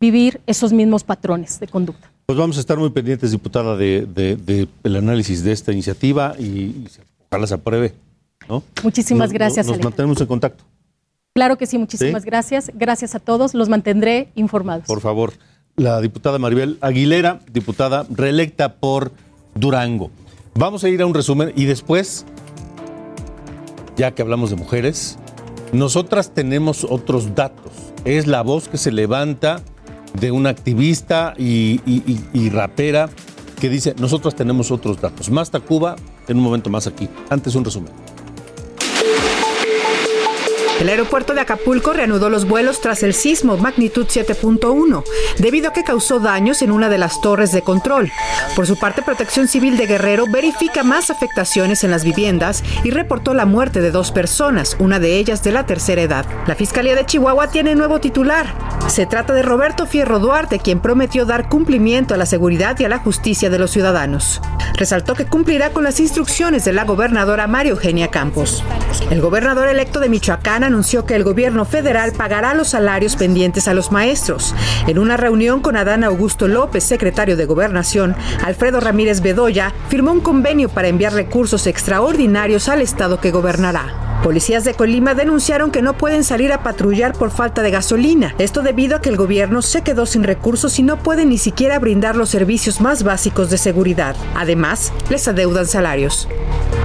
vivir 0.00 0.40
esos 0.46 0.72
mismos 0.72 1.04
patrones 1.04 1.60
de 1.60 1.68
conducta. 1.68 2.10
Pues 2.26 2.38
vamos 2.38 2.56
a 2.56 2.60
estar 2.60 2.78
muy 2.78 2.90
pendientes, 2.90 3.30
diputada, 3.30 3.76
de, 3.76 4.06
de- 4.06 4.36
de- 4.36 4.68
del 4.82 4.96
análisis 4.96 5.42
de 5.42 5.52
esta 5.52 5.72
iniciativa 5.72 6.34
y, 6.38 6.44
y 6.44 6.86
ojalá 7.30 7.46
se 7.46 7.54
apruebe. 7.54 7.94
¿no? 8.48 8.62
Muchísimas 8.82 9.28
Nos- 9.28 9.34
gracias, 9.34 9.66
Nos 9.66 9.82
mantenemos 9.82 10.20
en 10.20 10.26
contacto, 10.26 10.64
Claro 11.34 11.56
que 11.56 11.64
sí, 11.66 11.78
muchísimas 11.78 12.22
¿Sí? 12.24 12.26
gracias. 12.28 12.70
Gracias 12.74 13.14
a 13.14 13.18
todos, 13.18 13.54
los 13.54 13.70
mantendré 13.70 14.28
informados. 14.34 14.84
por 14.86 15.00
favor. 15.00 15.32
La 15.76 15.98
diputada 16.02 16.38
Maribel 16.38 16.76
Aguilera, 16.82 17.40
diputada 17.50 18.04
reelecta 18.10 18.74
por 18.74 19.12
Durango. 19.54 20.10
Vamos 20.54 20.84
a 20.84 20.90
ir 20.90 21.00
a 21.00 21.06
un 21.06 21.14
resumen 21.14 21.50
y 21.56 21.64
después, 21.64 22.26
ya 23.96 24.12
que 24.12 24.22
hablamos 24.22 24.50
de 24.50 24.56
mujeres, 24.56 25.18
nosotras 25.72 26.32
tenemos 26.32 26.84
otros 26.84 27.34
datos. 27.34 27.72
Es 28.04 28.26
la 28.26 28.42
voz 28.42 28.68
que 28.68 28.78
se 28.78 28.92
levanta 28.92 29.60
de 30.20 30.30
una 30.30 30.50
activista 30.50 31.34
y, 31.38 31.80
rapera 32.50 33.08
que 33.60 33.68
dice, 33.68 33.94
nosotras 33.98 34.34
tenemos 34.34 34.70
otros 34.70 35.00
datos. 35.00 35.30
Más 35.30 35.50
Tacuba, 35.50 35.96
en 36.28 36.36
un 36.36 36.42
momento 36.42 36.68
más 36.68 36.86
aquí. 36.86 37.08
Antes 37.30 37.54
un 37.54 37.64
resumen. 37.64 37.92
El 40.82 40.88
aeropuerto 40.88 41.32
de 41.32 41.40
Acapulco 41.40 41.92
reanudó 41.92 42.28
los 42.28 42.44
vuelos 42.44 42.80
tras 42.80 43.04
el 43.04 43.14
sismo 43.14 43.56
magnitud 43.56 44.04
7.1, 44.04 45.04
debido 45.38 45.68
a 45.68 45.72
que 45.72 45.84
causó 45.84 46.18
daños 46.18 46.60
en 46.60 46.72
una 46.72 46.88
de 46.88 46.98
las 46.98 47.20
torres 47.20 47.52
de 47.52 47.62
control. 47.62 48.10
Por 48.56 48.66
su 48.66 48.76
parte, 48.76 49.00
Protección 49.00 49.46
Civil 49.46 49.76
de 49.76 49.86
Guerrero 49.86 50.24
verifica 50.28 50.82
más 50.82 51.08
afectaciones 51.08 51.84
en 51.84 51.92
las 51.92 52.02
viviendas 52.02 52.64
y 52.82 52.90
reportó 52.90 53.32
la 53.32 53.46
muerte 53.46 53.80
de 53.80 53.92
dos 53.92 54.10
personas, 54.10 54.74
una 54.80 54.98
de 54.98 55.18
ellas 55.18 55.44
de 55.44 55.52
la 55.52 55.66
tercera 55.66 56.02
edad. 56.02 56.26
La 56.48 56.56
Fiscalía 56.56 56.96
de 56.96 57.06
Chihuahua 57.06 57.46
tiene 57.46 57.76
nuevo 57.76 58.00
titular. 58.00 58.52
Se 58.88 59.06
trata 59.06 59.34
de 59.34 59.42
Roberto 59.42 59.86
Fierro 59.86 60.18
Duarte, 60.18 60.58
quien 60.58 60.80
prometió 60.80 61.26
dar 61.26 61.48
cumplimiento 61.48 62.12
a 62.12 62.16
la 62.16 62.26
seguridad 62.26 62.76
y 62.80 62.86
a 62.86 62.88
la 62.88 62.98
justicia 62.98 63.50
de 63.50 63.60
los 63.60 63.70
ciudadanos. 63.70 64.40
Resaltó 64.74 65.14
que 65.14 65.26
cumplirá 65.26 65.70
con 65.70 65.84
las 65.84 66.00
instrucciones 66.00 66.64
de 66.64 66.72
la 66.72 66.84
gobernadora 66.84 67.46
María 67.46 67.70
Eugenia 67.70 68.08
Campos. 68.08 68.64
El 69.10 69.20
gobernador 69.20 69.68
electo 69.68 70.00
de 70.00 70.08
Michoacán 70.08 70.64
anunció 70.72 71.04
que 71.04 71.14
el 71.14 71.22
gobierno 71.22 71.66
federal 71.66 72.12
pagará 72.12 72.54
los 72.54 72.68
salarios 72.70 73.16
pendientes 73.16 73.68
a 73.68 73.74
los 73.74 73.92
maestros. 73.92 74.54
En 74.86 74.98
una 74.98 75.18
reunión 75.18 75.60
con 75.60 75.76
Adán 75.76 76.02
Augusto 76.02 76.48
López, 76.48 76.82
secretario 76.82 77.36
de 77.36 77.44
Gobernación, 77.44 78.16
Alfredo 78.42 78.80
Ramírez 78.80 79.20
Bedoya 79.20 79.74
firmó 79.88 80.12
un 80.12 80.20
convenio 80.20 80.70
para 80.70 80.88
enviar 80.88 81.12
recursos 81.12 81.66
extraordinarios 81.66 82.70
al 82.70 82.80
estado 82.80 83.20
que 83.20 83.30
gobernará. 83.30 84.11
Policías 84.22 84.62
de 84.62 84.74
Colima 84.74 85.14
denunciaron 85.14 85.72
que 85.72 85.82
no 85.82 85.94
pueden 85.94 86.22
salir 86.22 86.52
a 86.52 86.62
patrullar 86.62 87.12
por 87.12 87.32
falta 87.32 87.60
de 87.60 87.72
gasolina. 87.72 88.36
Esto 88.38 88.62
debido 88.62 88.94
a 88.94 89.00
que 89.00 89.08
el 89.08 89.16
gobierno 89.16 89.62
se 89.62 89.82
quedó 89.82 90.06
sin 90.06 90.22
recursos 90.22 90.78
y 90.78 90.84
no 90.84 90.96
puede 90.96 91.26
ni 91.26 91.38
siquiera 91.38 91.80
brindar 91.80 92.14
los 92.14 92.28
servicios 92.28 92.80
más 92.80 93.02
básicos 93.02 93.50
de 93.50 93.58
seguridad. 93.58 94.14
Además, 94.36 94.92
les 95.10 95.26
adeudan 95.26 95.66
salarios. 95.66 96.28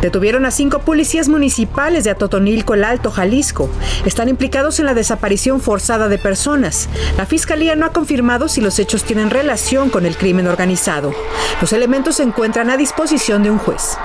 Detuvieron 0.02 0.48
a 0.48 0.52
cinco 0.52 0.80
policías 0.80 1.30
municipales 1.30 2.04
de 2.04 2.10
Atotonilco, 2.10 2.74
el 2.74 2.84
Alto, 2.84 3.12
Jalisco. 3.12 3.70
Están 4.04 4.30
implicados 4.30 4.80
en 4.80 4.88
la 4.88 4.96
desaparición 4.96 5.62
forzada 5.62 6.08
de 6.08 6.18
personas. 6.18 6.90
La 7.18 7.28
fiscalía 7.28 7.76
no 7.76 7.86
ha 7.86 7.94
confirmado 7.94 8.48
si 8.48 8.62
los 8.62 8.80
hechos 8.80 9.04
tienen 9.04 9.30
relación 9.30 9.92
con 9.92 10.08
el 10.08 10.18
crimen 10.18 10.48
organizado. 10.48 11.14
Los 11.62 11.72
elementos 11.72 12.16
se 12.16 12.24
encuentran 12.24 12.72
a 12.72 12.78
disposición 12.78 13.44
de 13.44 13.52
un 13.52 13.60
juez. 13.60 13.98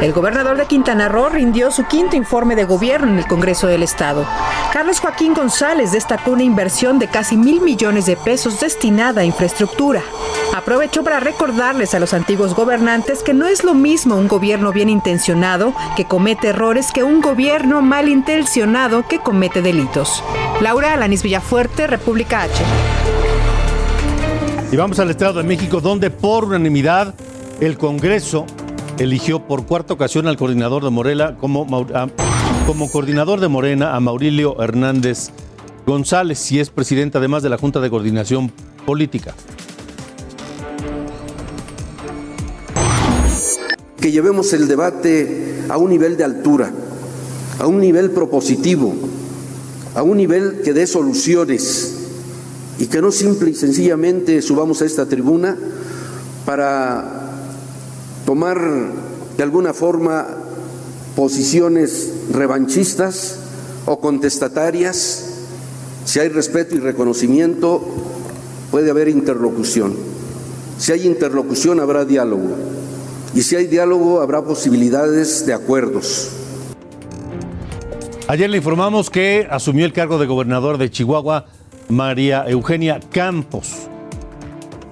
El 0.00 0.12
gobernador 0.12 0.56
de 0.56 0.66
Quintana 0.66 1.08
Roo 1.08 1.28
rindió 1.28 1.70
su 1.70 1.84
quinto 1.86 2.16
informe 2.16 2.56
de 2.56 2.64
gobierno 2.64 3.08
en 3.08 3.18
el 3.18 3.26
Congreso 3.26 3.66
del 3.66 3.82
Estado. 3.82 4.26
Carlos 4.72 5.00
Joaquín 5.00 5.34
González 5.34 5.92
destacó 5.92 6.32
una 6.32 6.42
inversión 6.42 6.98
de 6.98 7.08
casi 7.08 7.36
mil 7.36 7.60
millones 7.60 8.06
de 8.06 8.16
pesos 8.16 8.60
destinada 8.60 9.22
a 9.22 9.24
infraestructura. 9.24 10.02
Aprovechó 10.54 11.02
para 11.02 11.20
recordarles 11.20 11.94
a 11.94 12.00
los 12.00 12.12
antiguos 12.12 12.54
gobernantes 12.54 13.22
que 13.22 13.34
no 13.34 13.46
es 13.46 13.64
lo 13.64 13.74
mismo 13.74 14.16
un 14.16 14.28
gobierno 14.28 14.72
bien 14.72 14.88
intencionado 14.88 15.74
que 15.96 16.04
comete 16.04 16.48
errores 16.48 16.92
que 16.92 17.02
un 17.02 17.20
gobierno 17.20 17.80
malintencionado 17.82 19.06
que 19.08 19.20
comete 19.20 19.62
delitos. 19.62 20.22
Laura 20.60 20.92
Alanis 20.92 21.22
Villafuerte, 21.22 21.86
República 21.86 22.42
H. 22.42 22.52
Y 24.70 24.76
vamos 24.76 24.98
al 24.98 25.10
Estado 25.10 25.34
de 25.34 25.44
México, 25.44 25.80
donde 25.80 26.10
por 26.10 26.44
unanimidad 26.44 27.14
el 27.60 27.78
Congreso 27.78 28.44
eligió 28.98 29.46
por 29.46 29.66
cuarta 29.66 29.94
ocasión 29.94 30.26
al 30.26 30.36
coordinador 30.36 30.84
de 30.84 30.90
Morena 30.90 31.36
como, 31.38 31.66
como 32.66 32.90
coordinador 32.90 33.40
de 33.40 33.48
Morena 33.48 33.94
a 33.94 34.00
Maurilio 34.00 34.60
Hernández 34.62 35.30
González, 35.86 36.50
y 36.52 36.60
es 36.60 36.70
presidente 36.70 37.18
además 37.18 37.42
de 37.42 37.50
la 37.50 37.58
Junta 37.58 37.80
de 37.80 37.90
Coordinación 37.90 38.50
Política. 38.86 39.34
que 44.04 44.12
llevemos 44.12 44.52
el 44.52 44.68
debate 44.68 45.64
a 45.70 45.78
un 45.78 45.88
nivel 45.88 46.18
de 46.18 46.24
altura, 46.24 46.70
a 47.58 47.66
un 47.66 47.80
nivel 47.80 48.10
propositivo, 48.10 48.94
a 49.94 50.02
un 50.02 50.18
nivel 50.18 50.60
que 50.62 50.74
dé 50.74 50.86
soluciones 50.86 51.94
y 52.78 52.88
que 52.88 53.00
no 53.00 53.10
simple 53.10 53.52
y 53.52 53.54
sencillamente 53.54 54.42
subamos 54.42 54.82
a 54.82 54.84
esta 54.84 55.06
tribuna 55.06 55.56
para 56.44 57.13
tomar 58.24 58.58
de 59.36 59.42
alguna 59.42 59.72
forma 59.72 60.26
posiciones 61.16 62.12
revanchistas 62.32 63.38
o 63.86 64.00
contestatarias. 64.00 65.30
Si 66.04 66.20
hay 66.20 66.28
respeto 66.28 66.74
y 66.74 66.78
reconocimiento, 66.78 67.82
puede 68.70 68.90
haber 68.90 69.08
interlocución. 69.08 69.94
Si 70.78 70.92
hay 70.92 71.06
interlocución, 71.06 71.80
habrá 71.80 72.04
diálogo. 72.04 72.56
Y 73.34 73.42
si 73.42 73.56
hay 73.56 73.66
diálogo, 73.66 74.20
habrá 74.20 74.42
posibilidades 74.42 75.46
de 75.46 75.54
acuerdos. 75.54 76.30
Ayer 78.26 78.48
le 78.48 78.56
informamos 78.56 79.10
que 79.10 79.46
asumió 79.50 79.84
el 79.84 79.92
cargo 79.92 80.18
de 80.18 80.26
gobernador 80.26 80.78
de 80.78 80.90
Chihuahua 80.90 81.46
María 81.88 82.44
Eugenia 82.48 83.00
Campos. 83.10 83.88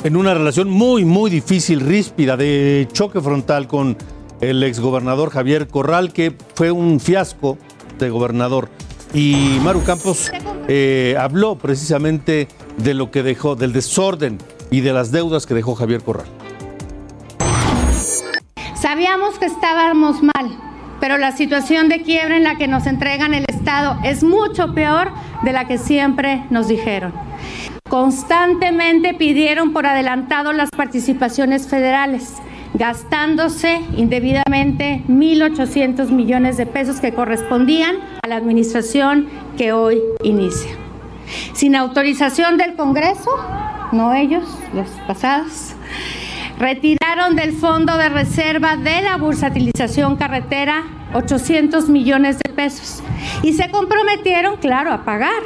En 0.05 0.17
una 0.17 0.35
relación 0.35 0.69
muy, 0.69 1.05
muy 1.05 1.31
difícil, 1.31 1.79
ríspida, 1.79 2.37
de 2.37 2.89
choque 2.93 3.21
frontal 3.21 3.69
con 3.69 3.97
el 4.41 4.65
exgobernador 4.65 5.31
Javier 5.31 5.69
Corral, 5.69 6.13
que 6.13 6.35
fue 6.57 6.73
un 6.73 6.99
fiasco 6.99 7.57
de 8.01 8.11
gobernador. 8.11 8.69
Y 9.15 9.59
Maru 9.63 9.85
Campos 9.85 10.33
eh, 10.67 11.15
habló 11.17 11.57
precisamente 11.57 12.49
de 12.79 12.95
lo 12.95 13.13
que 13.13 13.23
dejó, 13.23 13.55
del 13.55 13.73
desorden 13.73 14.39
y 14.73 14.81
de 14.81 14.93
las 14.93 15.13
deudas 15.13 15.47
que 15.47 15.55
dejó 15.55 15.77
Javier 15.77 16.03
Corral. 16.03 16.27
Sabíamos 18.75 19.39
que 19.39 19.47
estábamos 19.47 20.21
mal, 20.21 20.51
pero 20.99 21.17
la 21.17 21.31
situación 21.31 21.89
de 21.89 22.03
quiebra 22.03 22.37
en 22.37 22.43
la 22.43 22.57
que 22.57 22.67
nos 22.67 22.87
entregan 22.87 23.35
el 23.35 23.45
Estado 23.47 23.97
es 24.03 24.25
mucho 24.25 24.75
peor 24.75 25.13
de 25.45 25.53
la 25.53 25.69
que 25.69 25.79
siempre 25.79 26.45
nos 26.51 26.67
dijeron. 26.67 27.13
Constantemente 27.93 29.13
pidieron 29.13 29.75
por 29.75 29.85
adelantado 29.85 30.55
las 30.55 30.71
participaciones 30.71 31.69
federales, 31.69 32.37
gastándose 32.73 33.83
indebidamente 33.99 35.03
1.800 35.09 36.09
millones 36.09 36.57
de 36.57 36.65
pesos 36.65 37.01
que 37.01 37.13
correspondían 37.13 37.97
a 38.23 38.29
la 38.29 38.37
administración 38.37 39.29
que 39.59 39.75
hoy 39.75 40.01
inicia. 40.23 40.71
Sin 41.53 41.77
autorización 41.77 42.57
del 42.57 42.77
Congreso, 42.77 43.31
no 43.93 44.15
ellos, 44.15 44.45
los 44.73 44.89
pasados, 45.07 45.75
retiraron 46.59 47.37
del 47.37 47.53
Fondo 47.53 47.99
de 47.99 48.09
Reserva 48.09 48.79
de 48.79 49.03
la 49.03 49.19
Bursatilización 49.19 50.17
Carretera 50.17 50.85
800 51.13 51.91
millones 51.91 52.39
de 52.39 52.51
pesos 52.55 53.03
y 53.43 53.53
se 53.53 53.71
comprometieron, 53.71 54.57
claro, 54.57 54.95
a 54.95 55.05
pagar, 55.05 55.43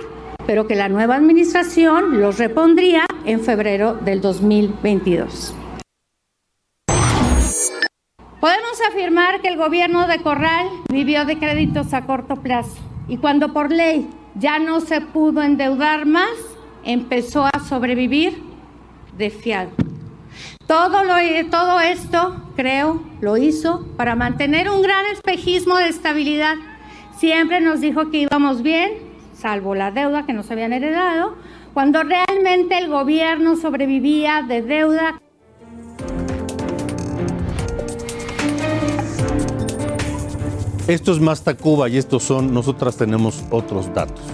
pero 0.47 0.66
que 0.66 0.74
la 0.74 0.88
nueva 0.88 1.16
administración 1.16 2.20
los 2.20 2.38
repondría 2.38 3.07
en 3.24 3.40
febrero 3.40 3.94
del 3.94 4.20
2022. 4.20 5.55
Podemos 8.40 8.80
afirmar 8.88 9.40
que 9.40 9.49
el 9.49 9.57
gobierno 9.57 10.07
de 10.07 10.22
Corral 10.22 10.68
vivió 10.90 11.24
de 11.24 11.38
créditos 11.38 11.92
a 11.92 12.07
corto 12.07 12.36
plazo 12.36 12.76
y 13.09 13.16
cuando 13.16 13.53
por 13.53 13.72
ley 13.72 14.09
ya 14.34 14.59
no 14.59 14.80
se 14.80 15.01
pudo 15.01 15.42
endeudar 15.42 16.07
más, 16.07 16.30
empezó 16.84 17.47
a 17.47 17.59
sobrevivir 17.61 18.42
de 19.16 19.30
fiado. 19.30 19.70
Todo, 20.66 21.05
lo, 21.05 21.14
todo 21.51 21.80
esto, 21.80 22.36
creo, 22.57 23.03
lo 23.20 23.36
hizo 23.36 23.86
para 23.97 24.14
mantener 24.14 24.68
un 24.68 24.82
gran 24.82 25.07
espejismo 25.07 25.76
de 25.76 25.88
estabilidad. 25.88 26.57
Siempre 27.18 27.61
nos 27.61 27.80
dijo 27.80 28.11
que 28.11 28.18
íbamos 28.18 28.62
bien, 28.62 29.05
salvo 29.47 29.76
la 29.76 29.92
deuda 29.92 30.26
que 30.26 30.32
nos 30.32 30.51
habían 30.51 30.72
heredado, 30.72 31.36
cuando 31.72 32.03
realmente 32.03 32.78
el 32.78 32.88
gobierno 32.88 33.55
sobrevivía 33.55 34.42
de 34.42 34.61
deuda. 34.61 35.22
Esto 40.88 41.12
es 41.12 41.20
más 41.20 41.44
Tacuba 41.44 41.88
y 41.88 41.97
estos 41.97 42.24
son, 42.24 42.53
nosotras 42.53 42.97
tenemos 42.97 43.44
otros 43.51 43.94
datos. 43.94 44.24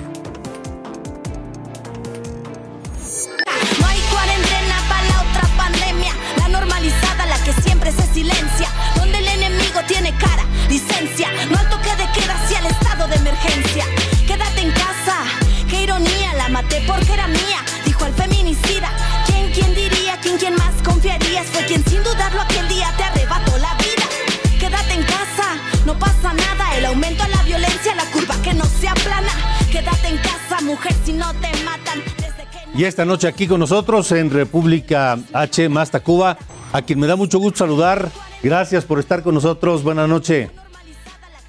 Esta 32.93 33.07
noche 33.07 33.27
aquí 33.27 33.47
con 33.47 33.59
nosotros 33.59 34.13
en 34.13 34.29
República 34.29 35.19
H 35.33 35.67
más 35.71 35.91
Tacuba, 35.91 36.37
a 36.75 36.83
quien 36.83 37.01
me 37.01 37.07
da 37.07 37.17
mucho 37.17 37.39
gusto 37.39 37.61
saludar. 37.61 38.11
Gracias 38.43 38.85
por 38.85 38.99
estar 38.99 39.23
con 39.23 39.33
nosotros. 39.35 39.83
Buenas 39.83 40.11
noches. 40.11 40.51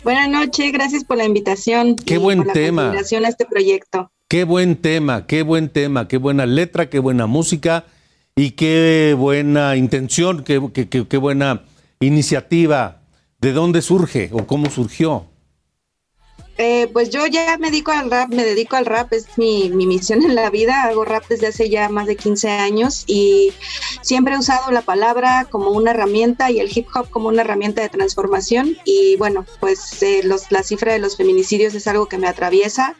Buenas 0.05 0.29
noches, 0.29 0.71
gracias 0.71 1.03
por 1.03 1.17
la 1.17 1.25
invitación. 1.25 1.97
Qué 1.97 2.13
y 2.13 2.17
buen 2.17 2.37
por 2.39 2.47
la 2.47 2.53
tema. 2.53 2.91
a 2.91 3.27
este 3.27 3.43
proyecto. 3.45 4.09
Qué 4.29 4.45
buen 4.45 4.77
tema, 4.77 5.27
qué 5.27 5.41
buen 5.43 5.67
tema, 5.67 6.07
qué 6.07 6.15
buena 6.15 6.45
letra, 6.45 6.89
qué 6.89 6.99
buena 6.99 7.27
música 7.27 7.83
y 8.37 8.51
qué 8.51 9.13
buena 9.19 9.75
intención, 9.75 10.45
qué, 10.45 10.61
qué- 10.73 10.87
qué- 10.87 11.05
qué 11.09 11.17
buena 11.17 11.63
iniciativa. 11.99 13.01
¿De 13.41 13.51
dónde 13.51 13.81
surge 13.81 14.29
o 14.31 14.47
cómo 14.47 14.69
surgió? 14.69 15.25
Eh, 16.57 16.87
pues 16.93 17.09
yo 17.09 17.25
ya 17.25 17.57
me 17.57 17.71
dedico 17.71 17.91
al 17.91 18.11
rap, 18.11 18.29
me 18.29 18.43
dedico 18.43 18.75
al 18.75 18.85
rap, 18.85 19.11
es 19.13 19.25
mi, 19.37 19.69
mi 19.69 19.87
misión 19.87 20.23
en 20.23 20.35
la 20.35 20.51
vida, 20.51 20.83
hago 20.83 21.03
rap 21.03 21.23
desde 21.27 21.47
hace 21.47 21.69
ya 21.69 21.89
más 21.89 22.05
de 22.05 22.15
15 22.15 22.49
años 22.49 23.03
y 23.07 23.51
siempre 24.01 24.35
he 24.35 24.37
usado 24.37 24.71
la 24.71 24.83
palabra 24.83 25.47
como 25.49 25.71
una 25.71 25.91
herramienta 25.91 26.51
y 26.51 26.59
el 26.59 26.69
hip 26.75 26.87
hop 26.93 27.09
como 27.09 27.29
una 27.29 27.41
herramienta 27.41 27.81
de 27.81 27.89
transformación 27.89 28.77
y 28.85 29.15
bueno, 29.17 29.45
pues 29.59 30.03
eh, 30.03 30.21
los, 30.23 30.51
la 30.51 30.61
cifra 30.61 30.93
de 30.93 30.99
los 30.99 31.17
feminicidios 31.17 31.73
es 31.73 31.87
algo 31.87 32.07
que 32.07 32.17
me 32.17 32.27
atraviesa 32.27 32.95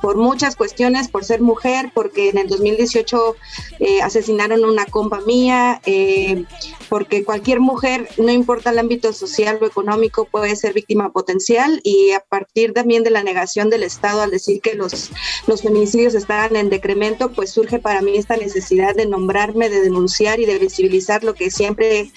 por 0.00 0.16
muchas 0.16 0.56
cuestiones, 0.56 1.08
por 1.08 1.24
ser 1.24 1.40
mujer, 1.40 1.90
porque 1.94 2.28
en 2.28 2.38
el 2.38 2.48
2018 2.48 3.36
eh, 3.80 4.02
asesinaron 4.02 4.64
una 4.64 4.84
compa 4.86 5.20
mía, 5.22 5.80
eh, 5.86 6.44
porque 6.88 7.24
cualquier 7.24 7.60
mujer, 7.60 8.08
no 8.18 8.30
importa 8.30 8.70
el 8.70 8.78
ámbito 8.78 9.12
social 9.12 9.58
o 9.60 9.66
económico, 9.66 10.26
puede 10.26 10.54
ser 10.56 10.72
víctima 10.74 11.10
potencial 11.10 11.80
y 11.82 12.12
a 12.12 12.20
partir 12.20 12.72
también 12.72 12.97
de 13.04 13.10
la 13.10 13.22
negación 13.22 13.70
del 13.70 13.82
Estado 13.82 14.22
al 14.22 14.30
decir 14.30 14.60
que 14.60 14.74
los, 14.74 15.10
los 15.46 15.62
feminicidios 15.62 16.14
estaban 16.14 16.56
en 16.56 16.70
decremento, 16.70 17.32
pues 17.32 17.50
surge 17.50 17.78
para 17.78 18.02
mí 18.02 18.16
esta 18.16 18.36
necesidad 18.36 18.94
de 18.94 19.06
nombrarme, 19.06 19.68
de 19.68 19.80
denunciar 19.80 20.40
y 20.40 20.46
de 20.46 20.58
visibilizar 20.58 21.24
lo 21.24 21.34
que 21.34 21.50
siempre 21.50 22.10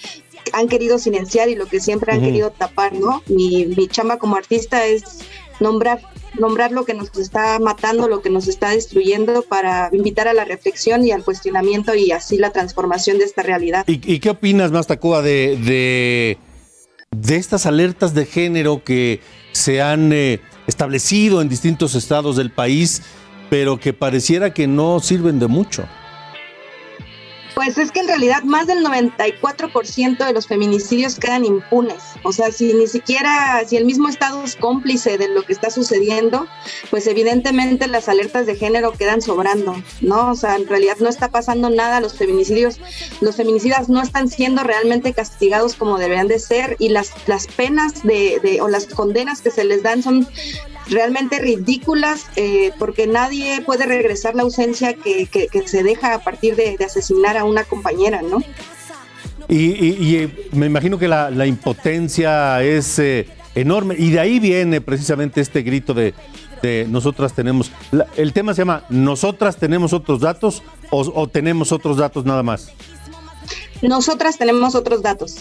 han 0.54 0.68
querido 0.68 0.98
silenciar 0.98 1.50
y 1.50 1.56
lo 1.56 1.68
que 1.68 1.80
siempre 1.80 2.14
han 2.14 2.22
querido 2.22 2.52
tapar, 2.52 2.94
¿no? 2.94 3.22
Mi, 3.28 3.68
mi 3.68 3.88
chamba 3.88 4.18
como 4.18 4.36
artista 4.36 4.86
es 4.86 5.04
nombrar 5.60 6.02
nombrar 6.40 6.72
lo 6.72 6.86
que 6.86 6.94
nos 6.94 7.16
está 7.18 7.60
matando, 7.60 8.08
lo 8.08 8.22
que 8.22 8.30
nos 8.30 8.48
está 8.48 8.70
destruyendo 8.70 9.42
para 9.44 9.90
invitar 9.92 10.28
a 10.28 10.34
la 10.34 10.46
reflexión 10.46 11.06
y 11.06 11.12
al 11.12 11.24
cuestionamiento 11.24 11.94
y 11.94 12.12
así 12.12 12.38
la 12.38 12.52
transformación 12.52 13.18
de 13.18 13.26
esta 13.26 13.44
realidad. 13.44 13.84
¿Y, 13.88 14.00
y 14.12 14.20
qué 14.20 14.30
opinas, 14.30 14.72
más 14.72 14.88
Tacuba, 14.88 15.22
de, 15.22 15.58
de, 15.58 16.38
de 17.12 17.36
estas 17.36 17.66
alertas 17.66 18.14
de 18.14 18.26
género 18.26 18.84
que 18.84 19.20
se 19.52 19.82
han 19.82 20.14
eh, 20.14 20.40
establecido 20.68 21.42
en 21.42 21.50
distintos 21.50 21.96
estados 21.96 22.36
del 22.36 22.52
país, 22.52 23.02
pero 23.50 23.80
que 23.80 23.94
pareciera 23.94 24.54
que 24.54 24.68
no 24.68 25.00
sirven 25.00 25.40
de 25.40 25.48
mucho? 25.48 25.86
Pues 27.56 27.78
es 27.78 27.92
que 27.92 28.00
en 28.00 28.08
realidad 28.08 28.44
más 28.44 28.66
del 28.68 28.84
94% 28.86 30.26
de 30.26 30.34
los 30.34 30.48
feminicidios 30.48 31.16
quedan 31.20 31.44
impunes. 31.46 32.02
O 32.24 32.32
sea, 32.32 32.52
si 32.52 32.74
ni 32.74 32.88
siquiera, 32.88 33.62
si 33.68 33.78
el 33.78 33.86
mismo 33.86 34.08
Estado 34.08 34.44
es 34.44 34.56
cómplice 34.56 35.18
de 35.18 35.28
lo 35.28 35.44
que 35.44 35.54
está 35.54 35.70
sucediendo, 35.70 36.48
pues 36.90 37.08
evidentemente 37.08 37.88
las 37.88 38.08
alertas 38.10 38.46
de 38.46 38.56
género 38.56 38.94
quedan 38.94 39.22
sobrando, 39.22 39.76
¿no? 40.02 40.32
O 40.32 40.36
sea, 40.36 40.56
en 40.56 40.68
realidad 40.68 40.98
no 41.00 41.10
está 41.10 41.30
pasando 41.30 41.70
nada, 41.70 42.00
los 42.00 42.18
feminicidios, 42.18 42.80
los 43.20 43.36
feminicidas 43.36 43.90
no 43.90 44.02
están 44.02 44.30
siendo 44.30 44.64
realmente 44.64 45.14
castigados 45.14 45.76
como 45.76 45.98
deberían 45.98 46.28
de 46.28 46.40
ser 46.40 46.78
y 46.80 46.90
las, 46.90 47.12
las 47.28 47.48
penas 47.48 48.04
de, 48.04 48.40
de- 48.42 48.62
o 48.62 48.68
las 48.70 48.86
condenas 48.86 49.42
que 49.42 49.52
se 49.52 49.64
les 49.66 49.84
dan 49.84 50.02
son 50.04 50.28
realmente 50.90 51.40
ridículas 51.40 52.26
eh, 52.36 52.72
porque 52.80 53.08
nadie 53.08 53.62
puede 53.62 53.86
regresar 53.86 54.36
la 54.36 54.44
ausencia 54.44 54.94
que, 54.94 55.26
que- 55.28 55.48
que 55.48 55.68
se 55.68 55.84
deja 55.84 56.14
a 56.14 56.20
partir 56.24 56.56
de, 56.56 56.76
de 56.78 56.86
asesinar 56.86 57.38
a 57.38 57.44
una 57.46 57.64
compañera, 57.64 58.22
¿no? 58.22 58.40
Y, 59.48 59.56
y- 59.86 59.98
y, 60.00 60.16
eh, 60.18 60.48
me 60.54 60.66
imagino 60.66 60.98
que 60.98 61.08
la, 61.08 61.30
la 61.30 61.46
impotencia 61.46 62.62
es 62.64 62.98
eh, 63.00 63.28
enorme 63.56 63.96
y 63.98 64.12
de 64.12 64.20
ahí 64.20 64.40
viene 64.40 64.80
precisamente 64.82 65.42
este 65.42 65.62
grito 65.62 65.94
de, 65.94 66.14
de 66.62 66.86
nosotras 66.90 67.34
tenemos. 67.34 67.72
la- 67.92 68.08
el 68.16 68.32
tema 68.34 68.54
se 68.54 68.62
llama 68.62 68.84
¿Nosotras 68.90 69.58
tenemos 69.58 69.92
otros 69.94 70.20
datos 70.22 70.64
o, 70.90 71.02
o 71.02 71.28
tenemos 71.28 71.72
otros 71.72 71.98
datos 71.98 72.24
nada 72.26 72.44
más? 72.44 72.72
Nosotras 73.82 74.38
tenemos 74.38 74.76
otros 74.76 75.02
datos. 75.02 75.38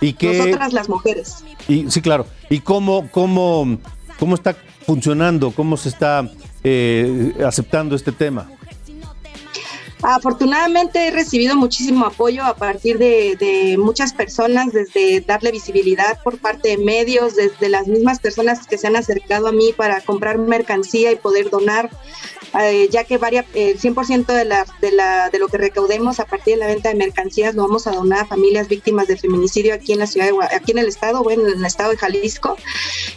¿Y 0.00 0.12
qué, 0.14 0.36
nosotras 0.38 0.72
las 0.72 0.88
mujeres. 0.88 1.36
y, 1.68 1.90
sí, 1.90 2.02
claro. 2.02 2.26
¿Y 2.50 2.58
cómo, 2.60 3.08
cómo, 3.10 3.78
cómo 4.18 4.34
está 4.34 4.56
funcionando? 4.84 5.50
¿Cómo 5.50 5.76
se 5.76 5.88
está 5.88 6.28
eh, 6.64 7.34
aceptando 7.44 7.94
este 7.96 8.12
tema? 8.12 8.48
Afortunadamente 10.02 11.08
he 11.08 11.10
recibido 11.10 11.56
muchísimo 11.56 12.06
apoyo 12.06 12.44
a 12.44 12.54
partir 12.54 12.98
de, 12.98 13.36
de 13.36 13.76
muchas 13.78 14.12
personas, 14.12 14.72
desde 14.72 15.20
darle 15.22 15.50
visibilidad 15.52 16.18
por 16.22 16.38
parte 16.38 16.68
de 16.68 16.78
medios, 16.78 17.34
desde 17.34 17.68
las 17.68 17.86
mismas 17.86 18.20
personas 18.20 18.66
que 18.66 18.76
se 18.78 18.86
han 18.86 18.96
acercado 18.96 19.48
a 19.48 19.52
mí 19.52 19.72
para 19.76 20.00
comprar 20.02 20.38
mercancía 20.38 21.12
y 21.12 21.16
poder 21.16 21.48
donar, 21.50 21.90
eh, 22.60 22.88
ya 22.90 23.04
que 23.04 23.16
varia, 23.18 23.44
el 23.54 23.78
100% 23.78 24.26
de, 24.26 24.44
la, 24.44 24.66
de, 24.80 24.92
la, 24.92 25.30
de 25.30 25.38
lo 25.38 25.48
que 25.48 25.58
recaudemos 25.58 26.20
a 26.20 26.26
partir 26.26 26.54
de 26.54 26.60
la 26.60 26.66
venta 26.68 26.90
de 26.90 26.94
mercancías 26.94 27.54
lo 27.54 27.62
vamos 27.62 27.86
a 27.86 27.92
donar 27.92 28.20
a 28.20 28.26
familias 28.26 28.68
víctimas 28.68 29.08
de 29.08 29.16
feminicidio 29.16 29.74
aquí 29.74 29.92
en 29.94 30.00
la 30.00 30.06
ciudad, 30.06 30.26
de, 30.28 30.56
aquí 30.56 30.72
en 30.72 30.78
el 30.78 30.88
estado, 30.88 31.22
bueno, 31.22 31.46
en 31.48 31.58
el 31.58 31.64
estado 31.64 31.90
de 31.90 31.96
Jalisco. 31.96 32.56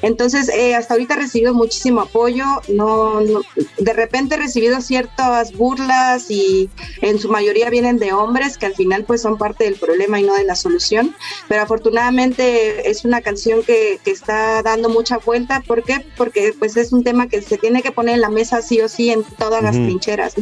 Entonces, 0.02 0.50
eh, 0.50 0.76
hasta 0.76 0.94
ahorita 0.94 1.16
he 1.16 1.18
recibido 1.18 1.54
muchísimo 1.54 2.02
apoyo, 2.02 2.46
no, 2.70 3.20
no- 3.22 3.42
de 3.78 3.94
repente 3.94 4.36
he 4.36 4.38
recibido 4.38 4.82
ciertas 4.82 5.52
burlas 5.54 6.32
y 6.32 6.69
en 7.02 7.20
su 7.20 7.30
mayoría 7.30 7.70
vienen 7.70 7.98
de 8.00 8.14
hombres 8.14 8.58
que 8.58 8.66
al 8.66 8.76
final 8.76 9.04
pues 9.06 9.22
son 9.22 9.38
parte 9.38 9.64
del 9.66 9.76
problema 9.76 10.20
y 10.20 10.24
no 10.24 10.36
de 10.36 10.44
la 10.44 10.56
solución, 10.56 11.16
pero 11.48 11.62
afortunadamente 11.64 12.90
es 12.90 13.06
una 13.06 13.22
canción 13.22 13.64
que, 13.64 14.00
que 14.04 14.12
está 14.12 14.62
dando 14.64 14.90
mucha 14.90 15.18
vuelta, 15.18 15.62
¿por 15.66 15.84
qué? 15.84 16.06
Porque 16.18 16.54
pues 16.58 16.78
es 16.78 16.92
un 16.94 17.04
tema 17.04 17.28
que 17.28 17.42
se 17.42 17.58
tiene 17.58 17.82
que 17.82 17.92
poner 17.92 18.16
en 18.16 18.22
la 18.22 18.30
mesa 18.30 18.62
sí 18.62 18.80
o 18.82 18.90
sí 18.90 19.10
en 19.12 19.24
todas 19.38 19.62
las 19.64 19.76
trincheras. 19.76 20.34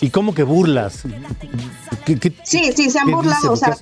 ¿Y 0.00 0.10
cómo 0.10 0.34
que 0.34 0.42
burlas? 0.42 1.02
¿Qué- 2.04 2.18
qué- 2.18 2.32
Sí, 2.44 2.72
sí, 2.74 2.90
se 2.90 2.98
han 2.98 3.10
burlado, 3.10 3.52
o 3.52 3.56
sea. 3.56 3.76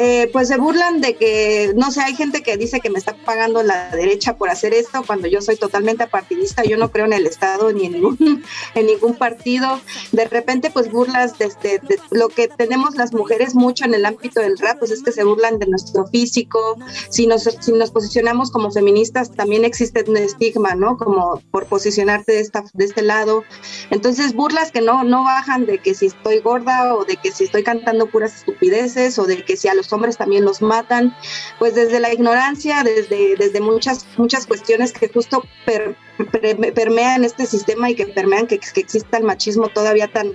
Eh, 0.00 0.30
pues 0.32 0.46
se 0.46 0.58
burlan 0.58 1.00
de 1.00 1.16
que, 1.16 1.72
no 1.74 1.90
sé, 1.90 2.00
hay 2.02 2.14
gente 2.14 2.40
que 2.44 2.56
dice 2.56 2.78
que 2.78 2.88
me 2.88 3.00
está 3.00 3.16
pagando 3.24 3.64
la 3.64 3.90
derecha 3.90 4.36
por 4.36 4.48
hacer 4.48 4.72
esto 4.72 5.02
cuando 5.04 5.26
yo 5.26 5.42
soy 5.42 5.56
totalmente 5.56 6.04
apartidista, 6.04 6.62
yo 6.62 6.76
no 6.76 6.92
creo 6.92 7.06
en 7.06 7.14
el 7.14 7.26
Estado 7.26 7.72
ni 7.72 7.86
en 7.86 7.94
ningún, 7.94 8.44
en 8.76 8.86
ningún 8.86 9.16
partido. 9.16 9.80
De 10.12 10.24
repente, 10.26 10.70
pues 10.70 10.88
burlas 10.92 11.36
de, 11.38 11.46
este- 11.46 11.80
de 11.80 11.98
lo 12.12 12.28
que 12.28 12.46
tenemos 12.46 12.94
las 12.94 13.12
mujeres 13.12 13.56
mucho 13.56 13.86
en 13.86 13.94
el 13.94 14.06
ámbito 14.06 14.40
del 14.40 14.56
rap, 14.56 14.78
pues 14.78 14.92
es 14.92 15.02
que 15.02 15.10
se 15.10 15.24
burlan 15.24 15.58
de 15.58 15.66
nuestro 15.66 16.06
físico. 16.06 16.78
Si 17.10 17.26
nos, 17.26 17.42
si 17.42 17.72
nos 17.72 17.90
posicionamos 17.90 18.52
como 18.52 18.70
feministas, 18.70 19.32
también 19.32 19.64
existe 19.64 20.04
un 20.06 20.16
estigma, 20.16 20.76
¿no? 20.76 20.96
Como 20.96 21.42
por 21.50 21.66
posicionarte 21.66 22.34
de, 22.34 22.40
esta, 22.40 22.62
de 22.72 22.84
este 22.84 23.02
lado. 23.02 23.42
Entonces, 23.90 24.32
burlas 24.32 24.70
que 24.70 24.80
no, 24.80 25.02
no 25.02 25.24
bajan 25.24 25.66
de 25.66 25.78
que 25.78 25.94
si 25.94 26.06
estoy 26.06 26.38
gorda 26.38 26.94
o 26.94 27.04
de 27.04 27.16
que 27.16 27.32
si 27.32 27.44
estoy 27.44 27.64
cantando 27.64 28.06
puras 28.06 28.36
estupideces 28.36 29.18
o 29.18 29.24
de 29.24 29.44
que 29.44 29.56
si 29.56 29.66
a 29.66 29.74
los 29.74 29.87
hombres 29.92 30.16
también 30.16 30.44
los 30.44 30.60
matan, 30.62 31.16
pues 31.58 31.74
desde 31.74 32.00
la 32.00 32.12
ignorancia, 32.12 32.82
desde, 32.82 33.36
desde 33.36 33.60
muchas, 33.60 34.06
muchas 34.16 34.46
cuestiones 34.46 34.92
que 34.92 35.08
justo 35.08 35.44
per- 35.64 35.96
per- 36.30 36.74
permean 36.74 37.24
este 37.24 37.46
sistema 37.46 37.90
y 37.90 37.94
que 37.94 38.06
permean 38.06 38.46
que, 38.46 38.58
que 38.58 38.80
exista 38.80 39.18
el 39.18 39.24
machismo 39.24 39.68
todavía 39.68 40.08
tan 40.08 40.32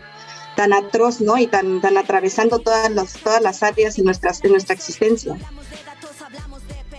tan 0.56 0.72
atroz, 0.72 1.20
¿no? 1.20 1.36
Y 1.40 1.48
tan, 1.48 1.82
tan 1.82 1.98
atravesando 1.98 2.60
todas, 2.60 2.92
las 2.92 3.14
todas 3.14 3.42
las 3.42 3.64
áreas 3.64 3.96
de, 3.96 4.04
nuestras, 4.04 4.40
de 4.40 4.50
nuestra 4.50 4.76
existencia. 4.76 5.36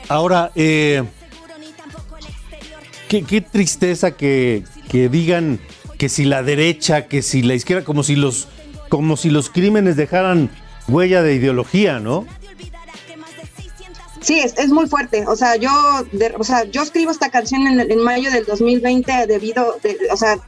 Ahora, 0.09 0.51
eh, 0.57 1.05
qué, 3.09 3.41
tristeza 3.41 4.17
que, 4.17 4.65
que 4.91 5.09
digan 5.09 5.61
que 5.99 6.09
si 6.09 6.25
la 6.25 6.43
derecha, 6.43 7.07
que 7.07 7.23
si 7.23 7.43
la 7.43 7.55
izquierda, 7.55 7.85
como 7.85 8.03
si 8.03 8.17
los, 8.17 8.49
como 8.89 9.17
si 9.17 9.31
los 9.31 9.51
crímenes 9.51 9.95
dejaran 9.95 10.51
huella 10.89 11.23
de 11.23 11.35
ideología, 11.35 12.01
¿no? 12.01 12.27
Sí, 14.25 14.41
es, 14.41 14.55
es 14.57 14.71
muy 14.71 14.87
fuerte. 14.87 15.27
O 15.27 15.37
sea, 15.37 15.57
yo, 15.57 15.71
o 16.39 16.45
sea, 16.45 16.65
yo 16.65 16.83
escribo 16.83 17.11
esta 17.11 17.31
canción 17.31 17.67
en, 17.67 17.79
en 17.79 18.03
mayo 18.03 18.31
del 18.31 18.47
2020 18.47 19.27
debido, 19.27 19.77
de, 19.83 19.99
o 20.11 20.17
sea, 20.17 20.39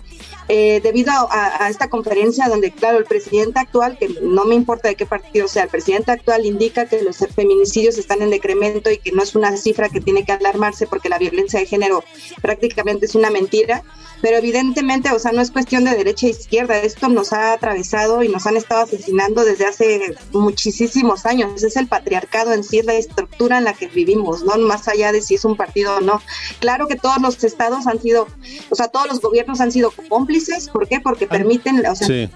eh, 0.49 0.81
debido 0.83 1.13
a, 1.31 1.69
esta 1.69 1.89
conferencia 1.89 2.49
donde, 2.49 2.71
claro, 2.71 2.99
el 2.99 3.05
presidente 3.05 3.59
actual, 3.61 3.99
que 3.99 4.09
no 4.23 4.45
me 4.45 4.55
importa 4.55 4.89
de 4.89 4.95
qué 4.95 5.07
partido 5.07 5.49
sea, 5.49 5.65
el 5.65 5.69
presidente 5.69 6.13
actual 6.13 6.47
indica 6.47 6.87
que 6.87 7.03
los 7.03 7.19
feminicidios 7.35 7.99
están 7.99 8.23
en 8.23 8.31
decremento 8.31 8.91
y 8.91 8.99
que 8.99 9.13
no 9.13 9.23
es 9.23 9.35
una 9.35 9.57
cifra 9.57 9.89
que 9.89 10.01
tiene 10.01 10.25
que 10.25 10.33
alarmarse 10.33 10.87
porque 10.87 11.09
la 11.09 11.19
violencia 11.19 11.59
de 11.59 11.67
género 11.67 12.05
prácticamente 12.43 13.07
es 13.07 13.15
una 13.15 13.31
mentira 13.31 13.83
pero 14.23 14.39
evidentemente, 14.39 15.11
o 15.13 15.19
sea, 15.19 15.33
no 15.33 15.43
es 15.43 15.51
cuestión 15.51 15.85
de 15.85 15.95
derecha 15.95 16.27
e 16.27 16.31
izquierda, 16.31 16.79
esto 16.79 17.09
nos 17.09 17.33
ha 17.33 17.53
atravesado 17.53 18.23
y 18.23 18.29
nos 18.29 18.47
han 18.47 18.57
estado 18.57 18.83
asesinando 18.83 19.45
desde 19.45 19.67
hace 19.67 20.17
muchísimos 20.33 21.27
años, 21.27 21.63
es 21.63 21.77
el 21.77 21.87
patriarcado 21.87 22.53
en 22.53 22.65
sí, 22.65 22.83
la 22.83 22.95
estructura 22.95 23.59
en 23.59 23.65
la 23.65 23.75
que 23.75 23.89
vivimos, 23.89 24.43
¿no? 24.43 24.57
Más 24.59 24.89
allá 24.89 25.13
de 25.13 25.21
si 25.21 25.35
es 25.35 25.45
un 25.45 25.57
partido 25.57 25.97
o 25.97 26.01
no. 26.01 26.21
Claro 26.61 26.87
que 26.87 26.97
todos 26.97 27.21
los 27.21 27.43
estados 27.45 27.87
han 27.87 28.01
sido, 28.01 28.27
o 28.71 28.75
sea, 28.75 28.89
todos 28.89 29.07
los 29.07 29.21
gobiernos 29.21 29.61
han 29.61 29.73
sido 29.73 29.93
cómplices, 30.09 30.36
¿por 30.73 30.89
qué? 30.89 31.01
Porque 31.01 31.27
permiten, 31.27 31.85
o 31.87 31.95
sea, 31.95 32.31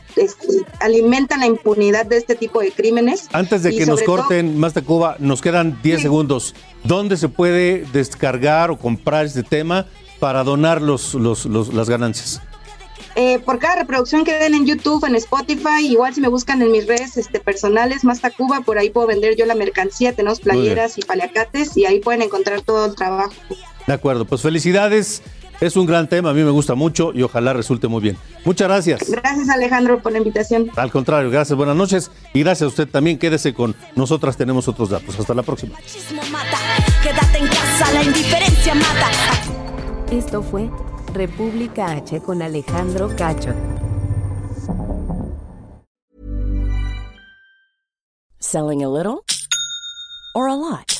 alimentan 0.81 1.41
la 1.41 1.47
impunidad 1.47 2.07
de 2.07 2.17
este 2.17 2.35
tipo 2.35 2.61
de 2.61 2.73
crímenes. 2.73 3.29
Antes 3.33 3.63
de 3.63 3.77
que 3.77 3.87
nos 3.87 4.03
corten 4.03 4.59
más 4.59 4.75
de 4.75 4.83
Cuba, 4.83 5.17
nos 5.19 5.41
quedan 5.41 5.79
10 5.83 6.03
segundos. 6.03 6.55
¿Dónde 6.85 7.17
se 7.17 7.29
puede 7.29 7.85
descargar 7.93 8.71
o 8.71 8.79
comprar 8.79 9.27
este 9.27 9.43
tema? 9.43 9.87
para 10.21 10.45
donar 10.45 10.81
los, 10.81 11.15
los, 11.15 11.47
las 11.47 11.91
ganancias? 11.91 12.41
Eh, 13.17 13.41
por 13.41 13.59
cada 13.59 13.77
reproducción 13.77 14.25
que 14.25 14.39
den 14.39 14.55
en 14.55 14.67
YouTube, 14.67 15.05
en 15.05 15.17
Spotify, 15.17 15.85
igual 15.85 16.15
si 16.15 16.21
me 16.21 16.29
buscan 16.29 16.63
en 16.63 16.71
mis 16.71 16.87
redes 16.87 17.17
este, 17.17 17.41
personales, 17.41 18.05
más 18.05 18.21
Cuba, 18.37 18.61
por 18.61 18.79
ahí 18.79 18.91
puedo 18.91 19.09
vender 19.09 19.35
yo 19.35 19.47
la 19.47 19.57
mercancía, 19.57 20.15
tenemos 20.15 20.41
playeras 20.41 20.97
y 20.97 21.03
paliacates 21.03 21.77
y 21.77 21.87
ahí 21.87 21.99
pueden 21.99 22.23
encontrar 22.23 22.61
todo 22.61 22.87
el 22.87 22.95
trabajo. 22.95 23.33
De 23.87 23.95
acuerdo, 23.95 24.27
pues 24.27 24.43
felicidades, 24.43 25.23
es 25.61 25.77
un 25.77 25.87
gran 25.87 26.09
tema, 26.09 26.31
a 26.31 26.33
mí 26.35 26.43
me 26.43 26.51
gusta 26.51 26.75
mucho 26.75 27.13
y 27.15 27.23
ojalá 27.23 27.53
resulte 27.53 27.89
muy 27.89 28.01
bien. 28.01 28.17
Muchas 28.45 28.69
gracias. 28.69 29.11
Gracias 29.11 29.49
Alejandro 29.49 30.01
por 30.01 30.13
la 30.13 30.19
invitación. 30.19 30.71
Al 30.77 30.91
contrario, 30.91 31.31
gracias, 31.31 31.57
buenas 31.57 31.77
noches 31.77 32.11
y 32.33 32.41
gracias 32.41 32.67
a 32.67 32.69
usted 32.69 32.89
también, 32.89 33.19
quédese 33.19 33.55
con 33.55 33.75
nosotras, 33.97 34.37
tenemos 34.37 34.69
otros 34.69 34.91
datos. 34.91 35.19
Hasta 35.19 35.35
la 35.35 35.43
próxima. 35.43 35.77
Quédate 37.03 37.39
en 37.39 37.47
casa, 37.47 37.93
la 37.93 38.03
indiferencia 38.03 38.75
mata. 38.75 39.11
Esto 40.11 40.43
fue 40.43 40.69
República 41.15 41.93
H 41.93 42.21
con 42.21 42.43
Alejandro 42.43 43.15
Cacho. 43.17 43.55
Selling 48.39 48.83
a 48.83 48.89
little 48.89 49.25
or 50.35 50.49
a 50.49 50.55
lot? 50.55 51.00